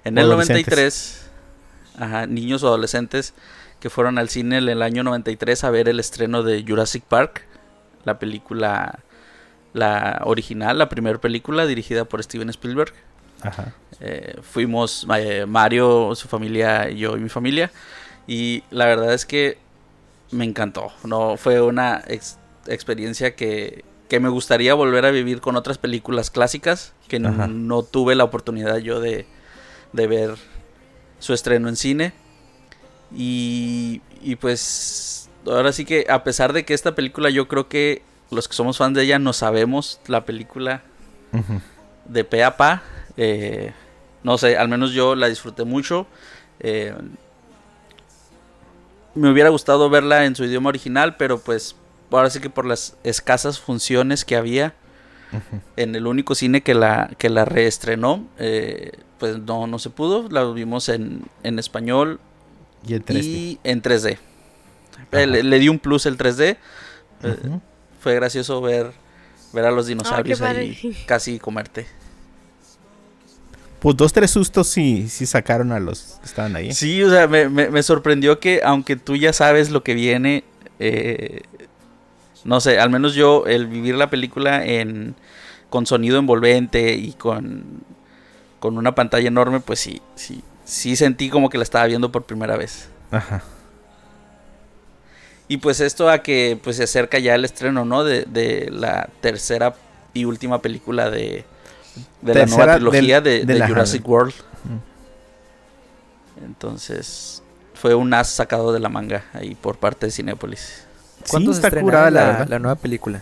en 0.05 0.19
el 0.19 0.25
adolescentes. 0.27 0.67
93. 0.67 1.31
Ajá, 1.99 2.27
niños 2.27 2.63
o 2.63 2.69
adolescentes 2.69 3.35
que 3.81 3.91
fueron 3.91 4.19
al 4.19 4.29
cine 4.29 4.59
en 4.59 4.69
el 4.69 4.83
año 4.83 5.03
93 5.03 5.65
a 5.65 5.71
ver 5.71 5.89
el 5.89 6.01
estreno 6.01 6.43
de 6.43 6.65
Jurassic 6.67 7.03
Park, 7.05 7.45
la 8.05 8.19
película, 8.19 9.01
la 9.73 10.21
original, 10.25 10.79
la 10.79 10.89
primera 10.89 11.19
película 11.21 11.67
dirigida 11.67 12.05
por 12.05 12.23
Steven 12.23 12.49
Spielberg. 12.51 12.93
Ajá. 13.43 13.73
Eh, 14.01 14.37
fuimos 14.43 15.07
eh, 15.17 15.45
Mario, 15.47 16.15
su 16.15 16.27
familia, 16.29 16.89
yo 16.91 17.17
y 17.17 17.21
mi 17.21 17.29
familia. 17.29 17.71
Y 18.27 18.63
la 18.71 18.87
verdad 18.87 19.13
es 19.13 19.27
que 19.27 19.59
me 20.31 20.45
encantó. 20.45 20.89
No 21.05 21.37
fue 21.37 21.61
una 21.61 22.03
ex- 22.07 22.39
experiencia 22.69 23.35
que, 23.37 23.85
que 24.09 24.21
me 24.21 24.29
gustaría 24.29 24.75
volver 24.75 25.05
a 25.07 25.11
vivir 25.11 25.41
con 25.41 25.57
otras 25.57 25.79
películas 25.79 26.31
clásicas 26.31 26.93
que 27.09 27.17
n- 27.17 27.29
Ajá. 27.29 27.47
no 27.49 27.83
tuve 27.83 28.15
la 28.15 28.25
oportunidad 28.25 28.77
yo 28.79 29.01
de, 29.01 29.27
de 29.93 30.07
ver 30.07 30.35
su 31.19 31.33
estreno 31.35 31.69
en 31.69 31.77
cine. 31.77 32.13
Y, 33.15 34.01
y 34.23 34.37
pues 34.37 35.29
ahora 35.47 35.73
sí 35.73 35.85
que 35.85 36.07
a 36.09 36.25
pesar 36.25 36.53
de 36.53 36.65
que 36.65 36.75
esta 36.75 36.95
película 36.95 37.31
yo 37.31 37.47
creo 37.49 37.69
que 37.69 38.03
los 38.31 38.49
que 38.49 38.55
somos 38.55 38.79
fans 38.79 38.95
de 38.97 39.05
ella 39.05 39.19
no 39.19 39.33
sabemos 39.33 40.01
la 40.09 40.25
película 40.25 40.83
de 42.07 42.25
pe 42.25 42.43
a 42.43 42.57
pa. 42.57 42.83
eh, 43.17 43.73
no 44.25 44.39
sé, 44.39 44.57
al 44.57 44.69
menos 44.69 44.91
yo 44.93 45.15
la 45.15 45.29
disfruté 45.29 45.65
mucho. 45.65 46.07
eh, 46.61 46.95
me 49.15 49.31
hubiera 49.31 49.49
gustado 49.51 49.89
verla 49.89 50.25
en 50.27 50.35
su 50.37 50.45
idioma 50.45 50.69
original, 50.69 51.17
pero 51.17 51.39
pues 51.39 51.75
ahora 52.11 52.31
sí 52.31 52.41
que 52.41 52.51
por 52.51 52.65
las 52.67 52.97
escasas 53.05 53.59
funciones 53.61 54.25
que 54.25 54.37
había 54.37 54.75
en 55.77 55.95
el 55.95 56.07
único 56.07 56.35
cine 56.35 56.63
que 56.63 56.75
la, 56.75 57.11
que 57.19 57.29
la 57.29 57.45
reestrenó, 57.45 58.27
eh, 58.39 58.93
pues 59.19 59.39
no, 59.39 59.67
no 59.67 59.79
se 59.79 59.91
pudo. 59.91 60.29
La 60.31 60.45
vimos 60.45 60.89
en, 60.89 61.23
en 61.43 61.59
español 61.59 62.21
Y 62.87 62.95
el 62.95 63.05
3D. 63.05 63.23
y 63.25 63.61
en 63.65 63.83
3D. 63.83 64.19
Eh, 65.13 65.27
Le, 65.27 65.43
le 65.43 65.59
di 65.59 65.69
un 65.69 65.79
plus 65.79 66.07
el 66.07 66.17
3D. 66.17 66.57
eh. 67.23 67.37
Fue 68.01 68.15
gracioso 68.15 68.61
ver, 68.63 68.93
ver 69.53 69.65
a 69.67 69.71
los 69.73 69.87
dinosaurios 69.89 70.41
ahí 70.41 70.97
casi 71.07 71.39
comerte. 71.39 71.87
Pues 73.81 73.95
dos, 73.97 74.13
tres 74.13 74.31
sustos 74.31 74.69
sí, 74.69 75.09
sí 75.09 75.27
sacaron 75.27 75.71
a 75.71 75.79
los 75.79 76.19
que 76.21 76.27
estaban 76.27 76.57
ahí. 76.57 76.73
Sí, 76.73 77.03
o 77.03 77.11
sea, 77.11 77.29
me, 77.29 77.49
me- 77.49 77.69
me 77.69 77.83
sorprendió 77.83 78.41
que 78.41 78.63
aunque 78.65 78.97
tú 78.97 79.17
ya 79.17 79.33
sabes 79.33 79.71
lo 79.71 79.83
que 79.85 79.95
viene, 79.95 80.45
eh, 80.79 81.43
no 82.47 82.61
sé, 82.61 82.79
al 82.79 82.91
menos 82.91 83.15
yo 83.15 83.45
el 83.47 83.67
vivir 83.67 83.95
la 83.97 84.09
película 84.09 84.65
en 84.65 85.15
con 85.69 85.85
sonido 85.85 86.19
envolvente 86.19 86.95
y 86.95 87.13
con, 87.13 87.83
con 88.61 88.79
una 88.79 88.95
pantalla 88.95 89.29
enorme, 89.29 89.61
pues 89.61 89.81
sí, 89.81 90.01
sí, 90.15 90.43
sí 90.65 90.97
sentí 90.97 91.29
como 91.29 91.51
que 91.51 91.59
la 91.59 91.65
estaba 91.65 91.85
viendo 91.87 92.11
por 92.13 92.23
primera 92.25 92.57
vez. 92.57 92.89
Ajá. 93.11 93.43
Y 95.49 95.59
pues 95.59 95.81
esto 95.81 96.09
a 96.09 96.23
que 96.23 96.59
pues 96.63 96.77
se 96.77 96.85
acerca 96.85 97.19
ya 97.19 97.35
el 97.35 97.45
estreno, 97.45 97.85
¿no? 97.85 98.03
De, 98.05 98.25
de 98.25 98.69
la 98.71 99.09
tercera 99.21 99.75
y 100.15 100.25
última 100.25 100.61
película 100.63 101.11
de, 101.11 101.45
de 102.23 102.35
la 102.35 102.47
nueva 102.47 102.75
trilogía 102.77 103.21
del- 103.21 103.47
de, 103.47 103.55
de 103.55 103.59
Jurassic 103.69 104.09
World. 104.09 104.35
Entonces 106.45 107.43
fue 107.75 107.95
un 107.95 108.13
as 108.15 108.29
sacado 108.31 108.73
de 108.73 108.81
la 108.81 108.89
manga 108.89 109.25
ahí 109.33 109.55
por 109.55 109.79
parte 109.79 110.07
de 110.07 110.13
Cinépolis. 110.13 110.86
¿Cuándo 111.29 111.53
sí, 111.53 111.61
se 111.61 111.67
está 111.67 111.81
curada 111.81 112.11
la, 112.11 112.21
la, 112.21 112.27
verdad. 112.27 112.49
la 112.49 112.59
nueva 112.59 112.77
película? 112.77 113.21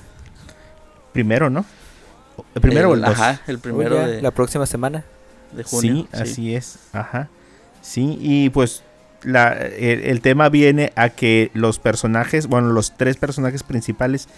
Primero, 1.12 1.50
¿no? 1.50 1.64
El 2.54 2.60
primero 2.60 2.90
o 2.90 2.94
el 2.94 3.00
dos. 3.00 3.10
Ajá, 3.10 3.40
el 3.46 3.58
primero 3.58 4.06
de, 4.06 4.20
La 4.20 4.30
próxima 4.30 4.66
semana. 4.66 5.04
de 5.52 5.62
junio. 5.62 5.94
Sí, 5.94 6.08
así 6.12 6.54
es. 6.54 6.78
Ajá. 6.92 7.28
Sí, 7.80 8.18
y 8.20 8.50
pues 8.50 8.82
la, 9.22 9.52
el, 9.52 10.00
el 10.04 10.20
tema 10.20 10.48
viene 10.48 10.92
a 10.96 11.10
que 11.10 11.50
los 11.54 11.78
personajes, 11.78 12.46
bueno, 12.46 12.68
los 12.70 12.96
tres 12.96 13.16
personajes 13.16 13.62
principales 13.62 14.28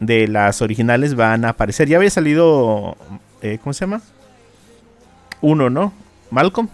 de 0.00 0.28
las 0.28 0.62
originales 0.62 1.14
van 1.14 1.44
a 1.44 1.50
aparecer. 1.50 1.88
Ya 1.88 1.96
había 1.96 2.10
salido, 2.10 2.96
eh, 3.42 3.58
¿cómo 3.62 3.72
se 3.72 3.80
llama? 3.80 4.00
Uno, 5.40 5.70
¿no? 5.70 5.92
Malcolm. 6.30 6.68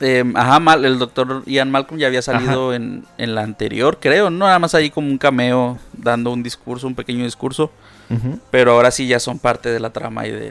Eh, 0.00 0.24
ajá, 0.36 0.60
Mal- 0.60 0.84
el 0.84 0.98
doctor 0.98 1.42
Ian 1.46 1.70
Malcolm 1.72 1.98
ya 1.98 2.06
había 2.06 2.22
salido 2.22 2.72
en, 2.72 3.04
en 3.18 3.34
la 3.34 3.42
anterior, 3.42 3.98
creo, 4.00 4.30
¿no? 4.30 4.46
Nada 4.46 4.58
más 4.60 4.74
ahí 4.74 4.90
como 4.90 5.08
un 5.08 5.18
cameo 5.18 5.78
dando 5.92 6.30
un 6.32 6.42
discurso, 6.42 6.86
un 6.86 6.94
pequeño 6.94 7.24
discurso. 7.24 7.70
Pero 8.50 8.72
ahora 8.72 8.90
sí 8.90 9.06
ya 9.06 9.20
son 9.20 9.38
parte 9.38 9.68
de 9.70 9.80
la 9.80 9.90
trama 9.90 10.26
y 10.26 10.30
de, 10.30 10.50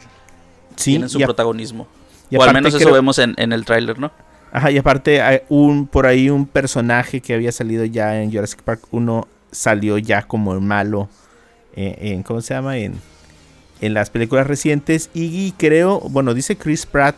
Sí, 0.76 0.92
tienen 0.92 1.10
su 1.10 1.20
y, 1.20 1.24
protagonismo. 1.24 1.88
y 2.30 2.36
o 2.38 2.44
al 2.44 2.54
menos 2.54 2.74
eso 2.74 2.84
creo- 2.84 2.94
vemos 2.94 3.18
en, 3.18 3.34
en 3.38 3.52
el 3.52 3.66
tráiler, 3.66 3.98
¿no? 3.98 4.12
Ajá, 4.52 4.70
y 4.70 4.78
aparte 4.78 5.22
hay 5.22 5.42
un 5.50 5.88
por 5.88 6.06
ahí 6.06 6.30
un 6.30 6.46
personaje 6.46 7.20
que 7.22 7.34
había 7.34 7.52
salido 7.52 7.84
ya 7.86 8.22
en 8.22 8.32
Jurassic 8.32 8.62
Park 8.62 8.82
1 8.92 9.28
salió 9.52 9.98
ya 9.98 10.22
como 10.24 10.54
el 10.54 10.62
malo 10.62 11.10
eh, 11.76 11.98
en 12.14 12.22
¿cómo 12.24 12.42
se 12.42 12.54
llama? 12.54 12.78
En, 12.78 12.94
en 13.82 13.94
las 13.94 14.10
películas 14.10 14.46
recientes 14.48 15.10
y, 15.14 15.52
creo, 15.54 16.00
bueno, 16.02 16.34
dice 16.34 16.56
Chris 16.58 16.86
Pratt 16.86 17.16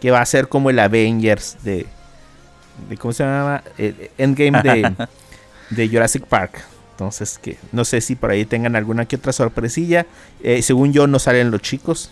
que 0.00 0.10
va 0.10 0.20
a 0.20 0.26
ser 0.26 0.48
como 0.48 0.70
el 0.70 0.78
Avengers 0.78 1.56
de, 1.62 1.86
de 2.88 2.96
¿cómo 2.96 3.12
se 3.12 3.22
llama? 3.24 3.62
El 3.78 4.10
Endgame 4.18 4.62
de, 4.62 5.06
de 5.70 5.88
Jurassic 5.88 6.24
Park. 6.24 6.64
Entonces, 6.92 7.38
que 7.38 7.56
no 7.72 7.84
sé 7.84 8.00
si 8.02 8.14
por 8.14 8.30
ahí 8.30 8.44
tengan 8.44 8.76
alguna 8.76 9.06
que 9.06 9.16
otra 9.16 9.32
sorpresilla. 9.32 10.06
Eh, 10.42 10.60
según 10.62 10.92
yo, 10.92 11.06
no 11.06 11.18
salen 11.18 11.50
los 11.50 11.62
chicos. 11.62 12.10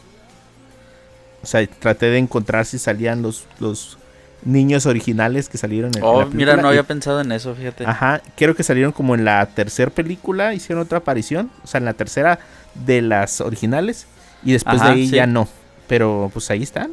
O 1.43 1.47
sea, 1.47 1.67
traté 1.67 2.07
de 2.07 2.19
encontrar 2.19 2.65
si 2.67 2.79
salían 2.79 3.23
los, 3.23 3.47
los 3.61 3.97
niños 4.45 4.87
originales 4.87 5.49
que 5.49 5.57
salieron 5.59 5.91
en, 5.93 5.99
en 5.99 6.05
Oh, 6.05 6.21
la 6.21 6.27
mira, 6.27 6.57
no 6.57 6.65
Y- 6.65 6.71
había 6.71 6.83
pensado 6.85 7.21
en 7.21 7.33
eso, 7.33 7.55
fíjate. 7.55 7.87
Ajá, 7.87 8.23
creo 8.37 8.55
que 8.57 8.63
salieron 8.63 8.93
como 8.93 9.15
en 9.15 9.25
la 9.25 9.45
tercera 9.47 9.91
película, 9.91 10.55
hicieron 10.55 10.83
otra 10.83 10.99
aparición, 10.99 11.51
o 11.63 11.67
sea, 11.67 11.79
en 11.79 11.85
la 11.85 11.95
tercera 11.95 12.39
de 12.75 13.03
las 13.03 13.41
originales, 13.41 14.07
y 14.43 14.53
después 14.53 14.81
Ajá, 14.81 14.89
de 14.89 14.95
ahí 14.95 15.09
sí. 15.09 15.17
ya 15.17 15.27
no. 15.27 15.49
Pero 15.87 16.31
pues 16.33 16.51
ahí 16.51 16.63
están, 16.63 16.93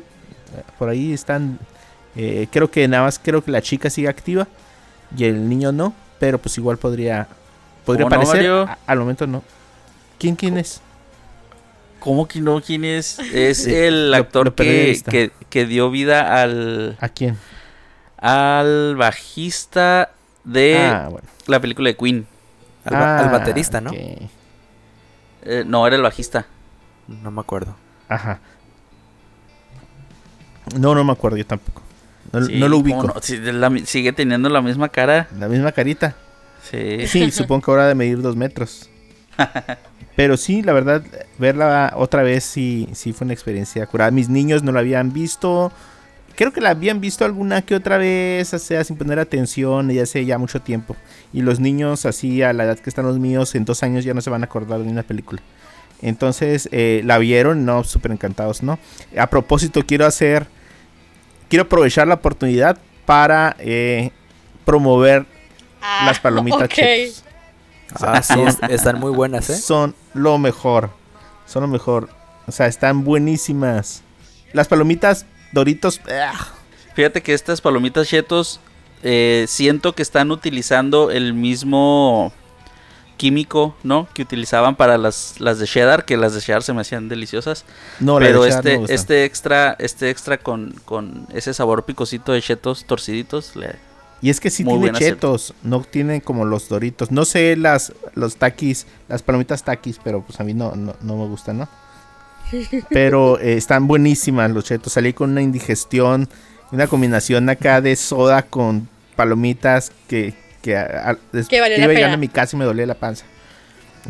por 0.78 0.90
ahí 0.90 1.14
están. 1.14 1.60
eh, 2.16 2.48
creo 2.52 2.70
que 2.72 2.88
nada 2.88 3.04
más 3.04 3.20
creo 3.20 3.44
que 3.44 3.52
la 3.52 3.62
chica 3.62 3.90
sigue 3.90 4.08
activa 4.08 4.48
y 5.18 5.26
el 5.26 5.48
niño 5.50 5.72
no, 5.72 5.94
pero 6.20 6.38
pues 6.40 6.58
igual 6.58 6.78
podría 6.78 7.28
podría 7.86 8.06
¿Cómo 8.06 8.16
no, 8.16 8.22
aparecer. 8.24 8.52
A- 8.52 8.78
al 8.88 9.00
momento 9.00 9.28
no. 9.28 9.44
¿Quién 10.18 10.36
quién 10.36 10.58
es? 10.58 10.82
¿Cómo 12.00 12.28
que 12.28 12.40
no? 12.40 12.62
¿Quién 12.62 12.86
es? 12.86 13.18
Es 13.20 13.64
Sí, 13.64 13.74
el 13.76 14.14
actor 14.14 14.48
lo 14.48 14.56
que, 14.56 15.02
que, 15.10 15.32
que 15.50 15.66
dio 15.66 15.90
vida 15.92 16.42
al, 16.42 16.98
¿A 17.02 17.10
quién? 17.10 17.38
al 18.18 18.96
bajista 18.96 20.12
de 20.44 20.78
ah, 20.78 21.08
bueno. 21.12 21.28
la 21.48 21.60
película 21.60 21.90
de 21.90 21.98
Queen. 21.98 22.28
Al, 22.86 22.96
Ah, 22.96 23.30
baterista, 23.32 23.82
¿no? 23.82 23.92
Eh, 23.94 25.64
no, 25.66 25.86
era 25.88 25.96
el 25.96 26.02
bajista. 26.04 26.46
No 27.08 27.32
me 27.32 27.42
acuerdo. 27.42 27.76
Ajá. 28.10 28.40
No, 30.80 30.96
no 30.96 31.04
me 31.04 31.12
acuerdo 31.12 31.38
yo 31.38 31.46
tampoco. 31.46 31.82
No, 32.32 32.46
Sí, 32.46 32.58
no 32.60 32.68
lo 32.68 32.78
¿cómo 32.82 32.84
ubico. 33.02 33.08
no? 33.08 33.54
La 33.54 33.72
sigue 33.86 34.12
teniendo 34.14 34.50
la 34.50 34.62
misma 34.62 34.90
cara. 34.90 35.28
La 35.40 35.48
misma 35.48 35.72
carita. 35.72 36.16
Sí. 36.70 37.08
Sí, 37.08 37.32
supongo 37.32 37.62
que 37.64 37.72
ahora 37.72 37.88
de 37.88 37.96
medir 37.96 38.22
dos 38.22 38.36
metros. 38.36 38.90
Pero 40.16 40.38
sí, 40.38 40.62
la 40.62 40.72
verdad, 40.74 41.04
verla 41.38 41.94
otra 41.98 42.24
vez 42.24 42.44
sí, 42.46 42.88
sí 42.94 43.12
fue 43.14 43.26
una 43.26 43.34
experiencia 43.34 43.86
curada. 43.86 44.12
Mis 44.12 44.30
niños 44.30 44.64
no 44.64 44.72
la 44.72 44.80
habían 44.80 45.12
visto. 45.12 45.72
Creo 46.36 46.52
que 46.52 46.62
la 46.62 46.72
habían 46.72 47.00
visto 47.00 47.24
alguna 47.26 47.62
que 47.62 47.76
otra 47.76 47.98
vez, 47.98 48.54
o 48.54 48.60
sea, 48.60 48.84
sin 48.84 48.98
poner 48.98 49.20
atención, 49.20 49.90
ya 49.90 50.04
hace 50.04 50.26
ya 50.26 50.38
mucho 50.38 50.62
tiempo. 50.62 50.96
Y 51.32 51.42
los 51.42 51.60
niños, 51.60 52.06
así 52.06 52.42
a 52.44 52.52
la 52.54 52.66
edad 52.66 52.80
que 52.80 52.90
están 52.90 53.06
los 53.06 53.20
míos, 53.20 53.56
en 53.56 53.64
dos 53.66 53.84
años 53.84 54.04
ya 54.04 54.14
no 54.14 54.22
se 54.22 54.30
van 54.30 54.42
a 54.42 54.46
acordar 54.46 54.80
de 54.82 54.90
una 54.90 55.04
película. 55.04 55.42
Entonces, 56.02 56.68
eh, 56.74 57.02
la 57.06 57.18
vieron, 57.20 57.66
no, 57.66 57.84
súper 57.86 58.12
encantados, 58.12 58.64
¿no? 58.64 58.80
A 59.18 59.28
propósito, 59.28 59.84
quiero 59.86 60.06
hacer, 60.06 60.48
quiero 61.50 61.64
aprovechar 61.64 62.08
la 62.08 62.16
oportunidad 62.16 62.78
para 63.06 63.56
eh, 63.60 64.12
promover 64.66 65.26
Ah, 65.86 66.04
las 66.08 66.20
palomitas 66.20 66.64
ok. 66.64 66.74
Chetos. 66.74 67.24
Ah, 68.02 68.22
sí, 68.24 68.34
están 68.70 69.00
muy 69.00 69.12
buenas, 69.12 69.50
¿eh? 69.50 69.56
Son 69.56 69.96
lo 70.14 70.38
mejor. 70.40 70.90
Son 71.46 71.62
lo 71.62 71.68
mejor. 71.68 72.10
O 72.48 72.52
sea, 72.52 72.66
están 72.66 73.04
buenísimas. 73.04 74.02
Las 74.52 74.68
palomitas 74.68 75.26
Doritos. 75.52 76.02
¡ah! 76.12 76.34
Fíjate 76.96 77.22
que 77.22 77.34
estas 77.34 77.62
palomitas 77.62 78.08
chetos 78.08 78.60
eh, 79.04 79.46
siento 79.48 79.94
que 79.94 80.02
están 80.02 80.32
utilizando 80.32 81.12
el 81.12 81.34
mismo 81.34 82.34
químico, 83.18 83.76
¿no? 83.84 84.08
Que 84.14 84.22
utilizaban 84.22 84.76
para 84.76 84.98
las, 84.98 85.40
las 85.40 85.60
de 85.60 85.66
cheddar, 85.68 86.06
que 86.06 86.18
las 86.18 86.34
de 86.34 86.42
cheddar 86.42 86.64
se 86.64 86.74
me 86.74 86.82
hacían 86.82 87.10
deliciosas. 87.10 87.66
No, 88.00 88.18
pero 88.20 88.44
de 88.44 88.50
cheddar 88.50 88.66
no 88.66 88.72
este, 88.84 88.94
este 88.94 89.26
extra, 89.26 89.76
este 89.80 90.10
extra 90.10 90.38
con, 90.38 90.74
con 90.86 91.28
ese 91.34 91.54
sabor 91.54 91.86
picosito 91.86 92.32
de 92.32 92.42
chetos 92.42 92.86
torciditos, 92.86 93.56
le- 93.56 93.76
Y 94.22 94.30
es 94.30 94.40
que 94.40 94.50
sí 94.50 94.64
tiene 94.64 94.92
chetos, 94.94 95.54
no 95.64 95.82
tiene 95.82 96.22
como 96.22 96.46
los 96.46 96.68
doritos. 96.70 97.12
No 97.12 97.26
sé 97.26 97.56
las 97.56 97.94
los 98.16 98.38
taquis, 98.38 98.88
las 99.08 99.22
palomitas 99.24 99.64
taquis, 99.64 100.00
pero 100.04 100.22
pues 100.22 100.40
a 100.40 100.44
mí 100.44 100.54
no, 100.54 100.76
no, 100.76 100.96
no 101.02 101.16
me 101.18 101.28
gustan, 101.28 101.60
¿no? 101.60 101.70
Pero 102.90 103.40
eh, 103.40 103.54
están 103.58 103.88
buenísimas 103.88 104.52
los 104.52 104.66
chetos. 104.66 104.94
Salí 104.94 105.14
con 105.14 105.32
una 105.32 105.42
indigestión, 105.42 106.30
una 106.72 106.88
combinación 106.88 107.50
acá 107.50 107.82
de 107.82 107.96
soda 107.96 108.44
con 108.44 108.88
palomitas 109.16 109.92
que, 110.08 110.34
que 110.66 110.76
a- 110.76 111.12
a- 111.12 111.18
des- 111.32 111.48
Que 111.48 111.62
valió 111.62 111.78
la 111.78 111.84
iba 111.84 111.88
pena. 111.90 111.98
llegando 112.00 112.16
a 112.16 112.20
mi 112.20 112.28
casa 112.28 112.56
y 112.56 112.60
me 112.60 112.66
dolía 112.66 112.86
la 112.88 112.96
panza. 112.96 113.24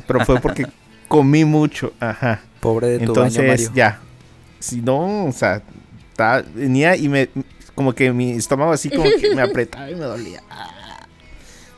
Pero 0.07 0.25
fue 0.25 0.39
porque 0.39 0.65
comí 1.09 1.43
mucho, 1.45 1.93
ajá. 1.99 2.41
Pobre 2.61 2.87
de 2.87 2.97
tu 2.99 3.03
Entonces, 3.05 3.37
baño, 3.37 3.49
Mario. 3.49 3.71
ya. 3.75 3.99
Si 4.59 4.81
no, 4.81 5.25
o 5.25 5.31
sea, 5.33 5.61
ta- 6.15 6.43
venía 6.53 6.95
y 6.95 7.09
me. 7.09 7.29
Como 7.75 7.93
que 7.93 8.11
mi 8.13 8.31
estómago 8.31 8.71
así 8.71 8.89
como 8.89 9.03
que 9.19 9.35
me 9.35 9.41
apretaba 9.43 9.89
y 9.91 9.95
me 9.95 10.05
dolía. 10.05 10.41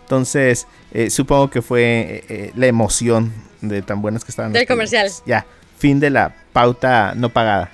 Entonces, 0.04 0.68
eh, 0.92 1.10
supongo 1.10 1.50
que 1.50 1.62
fue 1.62 1.84
eh, 1.84 2.24
eh, 2.30 2.52
la 2.56 2.68
emoción 2.68 3.34
de 3.62 3.82
tan 3.82 4.02
buenas 4.02 4.24
que 4.24 4.32
estaban. 4.32 4.54
Del 4.54 4.68
comercial. 4.68 5.10
Ya, 5.26 5.46
fin 5.78 6.00
de 6.00 6.10
la 6.10 6.34
pauta 6.54 7.14
no 7.16 7.30
pagada. 7.30 7.72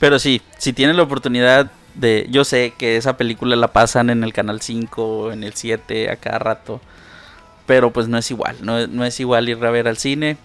Pero 0.00 0.18
sí, 0.18 0.40
si 0.58 0.72
tienen 0.72 0.96
la 0.96 1.02
oportunidad 1.02 1.70
de... 1.94 2.26
Yo 2.30 2.44
sé 2.44 2.74
que 2.76 2.96
esa 2.96 3.16
película 3.16 3.56
la 3.56 3.72
pasan 3.72 4.10
en 4.10 4.24
el 4.24 4.32
Canal 4.32 4.60
5, 4.60 5.32
en 5.32 5.44
el 5.44 5.54
7, 5.54 6.10
a 6.10 6.16
cada 6.16 6.38
rato. 6.38 6.80
Pero 7.66 7.92
pues 7.92 8.08
no 8.08 8.18
es 8.18 8.30
igual, 8.30 8.56
no, 8.62 8.86
no 8.86 9.04
es 9.04 9.20
igual 9.20 9.48
ir 9.48 9.64
a 9.64 9.70
ver 9.70 9.88
al 9.88 9.96
cine. 9.96 10.36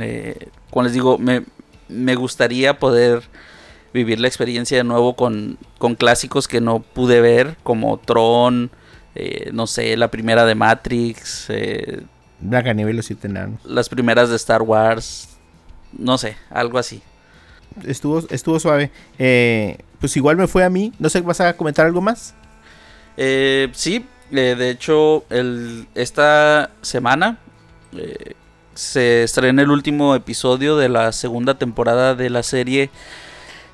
Eh, 0.00 0.48
como 0.70 0.84
les 0.84 0.92
digo, 0.92 1.18
me, 1.18 1.44
me 1.88 2.14
gustaría 2.14 2.78
poder 2.78 3.22
vivir 3.92 4.20
la 4.20 4.28
experiencia 4.28 4.78
de 4.78 4.84
nuevo 4.84 5.14
con, 5.16 5.58
con 5.78 5.94
clásicos 5.94 6.46
que 6.46 6.60
no 6.60 6.80
pude 6.80 7.20
ver, 7.20 7.56
como 7.62 7.98
Tron, 7.98 8.70
eh, 9.14 9.50
no 9.52 9.66
sé, 9.66 9.96
la 9.96 10.10
primera 10.10 10.44
de 10.44 10.54
Matrix, 10.54 11.46
eh, 11.48 12.02
y 12.40 12.92
los 12.92 13.06
siete 13.06 13.26
enanos. 13.26 13.64
las 13.64 13.88
primeras 13.88 14.30
de 14.30 14.36
Star 14.36 14.62
Wars, 14.62 15.28
no 15.92 16.18
sé, 16.18 16.36
algo 16.50 16.78
así. 16.78 17.02
Estuvo, 17.84 18.22
estuvo 18.30 18.60
suave. 18.60 18.90
Eh, 19.18 19.78
pues 20.00 20.16
igual 20.16 20.36
me 20.36 20.46
fue 20.46 20.64
a 20.64 20.70
mí. 20.70 20.92
No 20.98 21.08
sé, 21.08 21.20
¿vas 21.20 21.40
a 21.40 21.56
comentar 21.56 21.86
algo 21.86 22.00
más? 22.00 22.34
Eh, 23.16 23.68
sí, 23.72 24.06
eh, 24.30 24.54
de 24.56 24.70
hecho, 24.70 25.24
el, 25.30 25.88
esta 25.94 26.70
semana 26.82 27.38
eh, 27.92 28.34
se 28.74 29.24
estrena 29.24 29.62
el 29.62 29.70
último 29.70 30.14
episodio 30.14 30.76
de 30.76 30.88
la 30.88 31.12
segunda 31.12 31.58
temporada 31.58 32.14
de 32.14 32.30
la 32.30 32.42
serie 32.42 32.90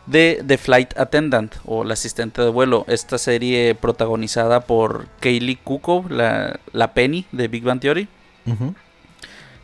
de 0.06 0.42
The 0.46 0.58
Flight 0.58 0.98
Attendant 0.98 1.54
o 1.64 1.84
la 1.84 1.94
asistente 1.94 2.42
de 2.42 2.50
vuelo. 2.50 2.84
Esta 2.88 3.18
serie 3.18 3.74
protagonizada 3.74 4.60
por 4.60 5.08
Kaylee 5.20 5.56
Cuoco, 5.56 6.04
la, 6.08 6.60
la 6.72 6.94
Penny 6.94 7.26
de 7.32 7.48
Big 7.48 7.64
Bang 7.64 7.80
Theory. 7.80 8.08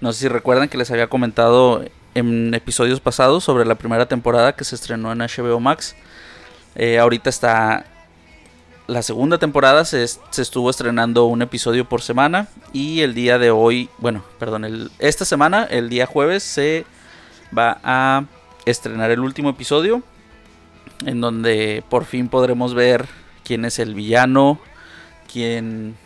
No 0.00 0.12
sé 0.12 0.20
si 0.20 0.28
recuerdan 0.28 0.68
que 0.68 0.78
les 0.78 0.90
había 0.90 1.08
comentado 1.08 1.84
en 2.14 2.54
episodios 2.54 3.00
pasados 3.00 3.44
sobre 3.44 3.64
la 3.66 3.74
primera 3.74 4.06
temporada 4.06 4.54
que 4.54 4.64
se 4.64 4.74
estrenó 4.74 5.12
en 5.12 5.18
HBO 5.18 5.60
Max. 5.60 5.94
Eh, 6.74 6.98
ahorita 6.98 7.30
está 7.30 7.84
la 8.86 9.02
segunda 9.02 9.38
temporada, 9.38 9.84
se, 9.84 10.02
es- 10.02 10.20
se 10.30 10.42
estuvo 10.42 10.68
estrenando 10.70 11.26
un 11.26 11.42
episodio 11.42 11.88
por 11.88 12.02
semana. 12.02 12.48
Y 12.72 13.00
el 13.02 13.14
día 13.14 13.38
de 13.38 13.50
hoy, 13.50 13.88
bueno, 13.98 14.24
perdón, 14.38 14.64
el- 14.64 14.90
esta 14.98 15.24
semana, 15.24 15.64
el 15.64 15.88
día 15.88 16.06
jueves, 16.06 16.42
se 16.42 16.84
va 17.56 17.78
a 17.84 18.24
estrenar 18.64 19.10
el 19.10 19.20
último 19.20 19.50
episodio. 19.50 20.02
En 21.06 21.20
donde 21.20 21.82
por 21.88 22.04
fin 22.04 22.28
podremos 22.28 22.74
ver 22.74 23.06
quién 23.44 23.64
es 23.64 23.78
el 23.78 23.94
villano, 23.94 24.60
quién 25.32 25.96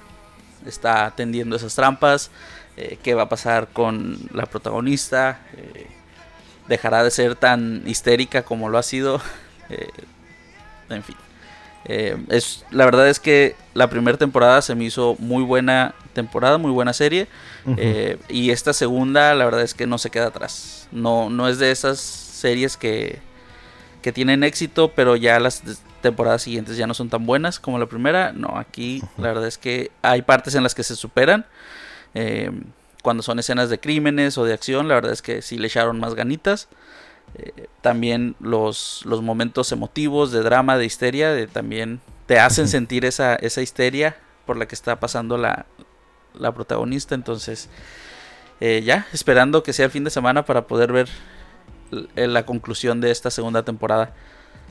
está 0.67 1.05
atendiendo 1.07 1.57
esas 1.57 1.75
trampas 1.75 2.31
eh, 2.77 2.99
qué 3.03 3.15
va 3.15 3.25
a 3.25 3.29
pasar 3.29 3.69
con 3.73 4.19
la 4.33 4.47
protagonista, 4.47 5.41
eh, 5.57 5.87
dejará 6.69 7.05
de 7.05 7.11
ser 7.13 7.37
tan 7.37 7.83
histérica 7.87 8.43
como 8.43 8.69
lo 8.69 8.79
ha 8.79 8.83
sido, 8.83 9.21
eh, 9.71 9.87
en 10.95 11.03
fin. 11.03 11.17
Eh, 11.87 12.17
es, 12.31 12.65
la 12.71 12.85
verdad 12.87 13.09
es 13.09 13.21
que 13.21 13.57
la 13.75 13.91
primera 13.91 14.17
temporada 14.17 14.63
se 14.63 14.75
me 14.75 14.85
hizo 14.85 15.17
muy 15.19 15.43
buena 15.43 15.95
temporada, 16.13 16.59
muy 16.59 16.71
buena 16.71 16.93
serie. 16.93 17.29
Eh, 17.77 18.19
y 18.29 18.51
esta 18.51 18.73
segunda, 18.73 19.35
la 19.35 19.45
verdad 19.45 19.63
es 19.63 19.75
que 19.75 19.87
no 19.87 19.99
se 19.99 20.11
queda 20.11 20.27
atrás. 20.27 20.89
No, 20.93 21.29
no 21.31 21.49
es 21.49 21.59
de 21.59 21.71
esas 21.71 21.99
series 22.01 22.77
que, 22.77 23.21
que 24.03 24.13
tienen 24.13 24.45
éxito, 24.45 24.93
pero 24.95 25.17
ya 25.17 25.39
las 25.41 25.63
temporadas 26.01 26.43
siguientes 26.43 26.77
ya 26.77 26.87
no 26.87 26.95
son 26.95 27.09
tan 27.09 27.27
buenas 27.27 27.59
como 27.59 27.79
la 27.79 27.87
primera. 27.87 28.33
No, 28.33 28.59
aquí 28.59 29.03
la 29.19 29.29
verdad 29.29 29.47
es 29.47 29.59
que 29.59 29.91
hay 30.03 30.23
partes 30.23 30.55
en 30.55 30.63
las 30.63 30.75
que 30.75 30.83
se 30.83 30.97
superan. 30.97 31.45
Eh, 32.15 32.51
cuando 33.03 33.23
son 33.23 33.39
escenas 33.39 33.69
de 33.69 33.79
crímenes 33.79 34.39
o 34.39 34.45
de 34.45 34.55
acción, 34.55 34.89
la 34.89 34.95
verdad 34.95 35.13
es 35.13 35.21
que 35.21 35.43
sí 35.43 35.59
le 35.59 35.67
echaron 35.67 36.01
más 36.01 36.15
ganitas. 36.15 36.69
Eh, 37.37 37.67
también 37.81 38.37
los, 38.39 39.03
los 39.05 39.21
momentos 39.23 39.73
emotivos 39.73 40.31
de 40.31 40.43
drama, 40.43 40.79
de 40.79 40.85
histeria, 40.85 41.31
de, 41.31 41.47
también 41.47 42.01
te 42.27 42.39
hacen 42.39 42.69
sentir 42.69 43.05
esa, 43.05 43.35
esa 43.37 43.61
histeria 43.61 44.17
por 44.47 44.57
la 44.57 44.67
que 44.67 44.75
está 44.75 45.01
pasando 45.01 45.37
la, 45.37 45.67
la 46.39 46.53
protagonista. 46.53 47.15
Entonces, 47.15 47.69
eh, 48.61 48.83
ya, 48.85 49.07
esperando 49.13 49.63
que 49.63 49.73
sea 49.73 49.87
el 49.87 49.91
fin 49.91 50.05
de 50.05 50.11
semana 50.11 50.45
para 50.45 50.67
poder 50.67 50.93
ver 50.93 51.09
l- 51.91 52.29
la 52.29 52.47
conclusión 52.47 53.01
de 53.01 53.11
esta 53.11 53.31
segunda 53.31 53.65
temporada. 53.65 54.15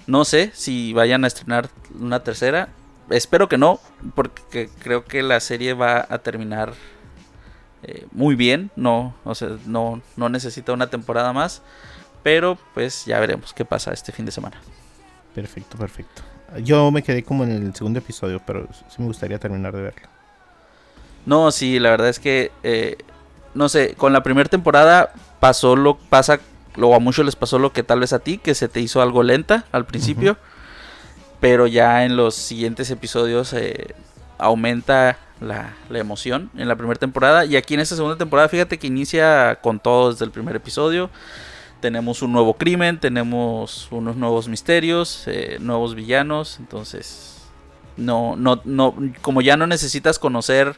No 0.08 0.26
sé 0.26 0.51
si 0.54 0.93
vayan 0.93 1.24
a 1.24 1.28
estrenar 1.28 1.70
una 1.99 2.24
tercera. 2.24 2.70
Espero 3.10 3.49
que 3.49 3.58
no, 3.58 3.82
porque 4.16 4.70
creo 4.80 5.04
que 5.04 5.22
la 5.22 5.39
serie 5.41 5.74
va 5.74 6.08
a 6.10 6.20
terminar 6.20 6.74
eh, 7.84 8.08
muy 8.12 8.36
bien. 8.36 8.72
No, 8.78 9.14
o 9.26 9.36
sea, 9.36 9.49
no, 9.66 10.01
no 10.16 10.30
necesita 10.30 10.72
una 10.72 10.89
temporada 10.89 11.34
más. 11.34 11.62
Pero 12.24 12.57
pues 12.74 13.05
ya 13.05 13.19
veremos 13.19 13.53
qué 13.53 13.65
pasa 13.65 13.91
este 13.91 14.11
fin 14.11 14.26
de 14.26 14.32
semana. 14.32 14.59
Perfecto, 15.36 15.78
perfecto. 15.78 16.21
Yo 16.63 16.89
me 16.91 17.03
quedé 17.03 17.24
como 17.24 17.43
en 17.43 17.51
el 17.51 17.76
segundo 17.76 17.99
episodio, 17.99 18.41
pero 18.45 18.67
sí 18.71 18.95
me 18.99 19.05
gustaría 19.05 19.38
terminar 19.39 19.76
de 19.76 19.82
verlo. 19.82 20.07
No, 21.26 21.51
sí, 21.51 21.80
la 21.80 21.89
verdad 21.89 22.09
es 22.09 22.19
que 22.19 22.51
eh, 22.63 22.97
no 23.53 23.69
sé, 23.69 23.95
con 23.95 24.13
la 24.13 24.24
primera 24.24 24.49
temporada 24.49 25.13
pasó 25.39 25.76
lo 25.76 25.97
pasa 25.97 26.39
lo 26.76 26.95
a 26.95 26.99
muchos 26.99 27.26
les 27.26 27.36
pasó 27.36 27.59
lo 27.59 27.71
que 27.71 27.84
tal 27.84 27.99
vez 27.99 28.13
a 28.13 28.19
ti 28.19 28.39
que 28.39 28.55
se 28.55 28.67
te 28.67 28.80
hizo 28.80 29.01
algo 29.01 29.21
lenta 29.21 29.65
al 29.71 29.86
principio, 29.86 30.38
pero 31.39 31.67
ya 31.67 32.03
en 32.03 32.15
los 32.15 32.34
siguientes 32.34 32.89
episodios 32.89 33.53
eh, 33.53 33.93
aumenta 34.39 35.17
la, 35.39 35.76
la 35.89 35.99
emoción 35.99 36.49
en 36.57 36.67
la 36.67 36.76
primera 36.76 36.99
temporada 36.99 37.45
y 37.45 37.57
aquí 37.57 37.76
en 37.76 37.82
esta 37.82 37.95
segunda 37.95 38.17
temporada 38.17 38.49
fíjate 38.49 38.80
que 38.80 38.88
inicia 38.88 39.59
con 39.61 39.80
todo 39.80 40.11
desde 40.11 40.26
el 40.26 40.32
primer 40.32 40.55
episodio. 40.55 41.09
Tenemos 41.84 42.21
un 42.21 42.31
nuevo 42.31 42.53
crimen, 42.53 42.97
tenemos 42.97 43.89
unos 43.91 44.15
nuevos 44.15 44.47
misterios, 44.47 45.23
eh, 45.27 45.57
nuevos 45.59 45.95
villanos, 45.95 46.55
entonces 46.59 47.41
no, 47.97 48.38
no, 48.38 48.61
no, 48.63 48.95
como 49.21 49.41
ya 49.41 49.57
no 49.57 49.67
necesitas 49.67 50.17
conocer 50.17 50.77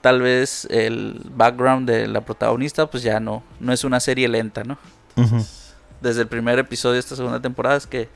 tal 0.00 0.22
vez 0.22 0.68
el 0.70 1.20
background 1.34 1.90
de 1.90 2.06
la 2.06 2.20
protagonista, 2.20 2.88
pues 2.88 3.02
ya 3.02 3.18
no, 3.18 3.42
no 3.58 3.72
es 3.72 3.82
una 3.82 3.98
serie 3.98 4.28
lenta, 4.28 4.62
¿no? 4.62 4.78
Desde 6.00 6.20
el 6.22 6.28
primer 6.28 6.60
episodio 6.60 6.92
de 6.92 7.00
esta 7.00 7.16
segunda 7.16 7.40
temporada 7.42 7.76
es 7.76 7.88
que 7.88 8.08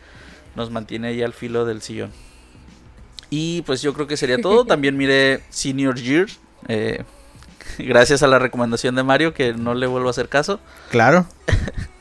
nos 0.55 0.71
mantiene 0.71 1.09
ahí 1.09 1.21
al 1.21 1.33
filo 1.33 1.65
del 1.65 1.83
sillón. 1.83 2.13
Y 3.29 3.63
pues 3.63 3.83
yo 3.83 3.93
creo 3.93 4.07
que 4.07 4.17
sería 4.17 4.41
todo. 4.41 4.65
También 4.67 4.97
miré 4.97 5.43
Senior 5.51 5.97
Year. 5.97 6.29
eh, 6.69 7.03
gracias 7.79 8.23
a 8.23 8.27
la 8.27 8.39
recomendación 8.39 8.95
de 8.95 9.03
Mario, 9.03 9.35
que 9.35 9.53
no 9.53 9.75
le 9.75 9.89
vuelvo 9.89 10.09
a 10.09 10.11
hacer 10.11 10.29
caso. 10.29 10.61
Claro, 10.91 11.27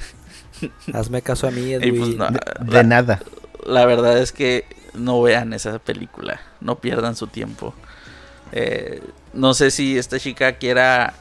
Hazme 0.94 1.22
caso 1.22 1.48
a 1.48 1.52
mí, 1.52 1.74
Edwin. 1.74 1.98
pues 1.98 2.16
no, 2.16 2.28
de, 2.62 2.84
nada. 2.84 3.22
la 3.66 3.86
verdad 3.86 4.18
es 4.18 4.32
que 4.32 4.66
no 4.94 5.22
vean 5.22 5.54
esa 5.54 5.80
película. 5.80 6.40
No 6.62 6.76
pierdan 6.80 7.16
su 7.16 7.28
tiempo. 7.28 7.74
Eh, 8.52 9.02
no 9.34 9.54
sé 9.54 9.72
si 9.72 9.98
esta 9.98 10.20
chica 10.20 10.54
quiera 10.58 11.14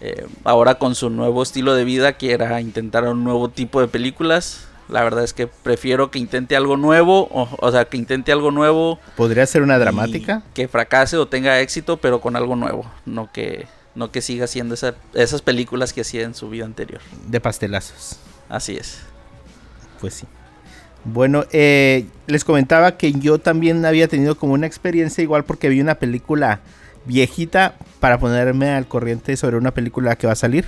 eh, 0.00 0.26
ahora 0.44 0.74
con 0.74 0.94
su 0.94 1.08
nuevo 1.10 1.42
estilo 1.42 1.74
de 1.74 1.84
vida 1.84 2.14
quiera 2.14 2.60
intentar 2.60 3.04
un 3.04 3.24
nuevo 3.24 3.48
tipo 3.48 3.80
de 3.80 3.88
películas. 3.88 4.66
La 4.88 5.02
verdad 5.04 5.24
es 5.24 5.32
que 5.32 5.46
prefiero 5.46 6.10
que 6.10 6.18
intente 6.18 6.54
algo 6.56 6.76
nuevo, 6.76 7.28
o, 7.30 7.48
o 7.58 7.70
sea, 7.72 7.86
que 7.86 7.96
intente 7.96 8.32
algo 8.32 8.50
nuevo. 8.50 8.98
¿Podría 9.16 9.46
ser 9.46 9.62
una 9.62 9.78
dramática? 9.78 10.42
Que 10.52 10.68
fracase 10.68 11.16
o 11.16 11.26
tenga 11.26 11.60
éxito, 11.60 11.96
pero 11.96 12.20
con 12.20 12.36
algo 12.36 12.56
nuevo. 12.56 12.84
No 13.06 13.30
que 13.32 13.66
No 13.94 14.10
que 14.10 14.20
siga 14.22 14.44
haciendo 14.46 14.74
esa- 14.74 14.94
esas 15.14 15.40
películas 15.40 15.92
que 15.92 16.00
hacía 16.02 16.22
en 16.22 16.34
su 16.34 16.50
vida 16.50 16.64
anterior. 16.66 17.00
De 17.28 17.40
pastelazos. 17.40 18.16
Así 18.52 18.76
es. 18.76 18.98
Pues 19.98 20.12
sí. 20.12 20.26
Bueno, 21.04 21.46
eh, 21.52 22.04
les 22.26 22.44
comentaba 22.44 22.98
que 22.98 23.12
yo 23.12 23.38
también 23.38 23.84
había 23.86 24.08
tenido 24.08 24.36
como 24.36 24.52
una 24.52 24.66
experiencia 24.66 25.22
igual 25.22 25.44
porque 25.44 25.70
vi 25.70 25.80
una 25.80 25.94
película 25.94 26.60
viejita 27.06 27.76
para 27.98 28.18
ponerme 28.18 28.70
al 28.70 28.86
corriente 28.86 29.38
sobre 29.38 29.56
una 29.56 29.72
película 29.72 30.16
que 30.16 30.26
va 30.26 30.34
a 30.34 30.36
salir. 30.36 30.66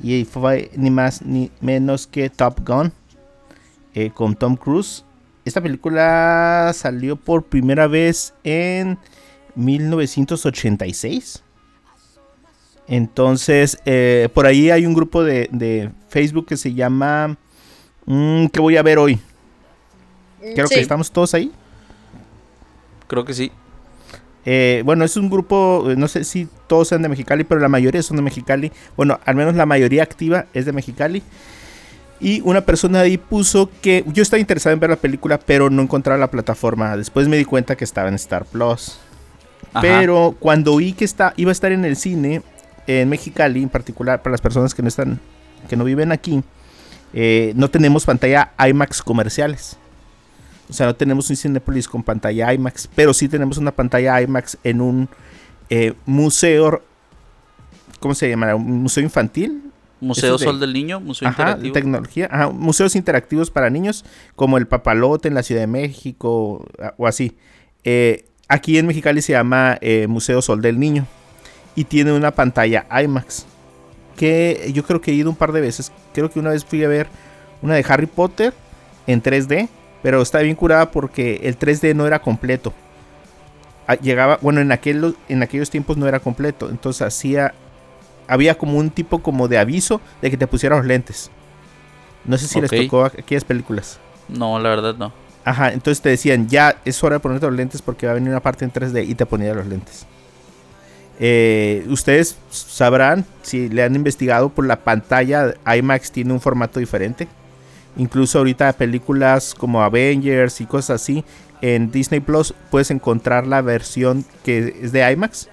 Y 0.00 0.26
fue 0.26 0.70
ni 0.76 0.90
más 0.90 1.22
ni 1.22 1.50
menos 1.60 2.06
que 2.06 2.30
Top 2.30 2.60
Gun 2.64 2.92
eh, 3.94 4.10
con 4.14 4.36
Tom 4.36 4.54
Cruise. 4.54 5.04
Esta 5.44 5.60
película 5.60 6.70
salió 6.72 7.16
por 7.16 7.46
primera 7.46 7.88
vez 7.88 8.32
en 8.44 8.96
1986. 9.56 11.42
Entonces, 12.88 13.78
eh, 13.84 14.28
por 14.32 14.46
ahí 14.46 14.70
hay 14.70 14.86
un 14.86 14.94
grupo 14.94 15.22
de, 15.22 15.48
de 15.52 15.90
Facebook 16.08 16.46
que 16.46 16.56
se 16.56 16.72
llama... 16.74 17.36
mm, 18.06 18.46
¿Qué 18.46 18.60
voy 18.60 18.76
a 18.76 18.82
ver 18.82 18.98
hoy? 18.98 19.18
Creo 20.54 20.66
Sí. 20.66 20.74
que 20.76 20.80
estamos 20.80 21.10
todos 21.10 21.34
ahí. 21.34 21.52
Creo 23.06 23.24
que 23.24 23.34
sí. 23.34 23.52
Eh, 24.46 24.82
bueno, 24.86 25.04
es 25.04 25.16
un 25.18 25.28
grupo, 25.28 25.84
no 25.96 26.08
sé 26.08 26.24
si 26.24 26.48
todos 26.66 26.88
sean 26.88 27.02
de 27.02 27.08
Mexicali, 27.10 27.44
pero 27.44 27.60
la 27.60 27.68
mayoría 27.68 28.02
son 28.02 28.16
de 28.16 28.22
Mexicali. 28.22 28.72
Bueno, 28.96 29.18
al 29.26 29.34
menos 29.34 29.54
la 29.54 29.66
mayoría 29.66 30.02
activa 30.02 30.46
es 30.54 30.64
de 30.64 30.72
Mexicali. 30.72 31.22
Y 32.20 32.40
una 32.40 32.62
persona 32.62 33.00
ahí 33.00 33.18
puso 33.18 33.70
que 33.82 34.04
yo 34.08 34.22
estaba 34.22 34.40
interesado 34.40 34.72
en 34.72 34.80
ver 34.80 34.90
la 34.90 34.96
película, 34.96 35.38
pero 35.38 35.68
no 35.70 35.82
encontraba 35.82 36.18
la 36.18 36.30
plataforma. 36.30 36.96
Después 36.96 37.28
me 37.28 37.36
di 37.36 37.44
cuenta 37.44 37.76
que 37.76 37.84
estaba 37.84 38.08
en 38.08 38.14
Star 38.14 38.44
Plus. 38.46 38.98
Ajá. 39.72 39.82
Pero 39.82 40.34
cuando 40.38 40.72
oí 40.72 40.92
que 40.94 41.04
está, 41.04 41.34
iba 41.36 41.50
a 41.50 41.52
estar 41.52 41.70
en 41.72 41.84
el 41.84 41.96
cine, 41.96 42.42
en 42.88 43.08
Mexicali, 43.08 43.62
en 43.62 43.68
particular 43.68 44.22
para 44.22 44.32
las 44.32 44.40
personas 44.40 44.74
que 44.74 44.82
no 44.82 44.88
están, 44.88 45.20
que 45.68 45.76
no 45.76 45.84
viven 45.84 46.10
aquí, 46.10 46.42
eh, 47.12 47.52
no 47.54 47.68
tenemos 47.70 48.04
pantalla 48.04 48.52
IMAX 48.58 49.02
comerciales. 49.02 49.76
O 50.68 50.72
sea, 50.72 50.86
no 50.86 50.94
tenemos 50.96 51.30
un 51.30 51.36
Cinepolis 51.36 51.86
con 51.88 52.02
pantalla 52.02 52.52
IMAX, 52.52 52.88
pero 52.94 53.14
sí 53.14 53.28
tenemos 53.28 53.56
una 53.58 53.72
pantalla 53.72 54.20
IMAX 54.20 54.58
en 54.64 54.80
un 54.80 55.08
eh, 55.70 55.92
museo, 56.06 56.82
¿cómo 58.00 58.14
se 58.14 58.28
llama? 58.30 58.54
Un 58.54 58.82
museo 58.82 59.02
infantil. 59.02 59.62
Museo 60.00 60.38
de- 60.38 60.44
Sol 60.44 60.60
del 60.60 60.72
Niño, 60.72 61.00
Museo 61.00 61.28
Ajá, 61.28 61.42
Interactivo. 61.42 61.72
tecnología. 61.74 62.28
Ajá, 62.30 62.50
museos 62.50 62.94
interactivos 62.96 63.50
para 63.50 63.68
niños, 63.68 64.04
como 64.36 64.56
el 64.56 64.66
Papalote 64.66 65.28
en 65.28 65.34
la 65.34 65.42
Ciudad 65.42 65.62
de 65.62 65.66
México 65.66 66.64
o 66.96 67.06
así. 67.06 67.36
Eh, 67.84 68.24
aquí 68.48 68.78
en 68.78 68.86
Mexicali 68.86 69.20
se 69.22 69.32
llama 69.32 69.78
Museo 70.06 70.40
Sol 70.42 70.62
del 70.62 70.78
Niño 70.78 71.06
y 71.74 71.84
tiene 71.84 72.12
una 72.12 72.30
pantalla 72.32 72.86
IMAX 73.02 73.46
que 74.16 74.70
yo 74.74 74.82
creo 74.84 75.00
que 75.00 75.12
he 75.12 75.14
ido 75.14 75.30
un 75.30 75.36
par 75.36 75.52
de 75.52 75.60
veces. 75.60 75.92
Creo 76.12 76.28
que 76.30 76.40
una 76.40 76.50
vez 76.50 76.64
fui 76.64 76.82
a 76.82 76.88
ver 76.88 77.06
una 77.62 77.74
de 77.74 77.84
Harry 77.88 78.06
Potter 78.06 78.52
en 79.06 79.22
3D, 79.22 79.68
pero 80.02 80.20
está 80.22 80.40
bien 80.40 80.56
curada 80.56 80.90
porque 80.90 81.40
el 81.44 81.56
3D 81.58 81.94
no 81.94 82.06
era 82.06 82.20
completo. 82.20 82.72
Ah, 83.86 83.94
Llegaba, 83.94 84.38
bueno, 84.42 84.60
en, 84.60 84.72
aquel, 84.72 85.14
en 85.28 85.42
aquellos 85.42 85.70
tiempos 85.70 85.96
no 85.96 86.06
era 86.08 86.20
completo, 86.20 86.68
entonces 86.68 87.02
hacía 87.02 87.54
había 88.26 88.58
como 88.58 88.76
un 88.76 88.90
tipo 88.90 89.20
como 89.22 89.48
de 89.48 89.56
aviso 89.56 90.00
de 90.20 90.30
que 90.30 90.36
te 90.36 90.46
pusieras 90.46 90.78
los 90.80 90.86
lentes. 90.86 91.30
No 92.26 92.36
sé 92.36 92.46
si 92.46 92.58
Ok. 92.58 92.70
les 92.70 92.82
tocó 92.84 93.04
a- 93.04 93.06
aquellas 93.06 93.44
películas. 93.44 93.98
No, 94.28 94.58
la 94.58 94.68
verdad 94.68 94.94
no. 94.98 95.12
Ajá, 95.44 95.72
entonces 95.72 96.02
te 96.02 96.10
decían, 96.10 96.46
ya 96.48 96.76
es 96.84 97.02
hora 97.02 97.16
de 97.16 97.20
ponerte 97.20 97.46
los 97.46 97.54
lentes 97.54 97.80
porque 97.80 98.04
va 98.06 98.12
a 98.12 98.14
venir 98.16 98.28
una 98.28 98.40
parte 98.40 98.66
en 98.66 98.70
3D 98.72 99.06
y 99.08 99.14
te 99.14 99.24
ponían 99.24 99.56
los 99.56 99.66
lentes. 99.66 100.04
Eh, 101.20 101.84
ustedes 101.88 102.38
sabrán, 102.50 103.24
si 103.42 103.68
le 103.68 103.82
han 103.82 103.94
investigado, 103.96 104.50
por 104.50 104.66
la 104.66 104.80
pantalla 104.80 105.54
IMAX 105.66 106.12
tiene 106.12 106.32
un 106.32 106.40
formato 106.40 106.78
diferente. 106.78 107.26
Incluso 107.96 108.38
ahorita 108.38 108.72
películas 108.74 109.54
como 109.54 109.82
Avengers 109.82 110.60
y 110.60 110.66
cosas 110.66 111.02
así, 111.02 111.24
en 111.60 111.90
Disney 111.90 112.20
Plus 112.20 112.54
puedes 112.70 112.92
encontrar 112.92 113.46
la 113.46 113.60
versión 113.62 114.24
que 114.44 114.76
es 114.82 114.92
de 114.92 115.10
IMAX. 115.10 115.48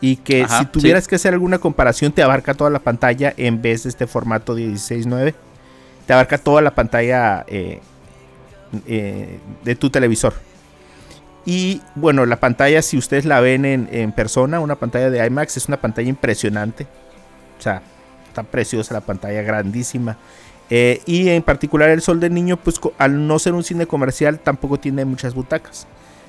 Y 0.00 0.16
que 0.16 0.44
Ajá, 0.44 0.60
si 0.60 0.66
tuvieras 0.66 1.08
que 1.08 1.16
hacer 1.16 1.34
alguna 1.34 1.58
comparación, 1.58 2.12
te 2.12 2.22
abarca 2.22 2.54
toda 2.54 2.70
la 2.70 2.78
pantalla 2.78 3.34
en 3.36 3.60
vez 3.60 3.82
de 3.82 3.90
este 3.90 4.06
formato 4.06 4.56
16.9. 4.56 5.34
Te 6.06 6.12
abarca 6.12 6.38
toda 6.38 6.62
la 6.62 6.74
pantalla 6.74 7.44
eh, 7.48 7.80
eh, 8.86 9.40
de 9.64 9.74
tu 9.74 9.90
televisor. 9.90 10.34
Y 11.46 11.80
bueno, 11.94 12.26
la 12.26 12.36
pantalla, 12.36 12.82
si 12.82 12.98
ustedes 12.98 13.24
la 13.24 13.40
ven 13.40 13.64
en, 13.64 14.12
persona, 14.12 14.60
una 14.60 14.74
pantalla 14.76 15.08
de 15.10 15.24
IMAX, 15.26 15.56
es 15.56 15.68
una 15.68 15.78
pantalla 15.80 16.08
impresionante. 16.08 16.86
O 17.58 17.62
sea, 17.62 17.82
está 18.28 18.42
preciosa 18.42 18.92
la 18.94 19.00
pantalla, 19.00 19.42
grandísima. 19.42 20.18
Eh, 20.70 21.00
y 21.06 21.30
en 21.30 21.42
particular 21.42 21.88
el 21.88 22.02
Sol 22.02 22.20
del 22.20 22.34
Niño, 22.34 22.58
pues 22.58 22.78
al 22.98 23.26
no 23.26 23.38
ser 23.38 23.54
un 23.54 23.64
cine 23.64 23.86
comercial, 23.86 24.38
tampoco 24.38 24.78
tiene 24.78 25.04
muchas 25.06 25.34
butacas. 25.34 25.86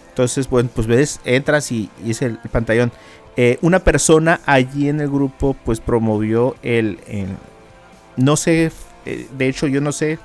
Entonces, 0.09 0.49
bueno, 0.49 0.69
pues 0.73 0.87
ves, 0.87 1.19
entras 1.25 1.71
y, 1.71 1.89
y 2.05 2.11
es 2.11 2.21
el, 2.21 2.37
pantallón. 2.51 2.91
Eh, 3.35 3.57
una 3.61 3.79
persona 3.79 4.39
allí 4.45 4.89
en 4.89 5.01
el 5.01 5.09
grupo, 5.09 5.55
pues 5.65 5.79
promovió 5.81 6.55
el, 6.63 6.99
el- 7.07 7.27
no 8.15 8.35
sé, 8.37 8.71
eh, 9.05 9.27
de 9.37 9.47
hecho 9.47 9.67
yo 9.67 9.79
no 9.81 9.91
sé, 9.91 10.19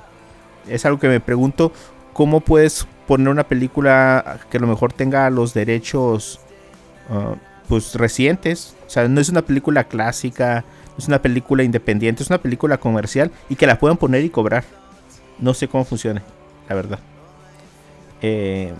es 0.67 0.85
algo 0.85 0.99
que 0.99 1.07
me 1.07 1.19
pregunto, 1.19 1.71
¿cómo 2.15 2.39
puedes 2.39 2.87
poner 3.07 3.27
una 3.27 3.43
película 3.43 4.39
que 4.49 4.55
a 4.55 4.61
lo 4.61 4.67
mejor 4.67 4.93
tenga 4.93 5.29
los 5.29 5.53
derechos 5.53 6.39
ah, 7.09 7.35
pues 7.67 7.93
recientes? 7.95 8.73
O 8.87 8.89
sea, 8.89 9.09
no 9.09 9.19
es 9.19 9.27
una 9.27 9.41
película 9.41 9.83
clásica, 9.83 10.63
no 10.91 10.97
es 10.97 11.09
una 11.09 11.21
película 11.21 11.63
independiente, 11.63 12.23
es 12.23 12.29
una 12.29 12.41
película 12.41 12.77
comercial 12.77 13.31
y 13.49 13.57
que 13.57 13.67
la 13.67 13.77
puedan 13.77 13.97
poner 13.97 14.23
y 14.23 14.29
cobrar. 14.29 14.63
No 15.39 15.53
sé 15.53 15.67
cómo 15.67 15.83
funcione, 15.83 16.21
la 16.69 16.75
verdad. 16.75 16.99
Eh, 18.21 18.73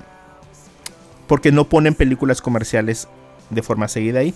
porque 1.27 1.51
no 1.51 1.65
ponen 1.65 1.93
películas 1.93 2.41
comerciales 2.41 3.09
de 3.49 3.61
forma 3.61 3.89
seguida 3.89 4.19
ahí. 4.19 4.33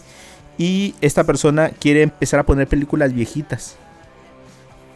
Y 0.58 0.94
esta 1.00 1.24
persona 1.24 1.70
quiere 1.70 2.02
empezar 2.02 2.42
a 2.42 2.46
poner 2.46 2.68
películas 2.68 3.14
viejitas. 3.14 3.78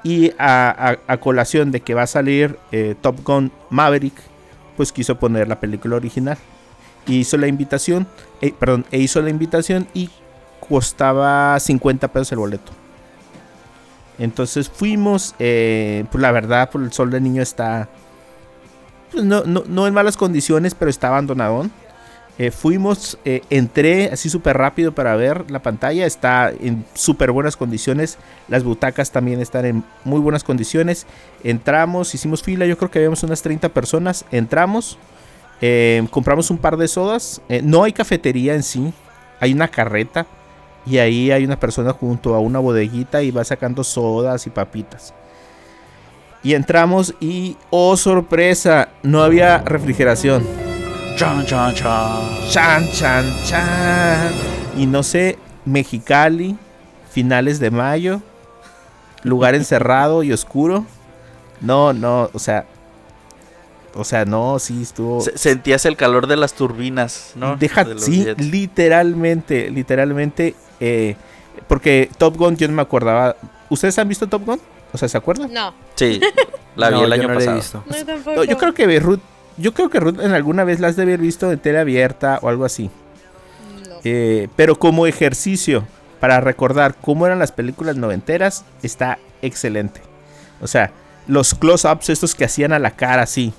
Y 0.03 0.31
a, 0.37 0.97
colación 1.21 1.71
de 1.71 1.79
que 1.79 1.93
va 1.93 2.03
a 2.03 2.07
salir 2.07 2.57
eh, 2.71 2.95
Top 3.01 3.23
Gun 3.23 3.51
Maverick, 3.69 4.15
pues 4.75 4.91
quiso 4.91 5.17
poner 5.17 5.47
la 5.47 5.59
película 5.59 5.95
original. 5.95 6.37
Y 7.07 7.19
hizo 7.19 7.37
la 7.37 7.47
invitación, 7.47 8.07
eh, 8.41 8.53
perdón, 8.57 8.85
e 8.91 8.99
hizo 8.99 9.21
la 9.21 9.29
invitación 9.29 9.87
y 9.93 10.09
costaba 10.67 11.59
50 11.59 12.07
pesos 12.09 12.31
el 12.33 12.39
boleto. 12.39 12.71
Entonces 14.19 14.69
fuimos, 14.69 15.35
eh, 15.39 16.05
pues 16.11 16.21
la 16.21 16.31
verdad, 16.31 16.69
pues 16.71 16.85
el 16.85 16.93
sol 16.93 17.09
del 17.09 17.23
niño 17.23 17.41
está, 17.41 17.89
pues 19.11 19.23
no, 19.23 19.43
no, 19.45 19.63
no 19.67 19.87
en 19.87 19.93
malas 19.93 20.17
condiciones, 20.17 20.75
pero 20.75 20.89
está 20.89 21.07
abandonadón. 21.07 21.71
Eh, 22.39 22.49
fuimos, 22.49 23.19
eh, 23.25 23.41
entré 23.51 24.09
así 24.11 24.27
súper 24.27 24.57
rápido 24.57 24.91
para 24.91 25.15
ver 25.15 25.51
la 25.51 25.61
pantalla, 25.61 26.07
está 26.07 26.49
en 26.49 26.83
súper 26.95 27.31
buenas 27.31 27.55
condiciones, 27.55 28.17
las 28.47 28.63
butacas 28.63 29.11
también 29.11 29.39
están 29.39 29.65
en 29.65 29.83
muy 30.03 30.19
buenas 30.19 30.43
condiciones. 30.43 31.05
Entramos, 31.43 32.15
hicimos 32.15 32.41
fila, 32.41 32.65
yo 32.65 32.75
creo 32.77 32.89
que 32.89 32.99
habíamos 32.99 33.21
unas 33.21 33.43
30 33.43 33.69
personas, 33.69 34.25
entramos, 34.31 34.97
eh, 35.61 36.07
compramos 36.09 36.49
un 36.49 36.57
par 36.57 36.75
de 36.77 36.87
sodas, 36.87 37.39
no 37.61 37.83
hay 37.83 37.93
cafetería 37.93 38.55
en 38.55 38.63
sí, 38.63 38.91
hay 39.39 39.53
una 39.53 39.67
carreta 39.67 40.25
y 40.87 40.97
ahí 40.97 41.29
hay 41.29 41.45
una 41.45 41.59
persona 41.59 41.93
junto 41.93 42.33
a 42.33 42.39
una 42.39 42.57
bodeguita 42.57 43.21
y 43.21 43.29
va 43.29 43.43
sacando 43.43 43.83
sodas 43.83 44.47
y 44.47 44.49
papitas. 44.49 45.13
Y 46.41 46.55
entramos 46.55 47.13
y, 47.21 47.57
oh 47.69 47.95
sorpresa, 47.95 48.89
no 49.03 49.23
había 49.23 49.59
refrigeración. 49.59 50.72
Chan, 51.15 51.45
chan, 51.45 51.73
chan. 51.75 52.49
Chan, 52.49 52.89
chan, 52.91 53.25
chan. 53.45 54.31
Y 54.77 54.85
no 54.85 55.03
sé, 55.03 55.37
Mexicali, 55.65 56.57
finales 57.11 57.59
de 57.59 57.71
mayo, 57.71 58.21
lugar 59.23 59.55
encerrado 59.55 60.23
y 60.23 60.33
oscuro. 60.33 60.85
No, 61.61 61.93
no, 61.93 62.29
o 62.33 62.39
sea, 62.39 62.65
o 63.95 64.03
sea, 64.03 64.25
no, 64.25 64.57
sí 64.59 64.81
estuvo. 64.81 65.21
Se- 65.21 65.37
sentías 65.37 65.85
el 65.85 65.95
calor 65.95 66.27
de 66.27 66.35
las 66.35 66.53
turbinas, 66.53 67.31
¿no? 67.35 67.55
Deja, 67.55 67.83
De 67.83 67.99
sí, 67.99 68.23
jets. 68.25 68.43
literalmente, 68.43 69.69
literalmente, 69.69 70.55
eh, 70.79 71.15
porque 71.67 72.09
Top 72.17 72.35
Gun 72.37 72.57
yo 72.57 72.67
no 72.67 72.73
me 72.73 72.81
acordaba. 72.81 73.35
¿Ustedes 73.69 73.97
han 73.99 74.07
visto 74.09 74.27
Top 74.27 74.45
Gun? 74.45 74.59
O 74.91 74.97
sea, 74.97 75.07
¿se 75.07 75.17
acuerdan? 75.17 75.53
No, 75.53 75.73
Sí, 75.95 76.19
la 76.75 76.89
vi 76.89 76.95
No, 76.97 77.03
el 77.05 77.09
yo 77.09 77.13
año 77.13 77.23
no 77.23 77.27
la 77.29 77.33
he 77.33 77.37
pasado. 77.37 77.55
visto. 77.55 77.83
no 77.87 78.05
tampoco. 78.05 78.35
No, 78.35 78.43
yo 78.43 78.57
creo 78.57 78.73
que 78.73 78.99
Ruth, 78.99 79.19
yo 79.57 79.73
creo 79.73 79.89
que 79.89 79.99
Ruth 79.99 80.19
en 80.21 80.31
alguna 80.33 80.63
vez 80.63 80.79
las 80.79 80.95
debe 80.95 81.13
haber 81.13 81.21
visto 81.21 81.51
en 81.51 81.59
tele 81.59 81.79
abierta 81.79 82.39
o 82.41 82.49
algo 82.49 82.65
así. 82.65 82.89
No. 83.87 83.95
Eh, 84.03 84.47
pero 84.55 84.75
como 84.77 85.05
ejercicio 85.07 85.85
para 86.19 86.39
recordar 86.39 86.95
cómo 87.01 87.25
eran 87.25 87.39
las 87.39 87.51
películas 87.51 87.95
noventeras, 87.97 88.63
está 88.81 89.19
excelente. 89.41 90.01
O 90.61 90.67
sea, 90.67 90.91
los 91.27 91.53
close-ups 91.53 92.09
estos 92.09 92.33
que 92.35 92.45
hacían 92.45 92.71
a 92.73 92.79
la 92.79 92.91
cara 92.91 93.23
así. 93.23 93.53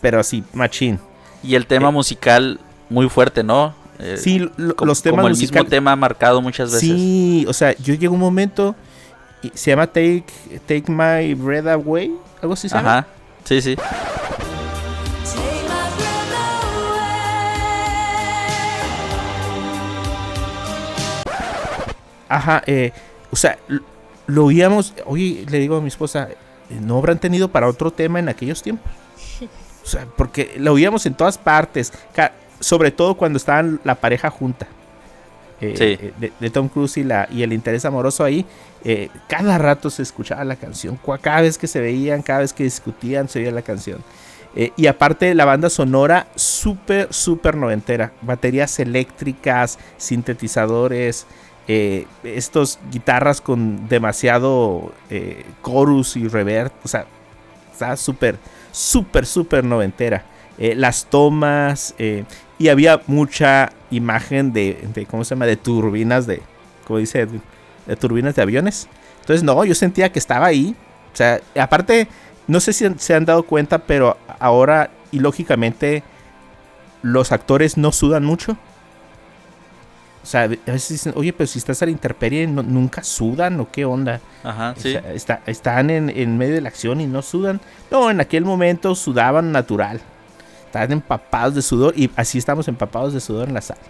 Pero 0.00 0.18
así, 0.20 0.42
machín. 0.52 0.98
Y 1.42 1.54
el 1.54 1.66
tema 1.66 1.88
Eh. 1.88 1.92
musical 1.92 2.60
muy 2.88 3.08
fuerte, 3.08 3.42
¿no? 3.42 3.74
Eh, 3.98 4.16
Sí, 4.16 4.38
lo- 4.56 4.74
como, 4.76 4.86
los 4.88 5.02
temas 5.02 5.18
como 5.18 5.28
el 5.28 5.36
mismo 5.36 5.64
tema 5.64 5.94
marcado 5.94 6.40
muchas 6.40 6.72
veces. 6.72 6.88
Sí, 6.88 7.44
o 7.48 7.52
sea, 7.52 7.76
yo 7.76 7.94
llego 7.94 8.12
a 8.12 8.14
un 8.14 8.20
momento 8.20 8.74
y 9.42 9.50
se 9.54 9.70
llama 9.70 9.86
Take 9.86 10.24
Take 10.66 10.84
My 10.90 11.34
Breath 11.34 11.66
Away, 11.68 12.12
algo 12.42 12.54
así 12.54 12.68
se 12.68 12.74
llama. 12.76 12.98
Ajá. 12.98 13.06
Sí, 13.44 13.60
sí. 13.62 13.76
Ajá, 22.30 22.62
eh, 22.66 22.92
o 23.30 23.36
sea, 23.36 23.58
lo 24.26 24.44
oíamos, 24.46 24.94
oye, 25.04 25.44
le 25.48 25.58
digo 25.58 25.76
a 25.76 25.80
mi 25.80 25.88
esposa, 25.88 26.28
eh, 26.30 26.78
¿no 26.80 26.96
habrán 26.98 27.18
tenido 27.18 27.48
para 27.48 27.68
otro 27.68 27.90
tema 27.90 28.18
en 28.20 28.28
aquellos 28.30 28.62
tiempos? 28.62 28.90
O 29.82 29.86
sea, 29.86 30.06
porque 30.16 30.54
lo 30.58 30.74
oíamos 30.74 31.06
en 31.06 31.14
todas 31.14 31.36
partes, 31.38 31.92
sobre 32.60 32.90
todo 32.90 33.14
cuando 33.16 33.38
estaban 33.38 33.80
la 33.82 33.94
pareja 33.96 34.30
junta. 34.30 34.66
eh, 35.60 35.74
Sí. 35.76 35.84
eh, 36.06 36.12
de, 36.20 36.32
de 36.38 36.50
Tom 36.50 36.68
Cruise 36.68 36.96
y, 36.98 37.02
la, 37.04 37.26
y 37.32 37.42
el 37.42 37.52
interés 37.52 37.84
amoroso 37.86 38.22
ahí, 38.22 38.44
eh, 38.84 39.08
cada 39.26 39.56
rato 39.58 39.88
se 39.90 40.02
escuchaba 40.02 40.44
la 40.44 40.56
canción, 40.56 40.98
cada 41.22 41.40
vez 41.40 41.58
que 41.58 41.66
se 41.66 41.80
veían, 41.80 42.22
cada 42.22 42.40
vez 42.40 42.52
que 42.52 42.62
discutían, 42.64 43.28
se 43.28 43.40
oía 43.40 43.50
la 43.50 43.62
canción. 43.62 44.04
Eh, 44.54 44.70
y 44.76 44.86
aparte 44.86 45.34
la 45.34 45.44
banda 45.46 45.70
sonora 45.70 46.26
súper, 46.36 47.12
súper 47.12 47.56
noventera. 47.56 48.12
Baterías 48.22 48.78
eléctricas, 48.80 49.78
sintetizadores, 49.96 51.26
eh, 51.72 52.06
estos 52.24 52.80
guitarras 52.90 53.40
con 53.40 53.88
demasiado 53.88 54.92
eh, 55.08 55.44
chorus 55.64 56.16
y 56.16 56.26
reverb. 56.26 56.72
O 56.82 56.88
sea, 56.88 57.06
está 57.72 57.96
súper, 57.96 58.38
súper, 58.72 59.24
súper 59.24 59.62
noventera. 59.62 60.24
Eh, 60.58 60.74
las 60.74 61.04
tomas 61.04 61.94
eh, 61.96 62.24
y 62.58 62.70
había 62.70 63.00
mucha 63.06 63.70
imagen 63.92 64.52
de, 64.52 65.06
¿cómo 65.08 65.22
se 65.24 65.36
llama? 65.36 65.46
De 65.46 65.56
turbinas 65.56 66.26
de, 66.26 66.42
como 66.88 66.98
dice 66.98 67.20
Edwin, 67.20 67.42
de 67.86 67.94
turbinas 67.94 68.34
de 68.34 68.42
aviones. 68.42 68.88
Entonces, 69.20 69.44
no, 69.44 69.64
yo 69.64 69.76
sentía 69.76 70.10
que 70.10 70.18
estaba 70.18 70.46
ahí. 70.46 70.74
O 71.14 71.16
sea, 71.16 71.40
aparte, 71.56 72.08
no 72.48 72.58
sé 72.58 72.72
si 72.72 72.84
se 72.98 73.14
han 73.14 73.26
dado 73.26 73.44
cuenta, 73.44 73.78
pero 73.78 74.16
ahora 74.40 74.90
y 75.12 75.20
lógicamente 75.20 76.02
los 77.02 77.30
actores 77.30 77.76
no 77.76 77.92
sudan 77.92 78.24
mucho. 78.24 78.56
O 80.22 80.26
sea, 80.26 80.42
a 80.42 80.46
veces 80.48 80.88
dicen, 80.90 81.12
oye, 81.16 81.32
pero 81.32 81.46
si 81.46 81.58
estás 81.58 81.80
a 81.82 81.86
la 81.86 81.92
intemperie, 81.92 82.46
¿no- 82.46 82.62
¿nunca 82.62 83.02
sudan 83.02 83.58
o 83.60 83.70
qué 83.70 83.84
onda? 83.86 84.20
Ajá, 84.44 84.74
O 84.76 84.80
sí. 84.80 84.92
sea, 84.92 85.12
está- 85.14 85.40
están 85.46 85.88
en, 85.88 86.10
en 86.10 86.36
medio 86.36 86.54
de 86.54 86.60
la 86.60 86.68
acción 86.68 87.00
y 87.00 87.06
no 87.06 87.22
sudan. 87.22 87.60
No, 87.90 88.10
en 88.10 88.20
aquel 88.20 88.44
momento 88.44 88.94
sudaban 88.94 89.50
natural. 89.50 90.00
Estaban 90.66 90.92
empapados 90.92 91.54
de 91.54 91.62
sudor 91.62 91.94
y 91.96 92.10
así 92.16 92.36
estamos 92.38 92.68
empapados 92.68 93.14
de 93.14 93.20
sudor 93.20 93.48
en 93.48 93.54
la 93.54 93.60
sala. 93.62 93.80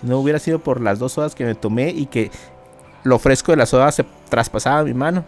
Si 0.00 0.06
no 0.06 0.18
hubiera 0.18 0.38
sido 0.38 0.58
por 0.58 0.80
las 0.82 0.98
dos 0.98 1.12
sodas 1.12 1.34
que 1.34 1.44
me 1.46 1.54
tomé 1.54 1.88
y 1.88 2.04
que 2.06 2.30
lo 3.02 3.18
fresco 3.18 3.50
de 3.52 3.56
la 3.56 3.66
soda 3.66 3.90
se 3.92 4.04
traspasaba 4.28 4.80
a 4.80 4.84
mi 4.84 4.92
mano, 4.94 5.24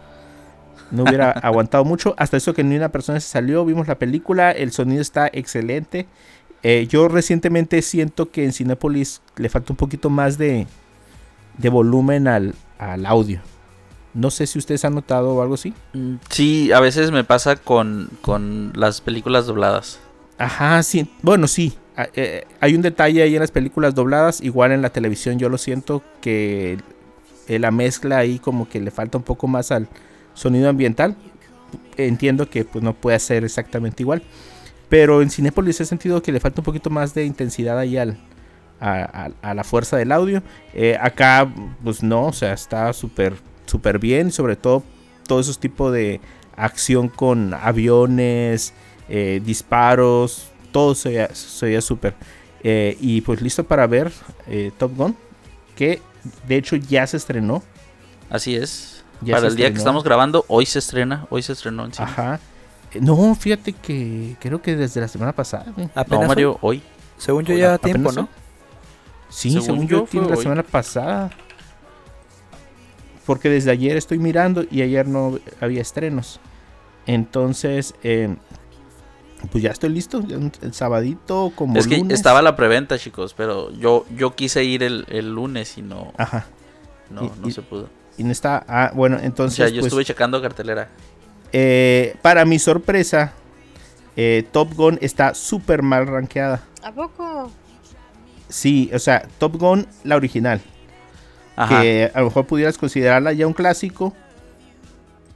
no 0.91 1.05
hubiera 1.05 1.31
aguantado 1.43 1.85
mucho. 1.87 2.15
Hasta 2.19 2.37
eso 2.37 2.53
que 2.53 2.63
ni 2.65 2.77
una 2.77 2.91
persona 2.91 3.19
se 3.19 3.29
salió, 3.29 3.65
vimos 3.65 3.89
la 3.89 3.95
película, 3.99 4.51
el 4.53 4.73
sonido 4.73 5.01
está 5.01 5.29
excelente. 5.33 6.07
Eh, 6.63 6.87
yo 6.89 7.09
recientemente 7.09 7.81
siento 7.83 8.31
que 8.31 8.45
en 8.45 8.53
Cinépolis 8.53 9.21
le 9.37 9.49
falta 9.49 9.73
un 9.73 9.77
poquito 9.77 10.11
más 10.11 10.39
de, 10.39 10.67
de 11.57 11.69
volumen 11.69 12.27
al, 12.29 12.55
al 12.79 13.07
audio. 13.07 13.41
No 14.15 14.31
sé 14.31 14.47
si 14.47 14.59
ustedes 14.59 14.85
han 14.85 14.95
notado 14.95 15.41
algo 15.43 15.55
así. 15.55 15.73
Mm, 15.93 16.15
Sí, 16.31 16.73
a 16.73 16.81
veces 16.81 17.11
me 17.13 17.23
pasa 17.25 17.57
con, 17.57 18.11
con 18.23 18.73
las 18.75 19.01
películas 19.01 19.47
dobladas. 19.47 20.01
Ajá, 20.39 20.83
sí. 20.83 21.09
Bueno, 21.23 21.47
sí. 21.47 21.75
Eh, 22.15 22.45
hay 22.61 22.75
un 22.75 22.83
detalle 22.83 23.23
ahí 23.23 23.35
en 23.35 23.41
las 23.41 23.51
películas 23.51 23.95
dobladas. 23.95 24.41
Igual 24.41 24.73
en 24.73 24.83
la 24.83 24.91
televisión 24.91 25.39
yo 25.39 25.49
lo 25.49 25.59
siento 25.59 26.03
que 26.21 26.79
eh, 27.49 27.59
la 27.59 27.71
mezcla 27.71 28.19
ahí 28.19 28.39
como 28.39 28.69
que 28.69 28.81
le 28.81 28.91
falta 28.91 29.19
un 29.19 29.25
poco 29.25 29.47
más 29.47 29.71
al 29.71 29.89
sonido 30.35 30.69
ambiental. 30.69 31.17
Entiendo 31.97 32.49
que 32.49 32.65
pues 32.65 32.83
no 32.83 32.95
puede 32.95 33.19
ser 33.19 33.45
exactamente 33.45 34.03
igual. 34.03 34.23
Pero 34.89 35.21
en 35.23 35.31
Cinepolis 35.31 35.81
he 35.81 35.85
sentido 35.85 36.23
que 36.23 36.33
le 36.33 36.41
falta 36.41 36.61
un 36.61 36.65
poquito 36.65 36.89
más 36.91 37.15
de 37.15 37.25
intensidad 37.25 37.79
ahí 37.79 37.97
al, 37.99 38.17
a, 38.81 39.27
a- 39.43 39.51
a 39.51 39.55
la 39.55 39.65
fuerza 39.65 39.97
del 39.97 40.13
audio. 40.13 40.43
Eh, 40.75 40.97
acá, 41.01 41.53
pues 41.85 42.03
no, 42.03 42.27
o 42.27 42.33
sea, 42.33 42.53
está 42.55 42.93
súper 42.93 43.35
súper 43.67 43.99
bien. 43.99 44.33
Sobre 44.33 44.57
todo 44.57 44.83
todos 45.27 45.47
esos 45.47 45.59
tipos 45.59 45.93
de 45.93 46.21
acción 46.57 47.09
con 47.09 47.53
aviones, 47.55 48.73
eh, 49.09 49.41
disparos, 49.45 50.51
todo 50.73 50.95
se 50.95 51.09
veía, 51.11 51.81
súper. 51.83 52.15
Eh, 52.63 52.97
y 53.01 53.21
pues 53.21 53.41
listo 53.43 53.65
para 53.65 53.87
ver 53.87 54.11
Top 54.79 54.97
Gun, 54.97 55.17
que 55.77 56.01
de 56.49 56.57
hecho 56.57 56.77
ya 56.77 57.07
se 57.07 57.17
estrenó. 57.19 57.63
Así 58.31 58.57
es. 58.57 59.05
Ya 59.21 59.35
Para 59.35 59.49
el 59.49 59.57
día 59.57 59.71
que 59.71 59.79
estamos 59.79 60.05
grabando, 60.05 60.45
hoy 60.49 60.65
se 60.67 60.79
estrena. 60.79 61.27
Hoy 61.31 61.43
se 61.43 61.53
estrenó 61.53 61.85
en 61.85 61.93
cine. 61.93 62.07
Ajá. 62.09 62.41
Eh, 62.95 63.01
No, 63.01 63.35
fíjate 63.35 63.73
que 63.73 64.37
creo 64.41 64.61
que 64.63 64.77
desde 64.77 65.01
la 65.01 65.09
semana 65.09 65.33
pasada. 65.33 65.67
güey. 65.77 65.89
Apenas 65.95 66.21
No, 66.23 66.29
Mario, 66.29 66.59
hoy. 66.61 66.83
según 67.17 67.45
yo 67.45 67.57
ya 67.57 67.79
tiempo. 67.79 68.13
¿no? 68.13 68.29
Sí, 69.29 69.51
Según 69.51 69.65
según, 69.65 69.89
yo, 69.89 69.99
yo, 69.99 70.05
tiene 70.05 70.29
la 70.29 70.37
hoy. 70.37 70.43
semana 70.43 70.63
pasada. 70.63 71.31
Porque 73.27 73.51
desde 73.51 73.71
ayer 73.71 73.97
estoy 73.97 74.19
mirando 74.19 74.65
y 74.71 74.81
ayer 74.83 75.07
no 75.07 75.39
había 75.61 75.83
estrenos. 75.83 76.41
Entonces, 77.07 77.95
eh, 78.03 78.35
pues 79.53 79.63
ya 79.63 79.71
estoy 79.71 79.91
listo. 79.91 80.23
El 80.63 80.73
sabadito, 80.73 81.53
como 81.55 81.79
Es 81.79 81.87
que 81.87 81.99
lunes. 81.99 82.15
estaba 82.15 82.41
la 82.41 82.57
preventa, 82.57 82.99
chicos, 82.99 83.35
pero 83.37 83.71
yo, 83.73 84.07
yo 84.17 84.35
quise 84.35 84.65
ir 84.65 84.83
el, 84.83 85.05
el 85.09 85.35
lunes 85.35 85.77
y 85.77 85.83
no, 85.83 86.13
Ajá. 86.17 86.47
no, 87.11 87.25
y- 87.25 87.33
no 87.43 87.49
y- 87.49 87.53
se 87.53 87.61
pudo. 87.63 87.89
Y 88.17 88.25
no 88.25 88.33
está. 88.33 88.65
Ah, 88.67 88.91
bueno, 88.95 89.17
O 89.17 89.21
entonces. 89.21 89.57
sea, 89.57 89.69
yo 89.69 89.77
pues, 89.81 89.87
estuve 89.87 90.05
checando 90.05 90.41
cartelera. 90.43 90.89
Eh, 91.53 92.17
para 92.23 92.45
mi 92.45 92.59
sorpresa, 92.59 93.33
eh, 94.17 94.45
Top 94.53 94.75
Gun 94.75 94.99
está 95.01 95.35
súper 95.35 95.83
mal 95.83 96.07
rankeada. 96.07 96.63
¿A 96.83 96.93
poco? 96.93 97.51
Sí, 98.49 98.91
o 98.95 98.99
sea, 98.99 99.27
Top 99.39 99.57
Gun, 99.57 99.87
la 100.05 100.17
original. 100.17 100.61
Ajá. 101.57 101.83
que 101.83 102.09
a 102.15 102.21
lo 102.21 102.27
mejor 102.27 102.47
pudieras 102.47 102.79
considerarla 102.79 103.33
ya 103.33 103.45
un 103.47 103.53
clásico. 103.53 104.15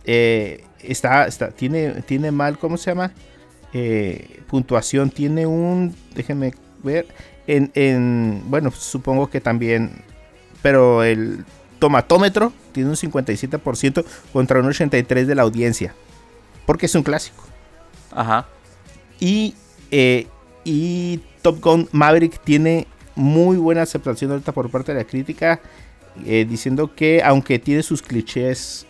eh, 0.05 0.65
está, 0.81 1.27
está, 1.27 1.51
tiene, 1.51 2.03
tiene 2.03 2.31
mal, 2.31 2.59
¿cómo 2.59 2.77
se 2.77 2.91
llama? 2.91 3.13
Eh, 3.73 4.41
puntuación, 4.49 5.11
tiene 5.11 5.47
un, 5.47 5.95
déjenme 6.15 6.53
ver, 6.83 7.07
en, 7.47 7.71
en, 7.75 8.43
bueno, 8.47 8.71
supongo 8.71 9.31
que 9.31 9.41
también, 9.41 10.03
pero 10.61 11.03
el 11.03 11.45
tomatómetro 11.83 12.53
tiene 12.71 12.91
un 12.91 12.95
57% 12.95 14.05
contra 14.33 14.61
un 14.61 14.67
83% 14.67 15.27
de 15.27 15.35
la 15.35 15.43
audiencia, 15.43 15.93
porque 16.65 16.87
es 16.87 16.95
un 16.95 17.03
clásico. 17.03 17.43
Ajá. 18.13 18.47
Y, 19.19 19.57
eh, 19.91 20.29
y 20.63 21.19
Top 21.43 21.61
Gun 21.61 21.89
Maverick 21.91 22.41
tiene 22.45 22.87
muy 23.17 23.57
buena 23.57 23.83
aceptación 23.83 24.31
ahorita 24.31 24.53
por 24.53 24.71
parte 24.71 24.95
de 24.95 24.99
la 25.01 25.05
crítica, 25.05 25.61
eh, 26.25 26.47
diciendo 26.49 26.95
que 26.95 27.21
aunque 27.25 27.59
tiene 27.59 27.83
sus 27.83 28.01
clichés 28.01 28.87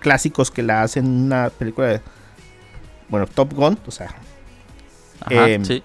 clásicos 0.00 0.50
que 0.50 0.64
la 0.64 0.82
hacen 0.82 1.06
una 1.06 1.48
película 1.50 1.86
de, 1.86 2.00
bueno, 3.08 3.28
Top 3.28 3.52
Gun, 3.52 3.78
o 3.86 3.92
sea, 3.92 4.16
Ajá. 5.20 5.46
Sí. 5.62 5.80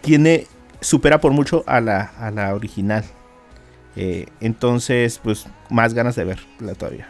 tiene, 0.00 0.48
supera 0.80 1.20
por 1.20 1.30
mucho 1.30 1.62
a 1.68 1.80
la, 1.80 2.10
a 2.18 2.32
la 2.32 2.56
original. 2.56 3.04
Eh, 3.94 4.26
entonces, 4.40 5.20
pues, 5.22 5.46
más 5.70 5.94
ganas 5.94 6.16
de 6.16 6.24
verla 6.24 6.74
todavía. 6.74 7.08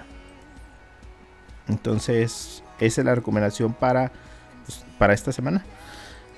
Entonces, 1.68 2.62
esa 2.78 3.00
es 3.00 3.04
la 3.04 3.14
recomendación 3.14 3.72
para, 3.74 4.10
pues, 4.66 4.84
para 4.98 5.12
esta 5.14 5.32
semana. 5.32 5.64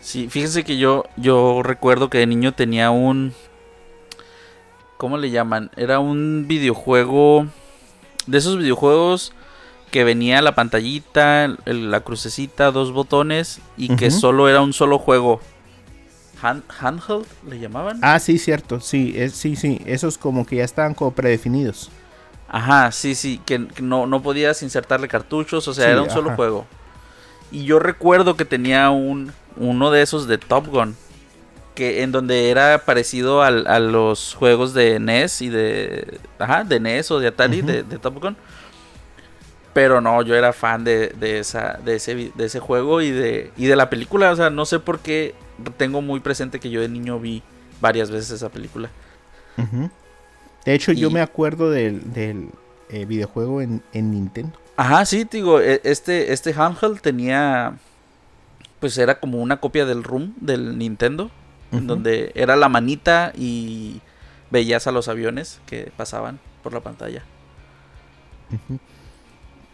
Sí, 0.01 0.29
fíjense 0.29 0.65
que 0.65 0.79
yo, 0.79 1.05
yo 1.17 1.63
recuerdo 1.63 2.11
que 2.11 2.19
de 2.19 2.27
niño 2.27 2.53
tenía 2.53 2.91
un. 2.91 3.33
¿Cómo 4.99 5.17
le 5.19 5.31
llaman? 5.31 5.71
Era 5.77 5.99
un 6.01 6.47
videojuego. 6.49 7.47
De 8.27 8.39
esos 8.39 8.57
videojuegos 8.59 9.33
que 9.91 10.05
venía 10.05 10.41
la 10.43 10.55
pantallita, 10.55 11.45
el- 11.65 11.91
la 11.91 12.01
crucecita, 12.01 12.71
dos 12.71 12.93
botones 12.93 13.61
y 13.77 13.95
que 13.97 14.11
solo 14.11 14.49
era 14.49 14.61
un 14.61 14.73
solo 14.73 14.99
juego. 14.99 15.41
Hand- 16.41 16.63
handheld 16.81 17.27
le 17.49 17.59
llamaban. 17.61 17.99
Ah, 18.03 18.19
sí, 18.19 18.39
cierto, 18.39 18.81
sí, 18.81 19.13
es, 19.17 19.33
sí, 19.35 19.55
sí, 19.55 19.81
esos 19.87 20.19
como 20.19 20.47
que 20.47 20.57
ya 20.57 20.65
están 20.65 20.95
como 20.95 21.13
predefinidos. 21.13 21.91
Ajá, 22.53 22.93
sí, 22.93 23.15
sí, 23.15 23.41
que, 23.45 23.67
que 23.67 23.83
no, 23.83 24.07
no 24.07 24.23
podías 24.23 24.63
insertarle 24.63 25.09
cartuchos, 25.09 25.67
o 25.67 25.75
sea, 25.75 25.87
Sí, 25.87 25.91
era 25.91 26.03
un 26.03 26.11
solo 26.11 26.31
juego. 26.37 26.67
Y 27.51 27.65
yo 27.65 27.79
recuerdo 27.79 28.37
que 28.37 28.45
tenía 28.45 28.91
un 28.91 29.33
uno 29.57 29.91
de 29.91 30.03
esos 30.03 30.27
de 30.29 30.39
Top 30.39 30.67
Gun, 30.69 30.97
que 31.75 32.03
en 32.03 32.13
donde 32.13 32.51
era 32.51 32.79
parecido 32.85 33.43
al- 33.43 33.67
a 33.67 33.79
los 33.81 34.35
juegos 34.35 34.75
de 34.75 34.97
NES 34.97 35.43
y 35.43 35.49
de, 35.51 36.19
ajá, 36.39 36.65
de 36.65 36.77
NES 36.77 37.11
o 37.11 37.19
de 37.21 37.29
Atari 37.29 37.63
de, 37.63 37.83
de 37.83 37.99
Top 37.99 38.21
Gun. 38.21 38.37
Pero 39.73 40.03
no, 40.03 40.21
yo 40.23 40.35
era 40.35 40.53
fan 40.53 40.85
de, 40.85 41.09
de 41.19 41.39
esa, 41.39 41.79
de 41.83 41.97
ese, 41.97 42.15
de 42.35 42.45
ese 42.45 42.61
juego 42.61 43.01
y 43.01 43.11
de, 43.11 43.53
y 43.57 43.67
de 43.67 43.77
la 43.77 43.89
película, 43.89 44.31
o 44.31 44.37
sea, 44.37 44.51
no 44.51 44.67
sé 44.67 44.79
por 44.81 44.99
qué 45.01 45.35
tengo 45.79 46.03
muy 46.03 46.21
presente 46.21 46.61
que 46.61 46.69
yo 46.69 46.83
de 46.83 46.89
niño 46.91 47.19
vi 47.19 47.43
varias 47.81 48.11
veces 48.11 48.31
esa 48.33 48.51
película. 48.51 48.91
Ujú. 49.57 49.91
De 50.65 50.75
hecho, 50.75 50.93
yo 50.93 51.11
me 51.11 51.21
acuerdo 51.21 51.71
del, 51.71 52.13
del, 52.13 52.49
eh, 52.89 53.05
videojuego 53.05 53.61
en, 53.63 53.83
en 53.93 54.11
Nintendo. 54.11 54.59
Ajá, 54.77 55.05
sí, 55.05 55.27
digo, 55.31 55.61
e- 55.61 55.81
este, 55.85 56.33
este 56.33 56.55
handheld 56.57 57.01
tenía, 57.01 57.77
pues 58.81 58.97
era 58.99 59.19
como 59.19 59.39
una 59.39 59.59
copia 59.61 59.85
del 59.87 60.05
Room 60.05 60.35
del 60.41 60.79
Nintendo, 60.79 61.31
en 61.73 61.87
donde 61.87 62.33
era 62.35 62.55
la 62.55 62.69
manita 62.69 63.33
y 63.35 64.01
veías 64.51 64.87
a 64.87 64.93
los 64.93 65.09
aviones 65.09 65.61
que 65.67 65.91
pasaban 65.97 66.39
por 66.63 66.75
la 66.75 66.81
pantalla. 66.81 67.23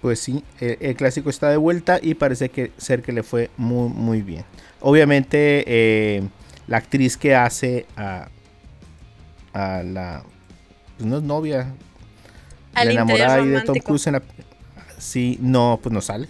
Pues 0.01 0.21
sí, 0.21 0.45
el, 0.61 0.79
el 0.81 0.95
clásico 0.95 1.29
está 1.29 1.51
de 1.51 1.57
vuelta 1.57 1.99
y 2.01 2.15
parece 2.15 2.51
que 2.51 2.71
ser 2.77 3.03
que 3.03 3.13
le 3.13 3.25
fue 3.25 3.51
muy 3.57 3.89
muy 3.89 4.23
bien. 4.23 4.45
Obviamente 4.81 5.65
eh, 5.67 6.23
la 6.69 6.77
actriz 6.77 7.17
que 7.17 7.35
hace 7.35 7.87
a, 7.97 8.29
a 9.53 9.83
la 9.83 10.23
pues 10.99 11.09
no 11.09 11.19
es 11.19 11.23
novia, 11.23 11.73
Al 12.75 12.89
la 12.89 12.93
enamorada 12.93 13.35
ahí 13.37 13.49
de 13.49 13.61
Tom. 13.63 13.79
Cruise 13.79 14.07
en 14.09 14.15
la 14.15 14.23
sí, 14.99 15.39
no, 15.41 15.79
pues 15.83 15.93
no 15.93 16.01
sale. 16.01 16.29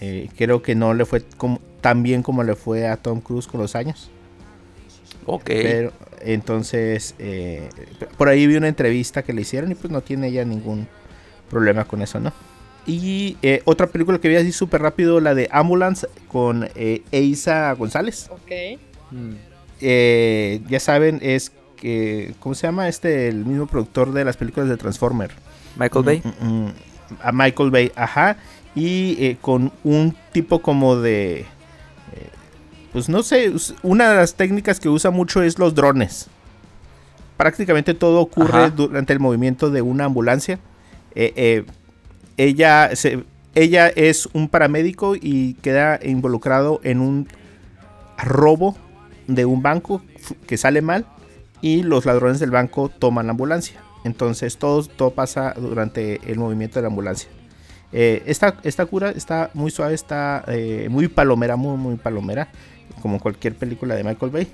Eh, 0.00 0.28
creo 0.36 0.60
que 0.60 0.74
no 0.74 0.92
le 0.92 1.04
fue 1.04 1.22
como, 1.36 1.60
tan 1.80 2.02
bien 2.02 2.22
como 2.22 2.42
le 2.42 2.56
fue 2.56 2.88
a 2.88 2.96
Tom 2.96 3.20
Cruise 3.20 3.46
con 3.46 3.60
los 3.60 3.74
años. 3.74 4.10
Ok. 5.26 5.44
Pero 5.46 5.92
entonces, 6.20 7.14
eh, 7.18 7.68
por 8.18 8.28
ahí 8.28 8.46
vi 8.46 8.56
una 8.56 8.68
entrevista 8.68 9.22
que 9.22 9.32
le 9.32 9.42
hicieron 9.42 9.70
y 9.72 9.74
pues 9.74 9.92
no 9.92 10.00
tiene 10.00 10.32
ya 10.32 10.44
ningún 10.44 10.88
problema 11.48 11.84
con 11.84 12.02
eso, 12.02 12.20
¿no? 12.20 12.32
Y 12.86 13.36
eh, 13.42 13.62
otra 13.66 13.86
película 13.86 14.18
que 14.18 14.28
vi 14.28 14.36
así 14.36 14.52
súper 14.52 14.82
rápido, 14.82 15.20
la 15.20 15.34
de 15.34 15.48
Ambulance 15.52 16.08
con 16.28 16.68
eh, 16.74 17.02
Eiza 17.12 17.72
González. 17.74 18.28
Ok. 18.30 18.80
Mm. 19.10 19.32
Eh, 19.80 20.60
ya 20.68 20.80
saben, 20.80 21.20
es 21.22 21.52
que, 21.80 22.34
¿cómo 22.40 22.54
se 22.54 22.66
llama? 22.66 22.88
Este, 22.88 23.28
el 23.28 23.44
mismo 23.44 23.66
productor 23.66 24.12
de 24.12 24.24
las 24.24 24.36
películas 24.36 24.68
de 24.68 24.76
Transformer. 24.76 25.30
Michael 25.76 26.04
Bay. 26.04 26.22
Mm, 26.24 26.46
mm, 26.46 26.64
mm, 26.66 26.72
a 27.22 27.32
Michael 27.32 27.70
Bay, 27.70 27.92
ajá. 27.96 28.36
Y 28.74 29.16
eh, 29.24 29.36
con 29.40 29.72
un 29.82 30.14
tipo 30.32 30.60
como 30.62 30.96
de... 30.96 31.40
eh, 31.40 31.46
pues 32.92 33.08
no 33.08 33.22
sé, 33.22 33.52
una 33.82 34.10
de 34.10 34.16
las 34.16 34.34
técnicas 34.34 34.78
que 34.78 34.88
usa 34.88 35.10
mucho 35.10 35.42
es 35.42 35.58
los 35.58 35.74
drones. 35.74 36.28
Prácticamente 37.36 37.94
todo 37.94 38.20
ocurre 38.20 38.64
Ajá. 38.64 38.70
durante 38.70 39.12
el 39.12 39.18
movimiento 39.20 39.70
de 39.70 39.80
una 39.82 40.04
ambulancia. 40.04 40.58
Eh, 41.14 41.64
ella, 42.36 42.94
se- 42.94 43.24
ella 43.54 43.88
es 43.88 44.28
un 44.34 44.48
paramédico 44.48 45.14
y 45.16 45.54
queda 45.54 45.98
involucrado 46.02 46.80
en 46.84 47.00
un 47.00 47.28
robo 48.18 48.76
de 49.26 49.46
un 49.46 49.62
banco 49.62 50.02
que 50.46 50.56
sale 50.58 50.82
mal 50.82 51.06
y 51.60 51.82
los 51.82 52.06
ladrones 52.06 52.40
del 52.40 52.50
banco 52.50 52.88
toman 52.88 53.26
la 53.26 53.32
ambulancia. 53.32 53.80
Entonces 54.04 54.56
todo, 54.56 54.82
todo 54.84 55.10
pasa 55.10 55.54
durante 55.56 56.20
el 56.30 56.38
movimiento 56.38 56.76
de 56.76 56.82
la 56.82 56.88
ambulancia. 56.88 57.28
Eh, 57.92 58.22
esta, 58.26 58.56
esta 58.62 58.86
cura 58.86 59.10
está 59.10 59.50
muy 59.52 59.70
suave, 59.70 59.94
está 59.94 60.44
eh, 60.46 60.88
muy 60.90 61.08
palomera, 61.08 61.56
muy, 61.56 61.76
muy 61.76 61.96
palomera, 61.96 62.48
como 63.02 63.18
cualquier 63.18 63.54
película 63.54 63.94
de 63.94 64.04
Michael 64.04 64.30
Bay. 64.30 64.48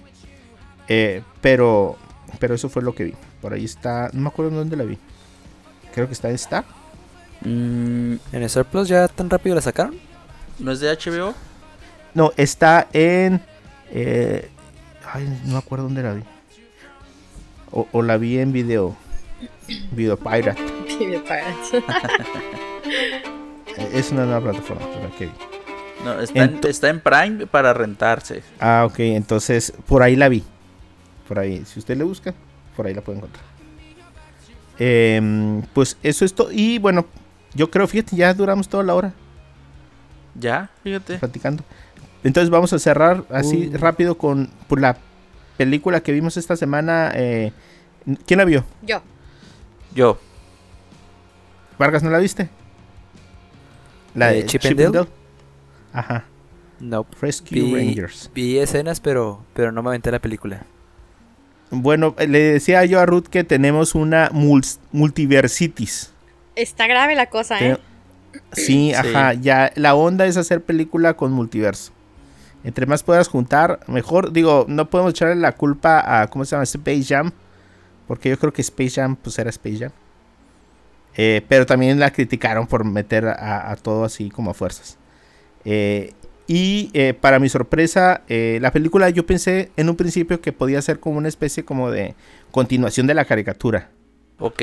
Eh, 0.89 1.23
pero, 1.41 1.97
pero 2.39 2.55
eso 2.55 2.69
fue 2.69 2.83
lo 2.83 2.95
que 2.95 3.05
vi. 3.05 3.15
Por 3.41 3.53
ahí 3.53 3.65
está, 3.65 4.11
no 4.13 4.23
me 4.23 4.29
acuerdo 4.29 4.51
en 4.53 4.57
dónde 4.57 4.77
la 4.77 4.85
vi. 4.85 4.99
Creo 5.95 6.07
que 6.07 6.15
está 6.15 6.29
en 6.29 6.35
Star. 6.37 6.65
Mm, 7.43 8.15
¿En 8.33 8.43
el 8.43 8.51
Surplus 8.51 8.89
ya 8.89 9.07
tan 9.09 9.29
rápido 9.31 9.55
la 9.55 9.63
sacaron? 9.63 9.95
¿No 10.59 10.73
es 10.73 10.81
de 10.81 10.91
HBO? 10.91 11.35
No, 12.15 12.33
está 12.37 12.89
en... 12.93 13.43
eh, 13.91 14.49
ay, 15.13 15.41
no 15.45 15.53
me 15.53 15.59
acuerdo 15.59 15.85
dónde 15.85 16.03
la 16.03 16.15
vi. 16.15 16.23
O, 17.73 17.87
o 17.93 18.03
la 18.03 18.17
vi 18.17 18.39
en 18.39 18.53
video. 18.53 18.97
Video 19.93 20.17
Pirate. 20.17 20.61
Video 20.99 21.23
Pirates. 21.23 21.73
Eh, 23.79 23.91
Es 23.93 24.11
una 24.11 24.25
nueva 24.25 24.41
plataforma 24.53 24.87
vi. 25.19 25.29
No, 26.05 26.19
está, 26.21 26.45
en, 26.45 26.61
Ento- 26.61 26.69
está 26.69 26.89
en 26.89 27.01
Prime 27.01 27.47
para 27.47 27.75
rentarse. 27.75 28.43
Ah, 28.59 28.87
ok, 28.89 29.01
entonces 29.01 29.73
por 29.87 30.03
ahí 30.03 30.17
la 30.17 30.29
vi. 30.31 30.43
Por 31.29 31.39
ahí, 31.39 31.63
si 31.67 31.79
usted 31.81 31.97
le 31.97 32.05
busca, 32.05 32.33
por 32.77 32.87
ahí 32.87 32.95
la 32.95 33.03
puede 33.03 33.19
encontrar. 33.19 33.45
Em, 34.79 35.63
pues 35.75 35.97
eso 36.03 36.25
es 36.25 36.33
todo. 36.35 36.51
Y 36.53 36.79
bueno, 36.79 37.05
yo 37.55 37.71
creo, 37.71 37.87
fíjate, 37.87 38.17
ya 38.17 38.33
duramos 38.33 38.69
toda 38.69 38.83
la 38.83 38.95
hora 38.95 39.13
Ya, 40.35 40.71
fíjate. 40.83 41.19
platicando. 41.19 41.63
Entonces 42.25 42.49
vamos 42.51 42.73
a 42.73 42.79
cerrar 42.79 43.25
así 43.31 43.71
Uh. 43.75 43.79
rápido 43.79 44.17
con 44.17 44.49
por 44.69 44.81
la 44.81 44.97
película 45.57 46.01
que 46.03 46.13
vimos 46.13 46.37
esta 46.37 46.57
semana. 46.57 47.13
eh, 47.15 47.53
¿Quién 48.27 48.39
la 48.39 48.45
vio? 48.45 48.65
Yo. 48.83 49.03
Yo. 49.95 50.19
Vargas, 51.79 52.03
¿no 52.03 52.11
la 52.11 52.19
viste? 52.19 52.49
La 54.15 54.29
de 54.29 54.47
Chip 54.47 54.63
Chip 54.63 54.73
and 54.73 54.81
and 54.81 54.95
Dale. 54.95 55.05
Dale. 55.07 55.17
Ajá. 55.93 56.25
No. 56.81 57.07
Rescue 57.21 57.61
Vi, 57.63 57.75
Rangers. 57.75 58.31
vi 58.35 58.59
escenas, 58.59 59.01
pero, 59.01 59.43
pero 59.55 59.73
no 59.73 59.83
me 59.83 59.91
aventé 59.91 60.11
la 60.11 60.19
película. 60.21 60.65
Bueno, 61.71 62.15
eh, 62.19 62.27
le 62.29 62.39
decía 62.39 62.85
yo 62.85 63.01
a 63.01 63.07
Ruth 63.07 63.27
que 63.27 63.45
tenemos 63.45 63.95
una 63.95 64.31
mul- 64.31 64.79
multiversitis. 64.93 66.13
Está 66.55 66.87
grave 66.87 67.15
la 67.15 67.27
cosa, 67.27 67.59
¿eh? 67.61 67.79
Sí, 68.53 68.63
sí, 68.63 68.95
ajá, 68.95 69.33
ya 69.35 69.73
la 69.75 69.95
onda 69.95 70.27
es 70.27 70.37
hacer 70.37 70.63
película 70.63 71.15
con 71.15 71.33
multiverso. 71.33 71.93
Entre 72.67 72.85
más 72.85 73.05
puedas 73.05 73.29
juntar, 73.29 73.79
mejor. 73.87 74.33
Digo, 74.33 74.67
no 74.69 74.91
podemos 74.91 75.11
echarle 75.13 75.37
la 75.37 75.53
culpa 75.53 76.21
a, 76.21 76.27
¿cómo 76.27 76.45
se 76.45 76.57
llama? 76.57 76.65
Space 76.65 77.05
Jam. 77.05 77.31
Porque 78.09 78.29
yo 78.29 78.37
creo 78.41 78.53
que 78.53 78.61
Space 78.61 78.91
Jam, 79.01 79.15
pues 79.15 79.39
era 79.39 79.51
Space 79.51 79.79
Jam. 79.79 79.93
Eh, 81.17 81.43
pero 81.49 81.65
también 81.65 82.01
la 82.01 82.11
criticaron 82.13 82.67
por 82.67 82.85
meter 82.85 83.25
a, 83.29 83.71
a 83.71 83.77
todo 83.77 84.05
así 84.05 84.31
como 84.31 84.51
a 84.51 84.55
fuerzas. 84.55 84.99
Eh, 85.65 86.13
y 86.49 86.91
eh, 86.93 87.15
para 87.15 87.39
mi 87.39 87.49
sorpresa, 87.49 88.23
la 88.29 88.73
película 88.73 89.11
yo 89.11 89.25
pensé 89.27 89.71
en 89.77 89.89
un 89.89 89.95
principio 89.97 90.41
que 90.41 90.53
podía 90.53 90.83
ser 90.83 90.99
como 90.99 91.19
una 91.19 91.29
especie 91.29 91.65
como 91.65 91.91
de 91.93 92.15
continuación 92.51 93.07
de 93.07 93.15
la 93.15 93.25
caricatura 93.25 93.91
Ok. 94.39 94.63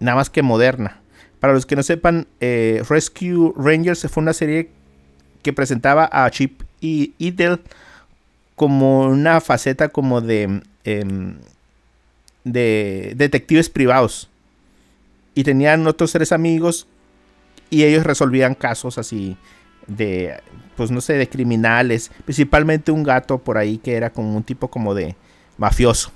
nada 0.00 0.16
más 0.16 0.28
que 0.30 0.42
moderna. 0.42 1.00
Para 1.40 1.54
los 1.54 1.64
que 1.64 1.76
no 1.76 1.82
sepan, 1.82 2.26
Rescue 2.40 3.52
Rangers 3.56 4.06
fue 4.10 4.22
una 4.22 4.34
serie 4.34 4.70
que 5.42 5.54
presentaba 5.54 6.10
a 6.12 6.30
Chip 6.30 6.60
y 6.82 7.14
Idel 7.18 7.60
como 8.56 9.06
una 9.06 9.40
faceta 9.40 9.88
como 9.88 10.20
de, 10.20 10.62
em, 10.84 11.36
de 12.44 13.14
detectives 13.16 13.70
privados. 13.70 14.28
Y 15.34 15.44
tenían 15.44 15.86
otros 15.86 16.12
tres 16.12 16.32
amigos 16.32 16.86
y 17.70 17.84
ellos 17.84 18.04
resolvían 18.04 18.54
casos 18.54 18.98
así 18.98 19.38
de, 19.86 20.40
pues 20.76 20.90
no 20.90 21.00
sé, 21.00 21.14
de 21.14 21.28
criminales. 21.28 22.10
Principalmente 22.24 22.92
un 22.92 23.02
gato 23.02 23.38
por 23.38 23.56
ahí 23.56 23.78
que 23.78 23.94
era 23.94 24.10
como 24.10 24.36
un 24.36 24.42
tipo 24.42 24.68
como 24.68 24.94
de 24.94 25.16
mafioso. 25.56 26.12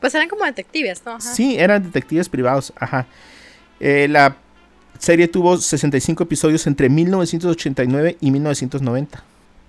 Pues 0.00 0.14
eran 0.14 0.28
como 0.28 0.44
detectives, 0.44 1.02
¿no? 1.06 1.12
Ajá. 1.12 1.20
Sí, 1.20 1.56
eran 1.56 1.82
detectives 1.82 2.28
privados, 2.28 2.72
ajá. 2.76 3.06
Eh, 3.80 4.08
la 4.08 4.36
serie 4.98 5.28
tuvo 5.28 5.56
65 5.56 6.24
episodios 6.24 6.66
entre 6.66 6.88
1989 6.88 8.18
y 8.20 8.30
1990. 8.30 9.24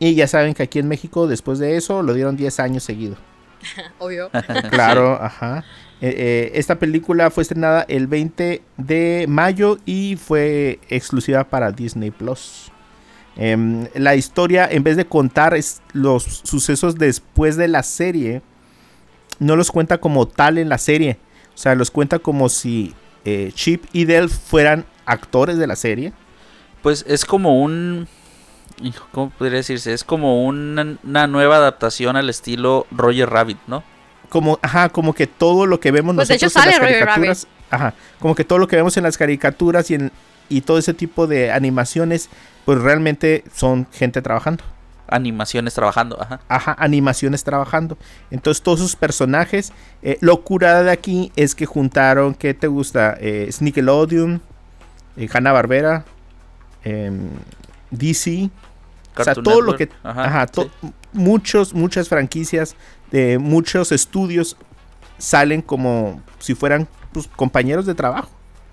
Y 0.05 0.15
ya 0.15 0.27
saben 0.27 0.53
que 0.53 0.63
aquí 0.63 0.79
en 0.79 0.87
México, 0.89 1.27
después 1.27 1.59
de 1.59 1.77
eso, 1.77 2.03
lo 2.03 2.13
dieron 2.13 2.35
10 2.35 2.59
años 2.59 2.83
seguido. 2.83 3.15
Obvio. 3.99 4.29
Claro, 4.69 5.13
ajá. 5.21 5.63
Eh, 6.01 6.13
eh, 6.17 6.51
esta 6.55 6.77
película 6.77 7.31
fue 7.31 7.43
estrenada 7.43 7.85
el 7.87 8.07
20 8.07 8.61
de 8.75 9.25
mayo 9.29 9.77
y 9.85 10.17
fue 10.17 10.79
exclusiva 10.89 11.45
para 11.45 11.71
Disney 11.71 12.11
Plus. 12.11 12.69
Em, 13.37 13.87
la 13.95 14.15
historia, 14.15 14.67
en 14.69 14.83
vez 14.83 14.97
de 14.97 15.05
contar 15.05 15.53
es- 15.53 15.81
los 15.93 16.23
sucesos 16.43 16.95
después 16.95 17.55
de 17.55 17.69
la 17.69 17.81
serie, 17.83 18.41
no 19.39 19.55
los 19.55 19.71
cuenta 19.71 19.99
como 19.99 20.27
tal 20.27 20.57
en 20.57 20.67
la 20.67 20.77
serie. 20.77 21.17
O 21.55 21.57
sea, 21.57 21.75
los 21.75 21.91
cuenta 21.91 22.19
como 22.19 22.49
si 22.49 22.93
eh, 23.23 23.51
Chip 23.55 23.85
y 23.93 24.03
Dale 24.03 24.27
fueran 24.27 24.85
actores 25.05 25.57
de 25.57 25.67
la 25.67 25.77
serie. 25.77 26.11
Pues 26.81 27.05
es 27.07 27.23
como 27.23 27.61
un. 27.63 28.09
¿Cómo 29.11 29.29
podría 29.29 29.57
decirse? 29.57 29.93
Es 29.93 30.03
como 30.03 30.43
una, 30.45 30.97
una 31.03 31.27
nueva 31.27 31.57
adaptación 31.57 32.15
al 32.15 32.29
estilo 32.29 32.87
Roger 32.91 33.29
Rabbit, 33.29 33.59
¿no? 33.67 33.83
Como, 34.29 34.59
ajá, 34.61 34.89
como 34.89 35.13
que 35.13 35.27
todo 35.27 35.65
lo 35.67 35.79
que 35.79 35.91
vemos 35.91 36.15
Pues, 36.15 36.27
de 36.27 36.35
hecho, 36.35 36.47
nosotros 36.47 36.73
en 36.73 36.81
las 36.81 36.89
caricaturas. 36.89 37.47
Ajá, 37.69 37.93
como 38.19 38.35
que 38.35 38.43
todo 38.43 38.59
lo 38.59 38.67
que 38.67 38.75
vemos 38.75 38.97
en 38.97 39.03
las 39.03 39.17
caricaturas 39.17 39.89
y, 39.91 39.95
en, 39.95 40.11
y 40.49 40.61
todo 40.61 40.77
ese 40.77 40.93
tipo 40.93 41.27
de 41.27 41.51
animaciones, 41.51 42.29
pues 42.65 42.79
realmente 42.79 43.43
son 43.53 43.87
gente 43.91 44.21
trabajando. 44.21 44.63
Animaciones 45.07 45.73
trabajando, 45.73 46.19
ajá. 46.21 46.39
Ajá, 46.47 46.75
animaciones 46.79 47.43
trabajando. 47.43 47.97
Entonces, 48.31 48.63
todos 48.63 48.79
sus 48.79 48.95
personajes. 48.95 49.71
Eh, 50.01 50.17
lo 50.21 50.41
curada 50.41 50.83
de 50.83 50.91
aquí 50.91 51.31
es 51.35 51.55
que 51.55 51.65
juntaron, 51.65 52.33
¿qué 52.33 52.53
te 52.53 52.67
gusta? 52.67 53.15
Eh, 53.19 53.49
Nickelodeon, 53.59 54.41
eh, 55.17 55.29
Hanna 55.31 55.51
Barbera, 55.51 56.05
DC, 57.91 58.49
O 59.17 59.23
sea, 59.23 59.35
todo 59.35 59.61
lo 59.61 59.75
que... 59.75 59.89
Ajá, 60.03 60.23
Ajá, 60.25 60.45
to- 60.47 60.69
sí. 60.81 60.93
muchos, 61.13 61.73
muchas 61.73 62.09
franquicias 62.09 62.75
de 63.11 63.37
muchos 63.37 63.91
estudios 63.91 64.57
salen 65.17 65.61
como 65.61 66.21
si 66.39 66.55
fueran 66.55 66.87
pues, 67.11 67.27
compañeros 67.35 67.85
de 67.85 67.93
trabajo. 67.95 68.29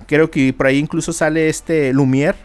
Creo 0.06 0.30
que 0.30 0.52
por 0.52 0.66
ahí 0.66 0.78
incluso 0.78 1.12
sale 1.12 1.48
este 1.48 1.92
Lumière. 1.92 2.36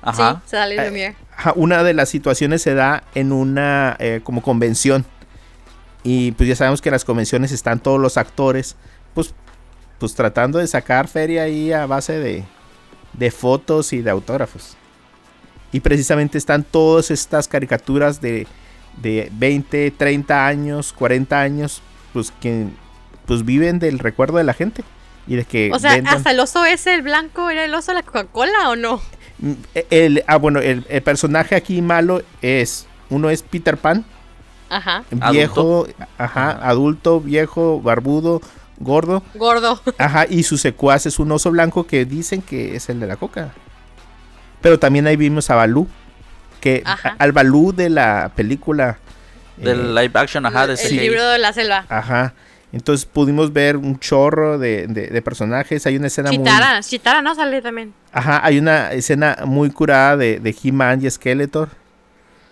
Ajá. 0.00 0.40
Sí, 0.44 0.50
sale 0.50 0.76
Eh, 0.76 0.90
Lumière. 0.90 1.14
Ajá, 1.36 1.52
una 1.56 1.82
de 1.82 1.94
las 1.94 2.08
situaciones 2.08 2.62
se 2.62 2.74
da 2.74 3.02
en 3.14 3.32
una 3.32 3.96
eh, 3.98 4.20
como 4.22 4.42
convención. 4.42 5.04
Y 6.04 6.32
pues 6.32 6.48
ya 6.48 6.56
sabemos 6.56 6.80
que 6.82 6.88
en 6.88 6.92
las 6.94 7.04
convenciones 7.04 7.52
están 7.52 7.78
todos 7.80 8.00
los 8.00 8.16
actores, 8.16 8.76
pues, 9.14 9.34
pues 9.98 10.14
tratando 10.14 10.58
de 10.58 10.66
sacar 10.66 11.06
feria 11.08 11.44
ahí 11.44 11.72
a 11.72 11.86
base 11.86 12.18
de, 12.18 12.44
de 13.12 13.30
fotos 13.30 13.92
y 13.92 14.02
de 14.02 14.10
autógrafos. 14.10 14.76
Y 15.72 15.80
precisamente 15.80 16.38
están 16.38 16.64
todas 16.64 17.10
estas 17.10 17.48
caricaturas 17.48 18.20
de, 18.20 18.46
de 19.00 19.30
20, 19.32 19.90
30 19.92 20.46
años, 20.46 20.92
40 20.92 21.40
años, 21.40 21.82
pues 22.12 22.30
que 22.40 22.66
pues 23.26 23.44
viven 23.44 23.78
del 23.78 23.98
recuerdo 23.98 24.38
de 24.38 24.44
la 24.44 24.52
gente. 24.54 24.84
Y 25.26 25.36
de 25.36 25.44
que 25.44 25.70
O 25.72 25.78
sea, 25.78 25.94
vendan- 25.94 26.16
hasta 26.16 26.32
el 26.32 26.40
oso 26.40 26.64
ese, 26.64 26.94
el 26.94 27.02
blanco, 27.02 27.48
¿era 27.48 27.64
el 27.64 27.74
oso 27.74 27.92
de 27.92 27.96
la 27.96 28.02
Coca-Cola 28.02 28.70
o 28.70 28.76
no? 28.76 29.00
Mm, 29.38 29.52
El, 29.90 30.24
ah, 30.26 30.36
bueno, 30.36 30.58
el, 30.60 30.84
el 30.88 31.02
personaje 31.02 31.54
aquí 31.54 31.80
malo 31.80 32.22
es. 32.42 32.86
Uno 33.08 33.30
es 33.30 33.42
Peter 33.42 33.76
Pan, 33.76 34.04
Ajá. 34.68 35.04
viejo, 35.30 35.86
ajá, 36.18 36.50
Ajá. 36.50 36.68
adulto, 36.68 37.20
viejo, 37.20 37.80
barbudo, 37.80 38.40
gordo. 38.78 39.22
Gordo. 39.34 39.80
Ajá, 39.98 40.26
y 40.28 40.42
su 40.42 40.58
secuaz 40.58 41.06
es 41.06 41.18
un 41.18 41.30
oso 41.30 41.50
blanco 41.50 41.86
que 41.86 42.04
dicen 42.04 42.42
que 42.42 42.74
es 42.74 42.88
el 42.88 42.98
de 43.00 43.06
la 43.06 43.16
coca. 43.16 43.52
Pero 44.62 44.78
también 44.78 45.06
ahí 45.06 45.16
vimos 45.16 45.50
a 45.50 45.56
Balú. 45.56 45.86
Que 46.60 46.82
Ajá. 46.86 47.16
al 47.18 47.32
Balú 47.32 47.72
de 47.74 47.90
la 47.90 48.30
película. 48.34 48.98
eh, 49.58 49.64
Del 49.64 49.94
live 49.94 50.12
action, 50.14 50.46
ajá, 50.46 50.66
de 50.68 50.74
el 50.74 50.96
libro 50.96 51.28
de 51.28 51.38
la 51.38 51.52
selva. 51.52 51.84
Ajá. 51.88 52.34
Entonces 52.72 53.04
pudimos 53.04 53.52
ver 53.52 53.76
un 53.76 53.98
chorro 53.98 54.58
de, 54.58 54.86
de- 54.86 55.08
de 55.08 55.22
personajes. 55.22 55.84
Hay 55.86 55.96
una 55.96 56.06
escena 56.06 56.30
muy. 56.30 56.38
Chitara, 56.38 56.80
Chitara 56.82 57.20
no 57.20 57.34
sale 57.34 57.60
también. 57.60 57.92
Ajá, 58.12 58.40
hay 58.42 58.58
una 58.58 58.92
escena 58.92 59.38
muy 59.44 59.70
curada 59.70 60.16
de, 60.16 60.38
de 60.40 60.56
He-Man 60.62 61.04
y 61.04 61.10
Skeletor. 61.10 61.68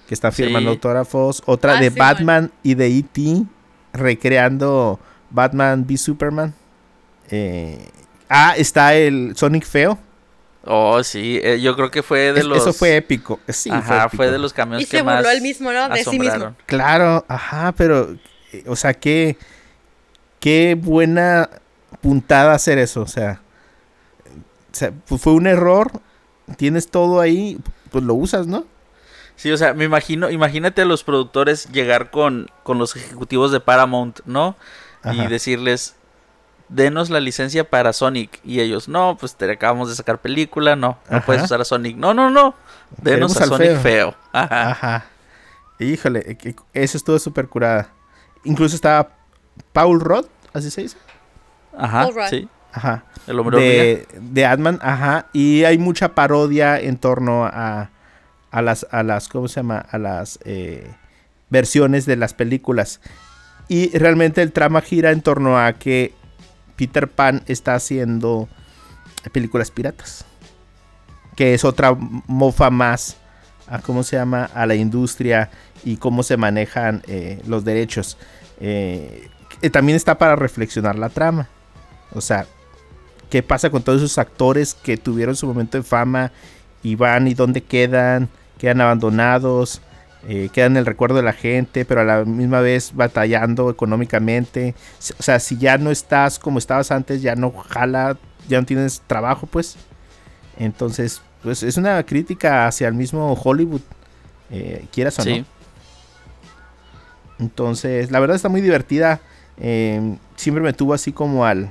Que 0.08 0.14
está 0.14 0.30
firmando 0.32 0.70
Sí. 0.70 0.74
autógrafos. 0.76 1.42
Otra 1.46 1.78
Ah, 1.78 1.80
de 1.80 1.90
sí, 1.90 1.96
Batman 1.98 2.50
y 2.64 2.74
de 2.74 2.88
E.T. 2.98 3.44
Recreando 3.92 4.98
Batman 5.30 5.84
v 5.88 5.96
Superman. 5.96 6.52
Eh, 7.30 7.78
ah, 8.28 8.54
está 8.56 8.94
el 8.94 9.34
Sonic 9.36 9.64
Feo. 9.64 9.98
Oh, 10.64 11.02
sí, 11.02 11.40
eh, 11.42 11.60
yo 11.60 11.74
creo 11.74 11.90
que 11.90 12.02
fue 12.02 12.32
de 12.32 12.40
Es- 12.40 12.46
los... 12.46 12.58
Eso 12.58 12.72
fue 12.74 12.96
épico. 12.96 13.40
Sí, 13.48 13.70
Ajá, 13.70 14.02
épico. 14.04 14.16
fue 14.18 14.30
de 14.30 14.38
los 14.38 14.52
camiones 14.52 14.86
Y 14.86 14.90
que 14.90 14.98
se 14.98 15.02
más 15.02 15.16
burló 15.16 15.30
él 15.30 15.40
mismo, 15.40 15.72
¿no? 15.72 15.88
De 15.88 16.04
sí 16.04 16.18
mismo. 16.18 16.54
Claro, 16.66 17.24
ajá, 17.28 17.72
pero. 17.72 18.14
eh, 18.52 18.64
O 18.66 18.76
sea, 18.76 18.92
qué. 18.94 19.36
Qué 20.38 20.76
buena 20.78 21.48
puntada 22.00 22.52
hacer 22.54 22.78
eso. 22.78 23.00
O 23.02 23.06
sea. 23.06 23.40
o 24.26 24.74
sea, 24.74 24.92
pues 25.08 25.20
fue 25.22 25.32
un 25.32 25.46
error. 25.46 25.90
Tienes 26.56 26.88
todo 26.90 27.20
ahí. 27.20 27.58
Pues 27.90 28.04
lo 28.04 28.14
usas, 28.14 28.46
¿no? 28.46 28.66
Sí, 29.36 29.50
o 29.50 29.56
sea, 29.56 29.72
me 29.72 29.84
imagino, 29.86 30.28
imagínate 30.30 30.82
a 30.82 30.84
los 30.84 31.02
productores 31.02 31.70
llegar 31.72 32.10
con, 32.10 32.50
con 32.62 32.78
los 32.78 32.94
ejecutivos 32.94 33.50
de 33.52 33.60
Paramount, 33.60 34.20
¿no? 34.26 34.54
Ajá. 35.02 35.14
Y 35.14 35.26
decirles, 35.28 35.96
denos 36.70 37.10
la 37.10 37.20
licencia 37.20 37.68
para 37.68 37.92
Sonic. 37.92 38.40
Y 38.44 38.60
ellos, 38.60 38.88
no, 38.88 39.16
pues 39.20 39.34
te 39.36 39.50
acabamos 39.50 39.88
de 39.90 39.94
sacar 39.94 40.20
película, 40.20 40.76
no, 40.76 40.98
no 41.10 41.16
Ajá. 41.18 41.26
puedes 41.26 41.42
usar 41.42 41.60
a 41.60 41.64
Sonic. 41.64 41.96
No, 41.96 42.14
no, 42.14 42.30
no, 42.30 42.54
denos 43.02 43.34
Queremos 43.34 43.36
a 43.40 43.46
Sonic 43.46 43.68
feo. 43.72 43.80
feo. 43.80 44.14
Ajá. 44.32 44.70
Ajá. 44.70 45.04
Híjole, 45.78 46.22
eh, 46.26 46.36
que- 46.36 46.54
eso 46.72 46.96
estuvo 46.96 47.18
súper 47.18 47.48
curada. 47.48 47.88
Incluso 48.44 48.74
estaba 48.76 49.10
Paul 49.72 50.00
Rudd, 50.00 50.26
así 50.52 50.70
se 50.70 50.82
dice. 50.82 50.96
Ajá, 51.76 52.08
sí. 52.28 52.48
Ajá. 52.72 53.04
El 53.26 53.38
hombre. 53.38 53.58
De, 53.60 54.08
de 54.20 54.46
Ant-Man, 54.46 54.78
ajá. 54.82 55.26
Y 55.32 55.64
hay 55.64 55.76
mucha 55.78 56.14
parodia 56.14 56.78
en 56.78 56.96
torno 56.98 57.44
a, 57.46 57.90
a 58.50 58.62
las, 58.62 58.86
a 58.90 59.02
las, 59.02 59.28
¿cómo 59.28 59.48
se 59.48 59.56
llama? 59.56 59.78
A 59.90 59.98
las 59.98 60.38
eh, 60.44 60.90
versiones 61.48 62.06
de 62.06 62.16
las 62.16 62.34
películas. 62.34 63.00
Y 63.68 63.96
realmente 63.98 64.42
el 64.42 64.52
trama 64.52 64.80
gira 64.82 65.10
en 65.10 65.20
torno 65.22 65.58
a 65.58 65.72
que 65.74 66.14
Peter 66.80 67.08
Pan 67.08 67.42
está 67.46 67.74
haciendo 67.74 68.48
películas 69.32 69.70
piratas. 69.70 70.24
Que 71.36 71.52
es 71.52 71.62
otra 71.62 71.94
mofa 71.94 72.70
más 72.70 73.18
a 73.66 73.80
cómo 73.80 74.02
se 74.02 74.16
llama 74.16 74.48
a 74.54 74.64
la 74.64 74.76
industria 74.76 75.50
y 75.84 75.98
cómo 75.98 76.22
se 76.22 76.38
manejan 76.38 77.02
eh, 77.06 77.42
los 77.46 77.66
derechos. 77.66 78.16
Eh, 78.60 79.28
que 79.60 79.68
también 79.68 79.94
está 79.94 80.16
para 80.16 80.36
reflexionar 80.36 80.98
la 80.98 81.10
trama. 81.10 81.50
O 82.14 82.22
sea, 82.22 82.46
¿qué 83.28 83.42
pasa 83.42 83.68
con 83.68 83.82
todos 83.82 84.00
esos 84.00 84.16
actores 84.16 84.72
que 84.72 84.96
tuvieron 84.96 85.36
su 85.36 85.46
momento 85.46 85.76
de 85.76 85.84
fama 85.84 86.32
y 86.82 86.94
van 86.94 87.28
y 87.28 87.34
dónde 87.34 87.60
quedan? 87.60 88.30
Quedan 88.56 88.80
abandonados, 88.80 89.82
eh, 90.28 90.48
quedan 90.52 90.72
en 90.72 90.78
el 90.78 90.86
recuerdo 90.86 91.16
de 91.16 91.22
la 91.22 91.32
gente, 91.32 91.84
pero 91.84 92.02
a 92.02 92.04
la 92.04 92.24
misma 92.24 92.60
vez 92.60 92.92
batallando 92.94 93.70
económicamente. 93.70 94.74
O 95.18 95.22
sea, 95.22 95.40
si 95.40 95.56
ya 95.56 95.78
no 95.78 95.90
estás 95.90 96.38
como 96.38 96.58
estabas 96.58 96.90
antes, 96.90 97.22
ya 97.22 97.34
no 97.36 97.50
jala, 97.52 98.16
ya 98.48 98.60
no 98.60 98.66
tienes 98.66 99.02
trabajo, 99.06 99.46
pues. 99.46 99.76
Entonces, 100.58 101.22
pues 101.42 101.62
es 101.62 101.76
una 101.78 102.02
crítica 102.04 102.66
hacia 102.66 102.88
el 102.88 102.94
mismo 102.94 103.32
Hollywood, 103.32 103.80
eh, 104.50 104.86
quieras 104.92 105.18
o 105.20 105.24
no. 105.24 105.30
Sí. 105.36 105.44
Entonces, 107.38 108.10
la 108.10 108.20
verdad 108.20 108.36
está 108.36 108.48
muy 108.48 108.60
divertida. 108.60 109.20
eh, 109.62 110.16
siempre 110.36 110.62
me 110.62 110.72
tuvo 110.72 110.94
así 110.94 111.12
como 111.12 111.44
al. 111.44 111.70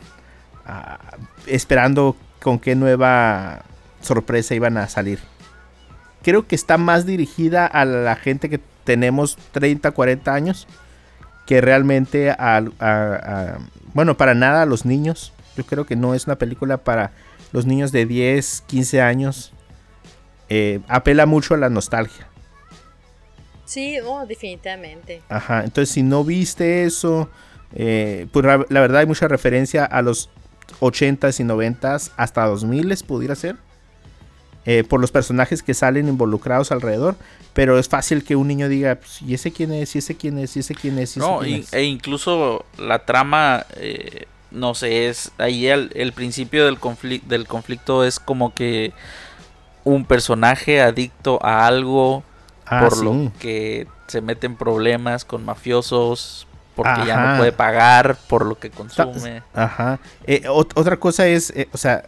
a- 0.65 0.99
esperando 1.47 2.15
con 2.41 2.59
qué 2.59 2.75
nueva 2.75 3.63
sorpresa 4.01 4.53
iban 4.55 4.77
a 4.77 4.87
salir. 4.87 5.19
Creo 6.21 6.47
que 6.47 6.55
está 6.55 6.77
más 6.77 7.05
dirigida 7.05 7.65
a 7.65 7.85
la 7.85 8.15
gente 8.15 8.49
que 8.49 8.59
tenemos 8.83 9.37
30, 9.51 9.91
40 9.91 10.33
años. 10.33 10.67
Que 11.45 11.61
realmente 11.61 12.29
a, 12.31 12.57
a- 12.57 12.63
a- 12.79 13.59
bueno, 13.93 14.15
para 14.17 14.33
nada 14.35 14.61
a 14.61 14.65
los 14.65 14.85
niños. 14.85 15.33
Yo 15.57 15.65
creo 15.65 15.85
que 15.85 15.95
no 15.95 16.13
es 16.13 16.25
una 16.27 16.37
película 16.37 16.77
para 16.77 17.11
los 17.51 17.65
niños 17.65 17.91
de 17.91 18.05
10, 18.05 18.61
15 18.67 19.01
años. 19.01 19.51
Eh, 20.49 20.79
apela 20.87 21.25
mucho 21.25 21.53
a 21.53 21.57
la 21.57 21.69
nostalgia. 21.69 22.27
Sí, 23.65 23.97
oh, 24.05 24.25
definitivamente. 24.25 25.21
Ajá, 25.29 25.63
entonces 25.63 25.93
si 25.93 26.01
no 26.01 26.23
viste 26.23 26.85
eso, 26.85 27.29
eh, 27.75 28.27
pues 28.31 28.45
la, 28.45 28.65
la 28.69 28.79
verdad 28.81 29.01
hay 29.01 29.05
mucha 29.05 29.27
referencia 29.27 29.85
a 29.85 30.01
los 30.01 30.29
80s 30.79 31.39
y 31.39 31.43
90s, 31.43 32.11
hasta 32.17 32.47
2000s 32.47 33.03
pudiera 33.05 33.35
ser, 33.35 33.57
eh, 34.65 34.83
por 34.83 34.99
los 35.01 35.11
personajes 35.11 35.63
que 35.63 35.73
salen 35.73 36.07
involucrados 36.07 36.71
alrededor, 36.71 37.15
pero 37.53 37.79
es 37.79 37.89
fácil 37.89 38.23
que 38.23 38.35
un 38.35 38.47
niño 38.47 38.69
diga, 38.69 38.95
pues, 38.95 39.21
¿y 39.21 39.33
ese 39.33 39.51
quién 39.51 39.71
es? 39.73 39.95
¿Y 39.95 39.99
ese 39.99 40.15
quién 40.15 40.37
es? 40.37 40.55
¿Y 40.55 40.59
ese 40.59 40.75
quién 40.75 40.99
es? 40.99 41.15
¿Y 41.15 41.19
ese 41.19 41.27
No, 41.29 41.39
quién 41.39 41.51
y- 41.57 41.59
es?". 41.61 41.73
e 41.73 41.83
incluso 41.83 42.65
la 42.77 43.05
trama, 43.05 43.65
eh, 43.77 44.25
no 44.51 44.75
sé, 44.75 45.07
es 45.07 45.31
ahí 45.37 45.67
el, 45.67 45.91
el 45.95 46.11
principio 46.13 46.65
del, 46.65 46.79
conflic- 46.79 47.23
del 47.23 47.47
conflicto 47.47 48.03
es 48.03 48.19
como 48.19 48.53
que 48.53 48.93
un 49.83 50.05
personaje 50.05 50.81
adicto 50.81 51.39
a 51.43 51.65
algo 51.67 52.23
Ah, 52.65 52.81
por 52.81 52.95
sí. 52.95 53.03
lo 53.05 53.31
que 53.39 53.87
se 54.07 54.21
mete 54.21 54.45
en 54.45 54.55
problemas 54.55 55.25
con 55.25 55.43
mafiosos, 55.43 56.45
porque 56.75 57.05
ya 57.07 57.17
no 57.31 57.37
puede 57.39 57.51
pagar 57.51 58.15
por 58.27 58.45
lo 58.45 58.59
que 58.59 58.69
consume. 58.69 59.41
Ajá. 59.55 59.99
Eh, 60.25 60.43
ot- 60.47 60.71
otra 60.75 60.97
cosa 60.97 61.25
es, 61.27 61.49
eh, 61.55 61.67
o 61.73 61.77
sea, 61.77 62.03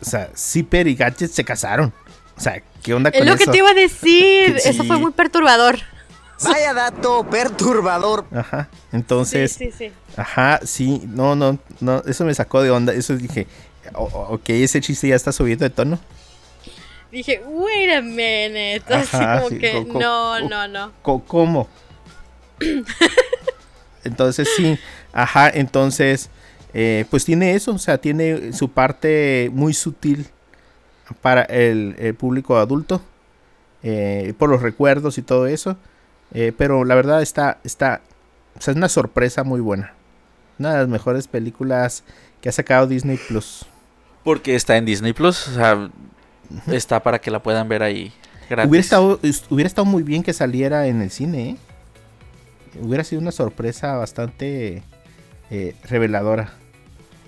o 0.00 0.04
sea, 0.04 0.30
Zipper 0.36 0.86
y 0.88 0.94
Gadget 0.94 1.30
se 1.30 1.44
casaron. 1.44 1.92
O 2.36 2.40
sea, 2.40 2.62
¿qué 2.82 2.94
onda 2.94 3.10
con 3.10 3.20
Es 3.20 3.26
lo 3.26 3.36
que 3.36 3.42
eso? 3.44 3.52
te 3.52 3.58
iba 3.58 3.70
a 3.70 3.74
decir. 3.74 4.58
Sí. 4.60 4.68
Eso 4.70 4.84
fue 4.84 4.98
muy 4.98 5.10
perturbador. 5.12 5.78
Vaya 6.42 6.72
dato 6.72 7.22
perturbador. 7.28 8.24
Ajá. 8.34 8.68
Entonces, 8.92 9.52
sí, 9.52 9.70
sí, 9.70 9.88
sí. 9.88 9.92
Ajá, 10.16 10.60
sí, 10.64 11.02
no, 11.06 11.36
no, 11.36 11.58
no, 11.80 12.02
eso 12.06 12.24
me 12.24 12.32
sacó 12.34 12.62
de 12.62 12.70
onda, 12.70 12.94
eso 12.94 13.14
dije, 13.14 13.46
ok, 13.92 14.48
ese 14.48 14.80
chiste 14.80 15.08
ya 15.08 15.16
está 15.16 15.32
subiendo 15.32 15.64
de 15.64 15.70
tono. 15.70 15.98
Dije, 17.12 17.42
wait 17.46 17.90
a 17.94 18.00
minute. 18.00 18.82
Así 18.88 19.16
Ajá, 19.16 19.36
como 19.38 19.48
sí, 19.50 19.58
que, 19.58 19.72
co- 19.72 19.88
co- 19.92 19.98
no, 20.00 20.40
no, 20.48 20.66
no. 20.68 20.92
Co- 21.02 21.22
¿Cómo? 21.26 21.68
entonces 24.04 24.48
sí, 24.56 24.78
ajá, 25.12 25.50
entonces, 25.50 26.30
eh, 26.74 27.04
pues 27.10 27.24
tiene 27.24 27.54
eso, 27.54 27.72
o 27.72 27.78
sea, 27.78 27.98
tiene 27.98 28.52
su 28.52 28.70
parte 28.70 29.50
muy 29.52 29.74
sutil 29.74 30.26
para 31.20 31.42
el, 31.42 31.96
el 31.98 32.14
público 32.14 32.56
adulto, 32.58 33.02
eh, 33.82 34.34
por 34.38 34.48
los 34.50 34.62
recuerdos 34.62 35.18
y 35.18 35.22
todo 35.22 35.46
eso, 35.46 35.76
eh, 36.32 36.52
pero 36.56 36.84
la 36.84 36.94
verdad 36.94 37.22
está, 37.22 37.58
está, 37.64 38.00
o 38.56 38.60
sea, 38.60 38.72
es 38.72 38.76
una 38.76 38.88
sorpresa 38.88 39.42
muy 39.42 39.60
buena. 39.60 39.94
Una 40.58 40.72
de 40.72 40.78
las 40.80 40.88
mejores 40.88 41.26
películas 41.26 42.04
que 42.40 42.48
ha 42.50 42.52
sacado 42.52 42.86
Disney 42.86 43.18
Plus. 43.28 43.64
Porque 44.22 44.54
está 44.54 44.76
en 44.76 44.84
Disney 44.84 45.12
Plus, 45.14 45.48
o 45.48 45.54
sea, 45.54 45.90
está 46.70 47.02
para 47.02 47.18
que 47.20 47.30
la 47.30 47.42
puedan 47.42 47.68
ver 47.68 47.82
ahí. 47.82 48.12
gratis. 48.50 48.68
Hubiera 48.68 48.82
estado, 48.82 49.18
es- 49.22 49.44
hubiera 49.50 49.66
estado 49.66 49.86
muy 49.86 50.02
bien 50.02 50.22
que 50.22 50.32
saliera 50.34 50.86
en 50.86 51.00
el 51.02 51.10
cine, 51.10 51.50
¿eh? 51.50 51.56
Hubiera 52.80 53.02
sido 53.02 53.20
una 53.22 53.32
sorpresa 53.32 53.94
bastante 53.96 54.82
eh, 55.50 55.74
reveladora. 55.88 56.52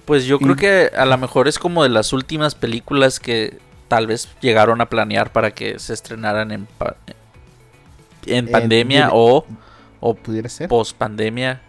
Pues 0.05 0.25
yo 0.25 0.39
creo 0.39 0.57
que 0.57 0.91
a 0.97 1.05
lo 1.07 1.17
mejor 1.19 1.47
es 1.49 1.59
como 1.59 1.83
de 1.85 1.89
las 1.89 2.13
últimas 2.13 2.55
películas 2.55 3.21
que 3.21 3.59
tal 3.89 4.07
vez 4.07 4.29
llegaron 4.41 4.81
a 4.81 4.87
planear 4.87 5.31
para 5.33 5.53
que 5.53 5.79
se 5.79 5.93
estrenaran 5.95 6.51
en, 6.51 6.67
pa- 6.67 6.97
en 8.27 8.51
pandemia 8.51 9.11
o, 9.13 9.47
o 10.01 10.15
Pudiera 10.15 10.49
ser. 10.49 10.69
post 10.69 10.97
pandemia. 10.97 11.61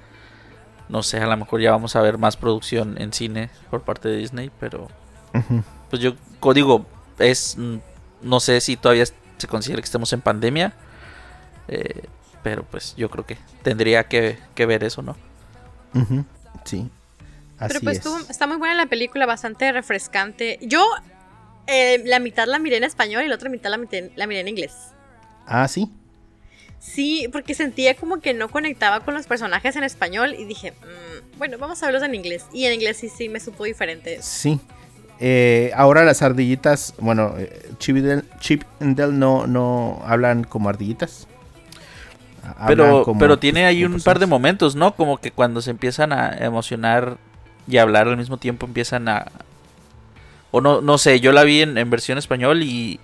No 0.90 1.04
sé, 1.04 1.20
a 1.20 1.28
lo 1.28 1.38
mejor 1.38 1.62
ya 1.62 1.72
vamos 1.72 1.96
a 1.96 2.02
ver 2.02 2.18
más 2.18 2.36
producción 2.38 3.00
en 3.00 3.14
cine 3.14 3.50
por 3.70 3.82
parte 3.82 4.10
de 4.10 4.18
Disney, 4.18 4.52
pero 4.60 4.88
pues 5.90 6.02
yo 6.02 6.14
digo, 6.54 6.86
es, 7.20 7.56
mm, 7.58 7.78
no 8.24 8.40
sé 8.40 8.62
si 8.62 8.78
todavía 8.78 9.06
se 9.38 9.48
considera 9.48 9.82
que 9.82 9.86
estemos 9.86 10.12
en 10.14 10.22
pandemia, 10.22 10.74
eh, 11.68 12.04
pero 12.44 12.64
pues 12.64 12.96
yo 12.96 13.10
creo 13.10 13.26
que 13.26 13.38
tendría 13.64 14.04
que, 14.06 14.38
que 14.56 14.66
ver 14.66 14.84
eso, 14.84 15.02
¿no? 15.02 15.16
Sí. 16.66 16.90
Así 17.60 17.68
Pero 17.74 17.80
pues 17.82 17.98
es. 18.00 18.06
estuvo- 18.06 18.30
está 18.30 18.48
muy 18.48 18.58
buena 18.58 18.76
la 18.76 18.86
película, 18.88 19.26
bastante 19.26 19.72
refrescante. 19.72 20.60
Yo 20.62 20.86
eh, 21.68 22.02
la 22.06 22.20
mitad 22.20 22.46
la 22.48 22.60
miré 22.60 22.78
en 22.78 22.84
español 22.84 23.24
y 23.24 23.28
la 23.30 23.36
otra 23.36 23.50
mitad 23.50 23.70
la 23.70 23.78
miré, 23.78 24.12
la 24.16 24.28
miré 24.28 24.42
en 24.42 24.48
inglés. 24.50 24.74
Ah, 25.46 25.68
sí. 25.68 25.90
Sí, 26.80 27.30
porque 27.32 27.54
sentía 27.56 27.96
como 27.96 28.20
que 28.20 28.34
no 28.34 28.50
conectaba 28.50 29.00
con 29.06 29.14
los 29.14 29.26
personajes 29.28 29.76
en 29.78 29.86
español 29.86 30.36
y 30.38 30.44
dije, 30.44 30.72
"Mm, 30.74 31.38
bueno, 31.38 31.58
vamos 31.58 31.82
a 31.82 31.86
verlos 31.86 32.04
en 32.04 32.14
inglés. 32.16 32.44
Y 32.52 32.66
en 32.66 32.74
inglés 32.74 32.98
sí, 32.98 33.08
sí 33.10 33.30
me 33.30 33.40
supo 33.40 33.64
diferente. 33.64 34.20
Sí. 34.22 34.60
Eh, 35.20 35.72
ahora 35.76 36.04
las 36.04 36.22
ardillitas, 36.22 36.94
bueno, 36.98 37.36
Chip 37.78 37.96
y 37.98 38.04
Chip 38.40 38.64
Dale 38.80 39.14
no, 39.14 39.48
no 39.48 40.02
hablan 40.06 40.44
como 40.44 40.68
ardillitas. 40.68 41.28
Pero, 42.68 43.04
como- 43.04 43.20
pero 43.20 43.38
tiene 43.40 43.66
ahí 43.66 43.84
como 43.84 43.96
un 43.96 44.02
par 44.02 44.20
de 44.20 44.26
momentos, 44.26 44.76
¿no? 44.76 44.96
Como 44.96 45.18
que 45.18 45.32
cuando 45.32 45.62
se 45.62 45.72
empiezan 45.72 46.12
a 46.14 46.30
emocionar 46.38 47.18
y 47.68 47.78
a 47.78 47.82
hablar 47.84 48.08
al 48.08 48.18
mismo 48.18 48.38
tiempo 48.38 48.66
empiezan 48.66 49.08
a... 49.08 49.26
O 50.52 50.62
no, 50.62 50.82
no 50.82 50.98
sé, 50.98 51.20
yo 51.20 51.32
la 51.32 51.44
vi 51.44 51.62
en, 51.62 51.78
en 51.78 51.90
versión 51.90 52.18
español 52.18 52.62
y, 52.62 53.00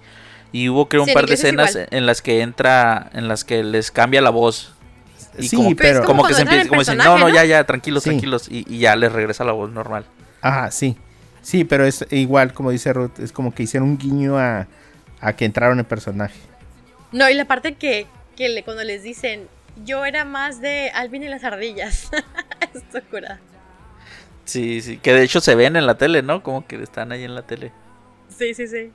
y 0.51 0.69
hubo 0.69 0.87
creo 0.87 1.03
un 1.03 1.07
Sí, 1.07 1.13
par 1.13 1.25
de 1.25 1.33
es 1.33 1.39
escenas 1.43 1.77
en 1.89 2.05
las 2.05 2.21
que 2.21 2.41
entra, 2.41 3.09
en 3.13 3.27
las 3.27 3.43
que 3.43 3.63
les 3.63 3.91
cambia 3.91 4.21
la 4.21 4.29
voz. 4.29 4.73
Y 5.37 5.47
Sí, 5.47 5.55
como, 5.55 5.75
pero- 5.75 6.01
como 6.03 6.17
Como 6.21 6.27
que 6.27 6.33
se 6.35 6.41
empieza, 6.43 6.67
como 6.67 6.81
dicen, 6.81 6.97
no, 6.97 7.17
no, 7.17 7.29
¿no? 7.29 7.33
ya, 7.33 7.45
ya, 7.45 7.63
tranquilos, 7.63 8.03
Sí. 8.03 8.09
tranquilos. 8.09 8.47
Y, 8.49 8.65
y 8.67 8.79
ya 8.79 8.95
les 8.95 9.11
regresa 9.11 9.43
la 9.45 9.53
voz 9.53 9.71
normal. 9.71 10.05
Ajá, 10.41 10.69
sí. 10.71 10.97
Sí, 11.41 11.63
pero 11.63 11.85
es 11.85 12.05
igual, 12.11 12.53
como 12.53 12.69
dice 12.71 12.91
Ruth, 12.93 13.17
es 13.19 13.31
como 13.31 13.53
que 13.53 13.63
hicieron 13.63 13.89
un 13.89 13.97
guiño 13.97 14.37
a, 14.37 14.67
a 15.21 15.33
que 15.33 15.45
entraron 15.45 15.79
en 15.79 15.85
personaje. 15.85 16.37
No, 17.11 17.27
y 17.29 17.33
la 17.33 17.45
parte 17.45 17.73
que, 17.75 18.05
que 18.39 18.47
le- 18.49 18.63
cuando 18.63 18.83
les 18.85 19.03
dicen, 19.03 19.47
yo 19.85 20.05
era 20.05 20.23
más 20.25 20.61
de 20.61 20.89
Alvin 20.95 21.23
y 21.23 21.27
las 21.27 21.43
ardillas. 21.43 22.09
Esto 22.73 22.99
cura. 23.11 23.39
Sí, 24.45 24.81
sí, 24.81 24.97
que 24.97 25.13
de 25.13 25.23
hecho 25.23 25.41
se 25.41 25.53
ven 25.55 25.75
en 25.75 25.85
la 25.85 25.97
tele, 25.97 26.23
¿no? 26.23 26.41
Como 26.41 26.65
que 26.65 26.81
están 26.81 27.11
ahí 27.11 27.23
en 27.25 27.35
la 27.35 27.43
tele. 27.43 27.71
Sí, 28.35 28.53
sí, 28.53 28.67
sí. 28.67 28.91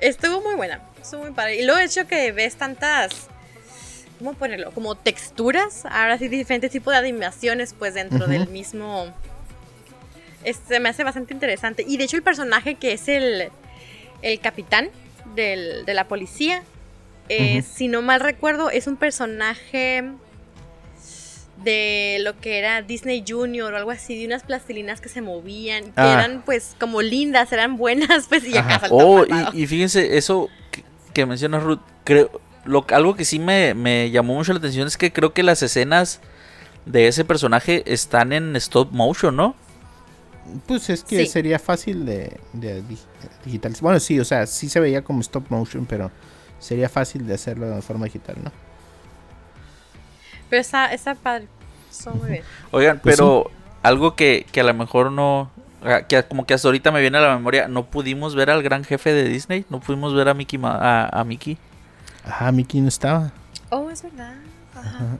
Estuvo 0.00 0.40
muy 0.40 0.54
buena, 0.56 0.80
estuvo 1.00 1.22
muy 1.24 1.32
padre. 1.32 1.60
Y 1.60 1.64
luego 1.66 1.78
el 1.78 1.86
hecho 1.86 2.06
que 2.08 2.32
ves 2.32 2.56
tantas, 2.56 3.28
¿cómo 4.18 4.32
ponerlo? 4.34 4.72
Como 4.72 4.94
texturas, 4.96 5.84
ahora 5.84 6.16
sí 6.18 6.28
diferentes 6.28 6.70
tipos 6.72 6.92
de 6.92 6.98
animaciones 6.98 7.74
pues 7.78 7.92
dentro 7.94 8.26
del 8.26 8.48
mismo... 8.48 9.12
Este, 10.42 10.80
me 10.80 10.88
hace 10.88 11.04
bastante 11.04 11.32
interesante. 11.34 11.84
Y 11.86 11.96
de 11.98 12.04
hecho 12.04 12.16
el 12.16 12.22
personaje 12.22 12.74
que 12.76 12.92
es 12.94 13.08
el, 13.08 13.50
el 14.22 14.40
capitán 14.40 14.88
del- 15.34 15.84
de 15.86 15.94
la 15.94 16.08
policía, 16.08 16.62
eh, 17.28 17.62
si 17.62 17.88
no 17.88 18.02
mal 18.02 18.20
recuerdo, 18.20 18.70
es 18.70 18.86
un 18.86 18.96
personaje 18.96 20.04
de 21.62 22.18
lo 22.20 22.38
que 22.40 22.58
era 22.58 22.82
Disney 22.82 23.24
Junior 23.26 23.72
o 23.72 23.76
algo 23.76 23.90
así, 23.90 24.18
de 24.18 24.26
unas 24.26 24.42
plastilinas 24.42 25.00
que 25.00 25.08
se 25.08 25.22
movían, 25.22 25.84
que 25.84 25.92
Ah. 25.96 26.12
eran 26.14 26.42
pues 26.44 26.76
como 26.80 27.00
lindas, 27.00 27.52
eran 27.52 27.76
buenas, 27.76 28.26
pues 28.28 28.44
y 28.46 28.56
acá 28.56 28.82
Oh, 28.90 29.24
y, 29.52 29.62
y 29.62 29.66
fíjense, 29.66 30.16
eso 30.18 30.48
que, 30.70 30.84
que 31.14 31.24
menciona 31.26 31.60
Ruth, 31.60 31.80
creo, 32.02 32.30
lo, 32.64 32.84
algo 32.90 33.14
que 33.14 33.24
sí 33.24 33.38
me, 33.38 33.72
me 33.74 34.10
llamó 34.10 34.34
mucho 34.34 34.52
la 34.52 34.58
atención 34.58 34.86
es 34.86 34.96
que 34.96 35.12
creo 35.12 35.32
que 35.32 35.42
las 35.42 35.62
escenas 35.62 36.20
de 36.86 37.08
ese 37.08 37.24
personaje 37.24 37.82
están 37.86 38.32
en 38.32 38.56
stop 38.56 38.90
motion, 38.92 39.36
¿no? 39.36 39.54
Pues 40.66 40.90
es 40.90 41.02
que 41.04 41.20
Sí. 41.24 41.26
sería 41.26 41.58
fácil 41.58 42.04
de, 42.04 42.36
de 42.52 42.82
di- 42.82 42.98
digitalizar. 43.46 43.82
Bueno, 43.82 44.00
sí, 44.00 44.20
o 44.20 44.24
sea, 44.26 44.46
sí 44.46 44.68
se 44.68 44.80
veía 44.80 45.02
como 45.02 45.20
stop 45.22 45.46
motion, 45.48 45.86
pero 45.86 46.10
sería 46.64 46.88
fácil 46.88 47.26
de 47.26 47.34
hacerlo 47.34 47.68
de 47.68 47.82
forma 47.82 48.06
digital, 48.06 48.36
¿no? 48.42 48.50
Pero 50.48 50.60
está, 50.60 50.92
está 50.92 51.14
padre. 51.14 51.48
Estuvo 51.90 52.14
muy 52.14 52.30
bien. 52.30 52.42
Oigan, 52.70 52.98
Pues 53.00 53.16
pero 53.16 53.50
algo 53.82 54.14
que, 54.16 54.46
que 54.52 54.60
a 54.60 54.64
lo 54.64 54.74
mejor 54.74 55.10
no, 55.12 55.50
ah, 55.84 56.02
que 56.02 56.22
como 56.24 56.46
que 56.46 56.54
hasta 56.54 56.68
ahorita 56.68 56.90
me 56.90 57.00
viene 57.00 57.18
a 57.18 57.22
la 57.22 57.34
memoria, 57.36 57.68
no 57.68 57.86
pudimos 57.86 58.34
ver 58.34 58.50
al 58.50 58.62
gran 58.62 58.84
jefe 58.84 59.12
de 59.12 59.24
Disney, 59.28 59.64
no 59.70 59.80
pudimos 59.80 60.14
ver 60.14 60.28
a 60.28 60.34
Mickey, 60.34 60.58
Ma- 60.58 60.78
a, 60.80 61.20
a 61.20 61.24
Mickey. 61.24 61.58
Ajá, 62.24 62.52
Mickey 62.52 62.80
no 62.80 62.88
estaba. 62.88 63.32
Oh, 63.70 63.90
es 63.90 64.02
verdad. 64.02 64.34
Ajá. 64.74 65.18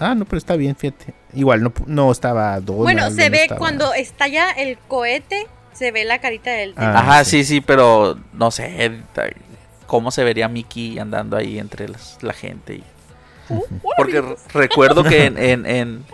Ah, 0.00 0.14
no, 0.14 0.24
pero 0.24 0.38
está 0.38 0.56
bien, 0.56 0.74
fíjate. 0.74 1.14
Igual, 1.32 1.62
no, 1.62 1.72
pu- 1.72 1.86
no 1.86 2.10
estaba 2.10 2.58
Donald. 2.60 2.82
Bueno, 2.82 3.10
se 3.10 3.26
no 3.26 3.30
ve 3.32 3.42
estaba- 3.42 3.58
cuando 3.58 3.94
estalla 3.94 4.50
el 4.50 4.76
cohete, 4.88 5.46
se 5.72 5.92
ve 5.92 6.04
la 6.04 6.20
carita 6.20 6.50
del 6.50 6.74
Ah, 6.76 6.98
Ajá, 6.98 7.24
sí. 7.24 7.44
sí, 7.44 7.54
sí, 7.56 7.60
pero 7.60 8.18
no 8.32 8.50
sé 8.50 8.90
cómo 9.86 10.10
se 10.10 10.24
vería 10.24 10.48
Mickey 10.48 10.98
andando 10.98 11.36
ahí 11.36 11.58
entre 11.58 11.88
las- 11.88 12.18
la 12.22 12.32
gente. 12.32 12.74
y- 12.76 12.84
Porque 13.96 14.20
re- 14.20 14.36
recuerdo 14.54 15.04
que 15.04 15.26
en, 15.26 15.36
en, 15.38 15.66
en, 15.66 16.04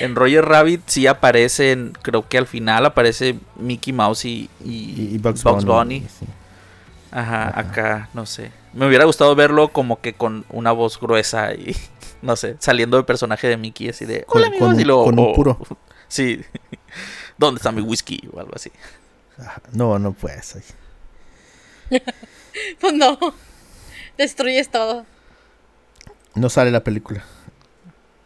en 0.00 0.14
Roger 0.14 0.44
Rabbit 0.44 0.82
sí 0.86 1.06
aparecen, 1.06 1.92
creo 2.02 2.28
que 2.28 2.38
al 2.38 2.46
final 2.46 2.86
aparece 2.86 3.36
Mickey 3.56 3.92
Mouse 3.92 4.24
y, 4.26 4.48
y, 4.64 4.70
Y, 4.70 5.14
y 5.14 5.18
Bugs, 5.18 5.42
Bugs 5.42 5.64
Bunny. 5.64 6.00
Bunny. 6.00 6.08
sí. 6.18 6.26
Ajá, 7.10 7.48
Ajá. 7.48 7.60
acá, 7.60 8.08
no 8.12 8.26
sé. 8.26 8.50
Me 8.72 8.86
hubiera 8.88 9.04
gustado 9.04 9.34
verlo 9.36 9.68
como 9.68 10.00
que 10.00 10.14
con 10.14 10.44
una 10.50 10.72
voz 10.72 10.98
gruesa 11.00 11.54
y, 11.54 11.76
no 12.22 12.34
sé, 12.36 12.56
saliendo 12.58 12.96
del 12.96 13.06
personaje 13.06 13.46
de 13.48 13.56
Mickey 13.56 13.88
así 13.88 14.04
de... 14.04 14.24
Con- 14.24 14.38
Hola 14.38 14.48
amigos, 14.48 14.66
con 14.66 14.74
un- 14.74 14.80
y 14.80 14.84
luego, 14.84 15.04
con 15.04 15.18
un 15.18 15.26
oh, 15.30 15.32
puro. 15.34 15.58
Sí. 16.08 16.40
¿Dónde 17.38 17.58
está 17.58 17.72
mi 17.72 17.80
whisky? 17.82 18.28
O 18.32 18.38
algo 18.38 18.52
así. 18.54 18.70
No, 19.72 19.98
no 19.98 20.12
puedes. 20.12 20.54
oye. 20.56 22.02
Pues 22.80 22.92
no. 22.94 23.18
Destruyes 24.18 24.68
todo. 24.70 25.04
No 26.34 26.48
sale 26.48 26.70
la 26.70 26.82
película. 26.84 27.24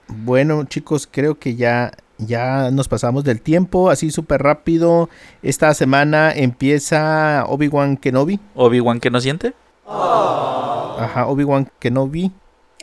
Bueno, 0.09 0.65
chicos, 0.65 1.09
creo 1.11 1.39
que 1.39 1.55
ya, 1.57 1.93
ya 2.19 2.71
nos 2.71 2.89
pasamos 2.89 3.25
del 3.25 3.41
tiempo, 3.41 3.91
así 3.91 4.11
súper 4.11 4.43
rápido. 4.43 5.09
Esta 5.43 5.73
semana 5.75 6.33
empieza 6.33 7.45
Obi-Wan 7.47 7.97
Kenobi. 7.97 8.41
Obi-Wan 8.55 9.01
que 9.01 9.11
no 9.11 9.21
siente. 9.21 9.53
Ajá, 9.87 11.27
Obi-Wan 11.27 11.71
Kenobi. 11.79 12.33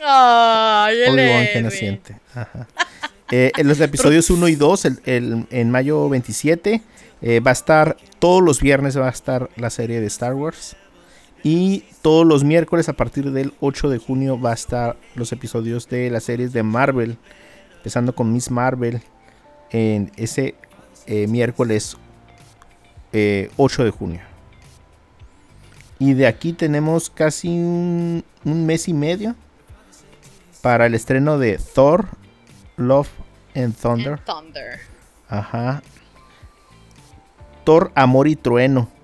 Ay, 0.04 0.98
el 1.02 1.12
Obi-Wan 1.14 1.46
que 1.52 1.62
no 1.62 1.70
siente. 1.70 2.16
Ajá. 2.34 2.66
Eh, 3.32 3.50
en 3.56 3.66
los 3.66 3.80
episodios 3.80 4.30
1 4.30 4.46
y 4.48 4.54
2, 4.54 4.84
el, 4.84 5.00
el- 5.04 5.46
en 5.50 5.70
mayo 5.72 6.08
27, 6.08 6.80
eh, 7.22 7.40
va 7.40 7.50
a 7.50 7.52
estar, 7.52 7.96
todos 8.20 8.40
los 8.42 8.60
viernes 8.60 8.96
va 8.96 9.06
a 9.08 9.10
estar 9.10 9.50
la 9.56 9.70
serie 9.70 10.00
de 10.00 10.06
Star 10.06 10.34
Wars. 10.34 10.76
Y 11.48 11.84
todos 12.02 12.26
los 12.26 12.42
miércoles 12.42 12.88
a 12.88 12.94
partir 12.94 13.30
del 13.30 13.54
8 13.60 13.88
de 13.88 13.98
junio 13.98 14.36
va 14.40 14.50
a 14.50 14.54
estar 14.54 14.96
los 15.14 15.30
episodios 15.30 15.88
de 15.88 16.10
las 16.10 16.24
series 16.24 16.52
de 16.52 16.64
Marvel. 16.64 17.18
Empezando 17.76 18.16
con 18.16 18.32
Miss 18.32 18.50
Marvel 18.50 19.00
en 19.70 20.10
ese 20.16 20.56
eh, 21.06 21.28
miércoles 21.28 21.98
eh, 23.12 23.48
8 23.58 23.84
de 23.84 23.90
junio. 23.92 24.20
Y 26.00 26.14
de 26.14 26.26
aquí 26.26 26.52
tenemos 26.52 27.10
casi 27.10 27.46
un, 27.46 28.24
un 28.44 28.66
mes 28.66 28.88
y 28.88 28.92
medio 28.92 29.36
para 30.62 30.86
el 30.86 30.96
estreno 30.96 31.38
de 31.38 31.60
Thor, 31.76 32.08
Love 32.76 33.10
and 33.54 33.72
Thunder. 33.76 34.14
And 34.14 34.24
Thunder. 34.24 34.80
Ajá. 35.28 35.80
Thor, 37.62 37.92
Amor 37.94 38.26
y 38.26 38.34
Trueno. 38.34 38.95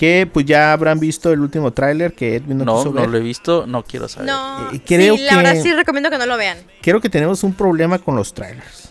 Que 0.00 0.26
pues 0.32 0.46
ya 0.46 0.72
habrán 0.72 0.98
visto 0.98 1.30
el 1.30 1.40
último 1.40 1.74
tráiler 1.74 2.14
que 2.14 2.36
Edwin 2.36 2.56
no, 2.56 2.64
No, 2.64 2.76
quiso 2.78 2.88
no 2.94 3.00
ver. 3.02 3.10
lo 3.10 3.18
he 3.18 3.20
visto, 3.20 3.66
no 3.66 3.82
quiero 3.84 4.08
saber. 4.08 4.28
No, 4.30 4.72
Eh, 4.72 4.80
creo 4.82 5.14
sí, 5.18 5.24
la 5.24 5.36
verdad 5.36 5.52
que- 5.52 5.60
sí 5.62 5.74
recomiendo 5.74 6.08
que 6.08 6.16
no 6.16 6.24
lo 6.24 6.38
vean. 6.38 6.56
Creo 6.80 7.02
que 7.02 7.10
tenemos 7.10 7.44
un 7.44 7.52
problema 7.52 7.98
con 7.98 8.16
los 8.16 8.32
trailers. 8.32 8.88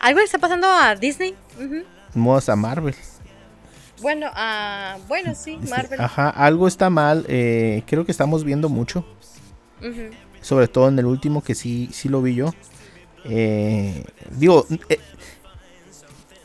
Algo 0.00 0.20
le 0.20 0.24
está 0.24 0.38
pasando 0.38 0.66
a 0.68 0.96
Disney. 0.96 1.34
Modas 2.14 2.48
a 2.48 2.56
Marvel. 2.56 2.94
Bueno, 4.00 4.28
ah, 4.32 4.96
bueno, 5.06 5.34
sí, 5.34 5.58
Marvel. 5.68 6.00
Ajá, 6.00 6.30
algo 6.30 6.66
está 6.66 6.88
mal. 6.88 7.26
eh, 7.28 7.82
creo 7.86 8.06
que 8.06 8.10
estamos 8.12 8.44
viendo 8.44 8.70
mucho. 8.70 9.04
Sobre 10.40 10.66
todo 10.66 10.88
en 10.88 10.98
el 10.98 11.04
último 11.04 11.42
que 11.44 11.54
sí, 11.54 11.90
sí 11.92 12.08
lo 12.08 12.22
vi 12.22 12.36
yo. 12.36 12.54
Eh, 13.26 14.02
digo, 14.30 14.66
eh, 14.88 14.98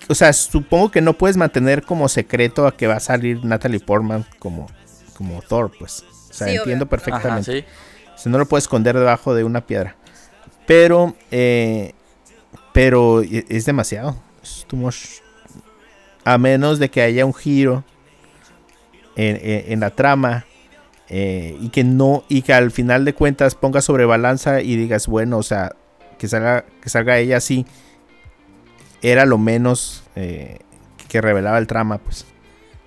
o 0.10 0.16
sea, 0.16 0.32
supongo 0.34 0.90
que 0.92 1.02
no 1.02 1.14
puedes 1.14 1.38
mantener 1.38 1.84
como 1.84 2.08
secreto 2.10 2.66
a 2.68 2.76
que 2.76 2.88
va 2.88 2.96
a 2.96 3.00
salir 3.00 3.44
Natalie 3.44 3.80
Portman 3.80 4.26
como, 4.40 4.68
como 5.16 5.42
Thor, 5.42 5.72
pues. 5.78 6.04
O 6.30 6.34
sea, 6.34 6.48
Sí, 6.48 6.56
entiendo 6.56 6.84
obvio. 6.86 6.90
perfectamente. 6.90 7.52
Ajá, 7.52 7.62
sí. 7.62 7.66
Si 8.24 8.30
no 8.30 8.38
lo 8.38 8.46
puedes 8.48 8.64
esconder 8.66 8.98
debajo 8.98 9.34
de 9.36 9.44
una 9.44 9.66
piedra. 9.66 9.96
Pero, 10.66 11.16
eh, 11.32 11.94
pero 12.74 13.22
e- 13.22 13.46
es 13.50 13.66
demasiado. 13.66 14.16
Es 14.44 14.66
too 14.68 14.76
much. 14.78 14.96
A 16.24 16.38
menos 16.38 16.80
de 16.80 16.90
que 16.90 17.02
haya 17.02 17.26
un 17.26 17.34
giro 17.34 17.84
en, 19.16 19.36
en- 19.38 19.72
en 19.74 19.80
la 19.80 19.92
trama 19.92 20.46
eh, 21.10 21.58
y 21.62 21.70
que 21.70 21.84
no 21.84 22.24
y 22.28 22.42
que 22.42 22.54
al 22.54 22.72
final 22.72 23.06
de 23.06 23.14
cuentas 23.14 23.56
pongas 23.56 23.86
sobre 23.86 24.06
balanza 24.06 24.62
y 24.62 24.76
digas 24.76 25.08
bueno, 25.08 25.38
o 25.38 25.44
sea, 25.44 25.74
que 26.18 26.28
salga 26.28 26.66
que 26.82 26.90
salga 26.90 27.18
ella 27.18 27.38
así 27.38 27.66
era 29.02 29.26
lo 29.26 29.38
menos 29.38 30.04
eh, 30.16 30.60
que 31.08 31.22
revelaba 31.22 31.58
el 31.58 31.68
trama, 31.68 31.98
pues. 32.00 32.26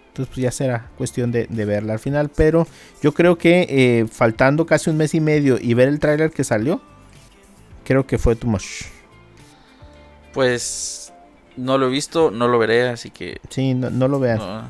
Entonces, 0.09 0.35
pues 0.35 0.43
ya 0.43 0.51
será 0.51 0.91
cuestión 0.99 1.31
de, 1.31 1.47
de 1.49 1.65
verla 1.65 1.93
al 1.95 1.99
final. 2.01 2.31
Pero 2.35 2.67
yo 3.03 3.13
creo 3.15 3.39
que 3.39 3.67
eh, 3.69 4.07
faltando 4.11 4.67
casi 4.67 4.91
un 4.91 4.97
mes 4.97 5.15
y 5.15 5.21
medio 5.21 5.57
y 5.61 5.75
ver 5.75 5.89
el 5.89 6.01
tráiler 6.01 6.31
que 6.33 6.43
salió, 6.45 6.81
creo 7.85 8.07
que 8.07 8.19
fue 8.19 8.35
too 8.37 8.49
much. 8.49 8.83
Pues 10.33 11.13
no 11.57 11.79
lo 11.79 11.87
he 11.89 11.91
visto, 11.91 12.31
no 12.31 12.49
lo 12.49 12.59
veré, 12.59 12.89
así 12.89 13.11
que 13.11 13.41
Sí, 13.49 13.75
no, 13.75 13.91
no 13.91 14.09
lo 14.09 14.19
vean. 14.21 14.39
no. 14.39 14.69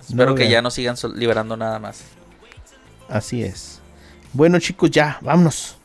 espero 0.00 0.30
lo 0.30 0.34
que 0.36 0.42
vean. 0.42 0.52
ya 0.52 0.62
no 0.62 0.70
sigan 0.70 0.96
liberando 1.14 1.56
nada 1.56 1.78
más. 1.78 2.02
Así 3.08 3.42
es. 3.42 3.80
Bueno, 4.32 4.58
chicos, 4.58 4.90
ya, 4.90 5.18
vámonos. 5.20 5.76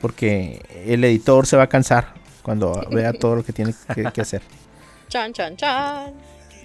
Porque 0.00 0.62
el 0.86 1.04
editor 1.04 1.46
se 1.46 1.56
va 1.56 1.64
a 1.64 1.68
cansar 1.68 2.14
cuando 2.42 2.86
vea 2.90 3.12
todo 3.12 3.36
lo 3.36 3.44
que 3.44 3.52
tiene 3.52 3.74
que, 3.94 4.04
que 4.12 4.20
hacer. 4.20 4.42
Chan, 5.08 5.32
chan, 5.32 5.56
chan. 5.56 6.14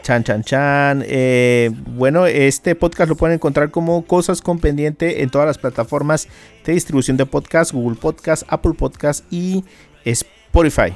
Chan, 0.06 0.24
chan, 0.24 0.44
chan. 0.44 1.04
Eh, 1.08 1.72
bueno, 1.88 2.28
este 2.28 2.76
podcast 2.76 3.10
lo 3.10 3.16
pueden 3.16 3.34
encontrar 3.34 3.72
como 3.72 4.06
Cosas 4.06 4.40
con 4.40 4.60
Pendiente 4.60 5.24
en 5.24 5.32
todas 5.32 5.48
las 5.48 5.58
plataformas 5.58 6.28
de 6.64 6.74
distribución 6.74 7.18
de 7.18 7.26
podcast, 7.26 7.74
Google 7.74 7.98
Podcast, 8.00 8.44
Apple 8.48 8.74
Podcast 8.78 9.26
y 9.32 9.64
Spotify. 10.04 10.96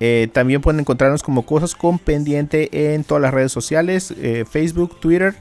Eh, 0.00 0.26
también 0.32 0.62
pueden 0.62 0.80
encontrarnos 0.80 1.22
como 1.22 1.46
Cosas 1.46 1.76
con 1.76 2.00
Pendiente 2.00 2.94
en 2.94 3.04
todas 3.04 3.22
las 3.22 3.32
redes 3.32 3.52
sociales, 3.52 4.12
eh, 4.20 4.44
Facebook, 4.50 4.98
Twitter 4.98 5.36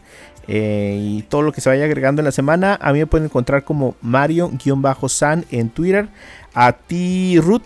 y 0.48 1.24
todo 1.30 1.42
lo 1.42 1.52
que 1.52 1.62
se 1.62 1.70
vaya 1.70 1.86
agregando 1.86 2.22
en 2.22 2.26
la 2.26 2.32
semana. 2.32 2.78
A 2.80 2.94
mí 2.94 3.00
me 3.00 3.08
pueden 3.08 3.26
encontrar 3.26 3.64
como 3.64 3.96
Mario-San 4.04 5.46
en 5.50 5.72
Twitter. 5.72 6.10
A 6.54 6.74
ti, 6.74 7.40
Ruth. 7.40 7.64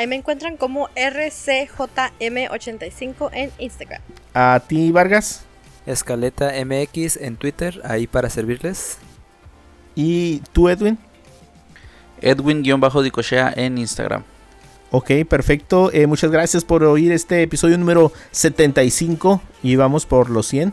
Ahí 0.00 0.06
me 0.06 0.16
encuentran 0.16 0.56
como 0.56 0.88
RCJM85 0.96 3.30
en 3.34 3.50
Instagram. 3.58 4.00
A 4.32 4.62
ti, 4.66 4.90
Vargas. 4.92 5.42
Escaleta 5.84 6.52
MX 6.64 7.18
en 7.18 7.36
Twitter, 7.36 7.82
ahí 7.84 8.06
para 8.06 8.30
servirles. 8.30 8.96
Y 9.94 10.38
tú, 10.54 10.70
Edwin. 10.70 10.96
Edwin-Dicochea 12.22 13.52
en 13.54 13.76
Instagram. 13.76 14.22
Ok, 14.90 15.10
perfecto. 15.28 15.90
Eh, 15.92 16.06
muchas 16.06 16.30
gracias 16.30 16.64
por 16.64 16.82
oír 16.82 17.12
este 17.12 17.42
episodio 17.42 17.76
número 17.76 18.10
75 18.30 19.42
y 19.62 19.76
vamos 19.76 20.06
por 20.06 20.30
los 20.30 20.46
100. 20.46 20.72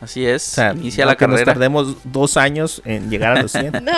Así 0.00 0.24
es. 0.24 0.46
O 0.46 0.50
sea, 0.54 0.72
Inicia 0.72 1.04
no 1.04 1.10
la 1.10 1.16
que 1.16 1.26
nos 1.26 1.34
carrera. 1.34 1.54
tardemos 1.54 1.96
dos 2.04 2.36
años 2.36 2.80
en 2.84 3.10
llegar 3.10 3.36
a 3.36 3.42
los 3.42 3.50
100. 3.50 3.72
No. 3.82 3.92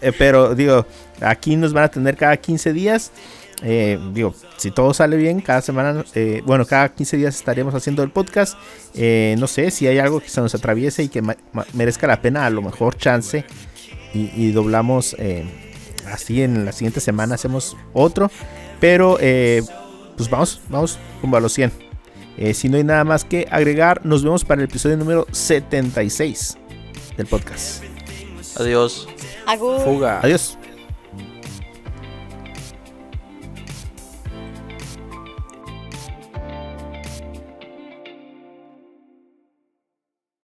Eh, 0.00 0.12
pero 0.16 0.54
digo, 0.54 0.86
aquí 1.20 1.56
nos 1.56 1.72
van 1.72 1.84
a 1.84 1.88
tener 1.88 2.16
cada 2.16 2.36
15 2.36 2.72
días. 2.72 3.12
Eh, 3.62 3.98
digo, 4.12 4.34
si 4.56 4.70
todo 4.70 4.94
sale 4.94 5.16
bien, 5.16 5.40
cada 5.40 5.60
semana, 5.62 6.04
eh, 6.14 6.42
bueno, 6.46 6.64
cada 6.64 6.88
15 6.90 7.16
días 7.16 7.36
estaremos 7.36 7.74
haciendo 7.74 8.02
el 8.02 8.10
podcast. 8.10 8.56
Eh, 8.94 9.36
no 9.38 9.46
sé 9.46 9.70
si 9.70 9.86
hay 9.86 9.98
algo 9.98 10.20
que 10.20 10.28
se 10.28 10.40
nos 10.40 10.54
atraviese 10.54 11.02
y 11.02 11.08
que 11.08 11.22
merezca 11.72 12.06
la 12.06 12.22
pena, 12.22 12.46
a 12.46 12.50
lo 12.50 12.62
mejor 12.62 12.96
chance. 12.96 13.44
Y, 14.14 14.30
y 14.36 14.52
doblamos 14.52 15.14
eh, 15.18 15.44
así 16.12 16.42
en 16.42 16.64
la 16.64 16.72
siguiente 16.72 17.00
semana, 17.00 17.34
hacemos 17.34 17.76
otro. 17.92 18.30
Pero 18.80 19.18
eh, 19.20 19.62
pues 20.16 20.30
vamos, 20.30 20.60
vamos 20.68 20.98
rumbo 21.22 21.36
a 21.36 21.40
los 21.40 21.52
100. 21.52 21.72
Eh, 22.36 22.54
si 22.54 22.68
no 22.68 22.76
hay 22.76 22.84
nada 22.84 23.04
más 23.04 23.24
que 23.24 23.48
agregar, 23.50 24.04
nos 24.04 24.22
vemos 24.22 24.44
para 24.44 24.60
el 24.62 24.68
episodio 24.68 24.96
número 24.96 25.26
76 25.32 26.56
del 27.16 27.26
podcast. 27.26 27.82
Adiós. 28.56 29.08
Agur. 29.46 29.80
Fuga. 29.80 30.20
Adiós. 30.20 30.56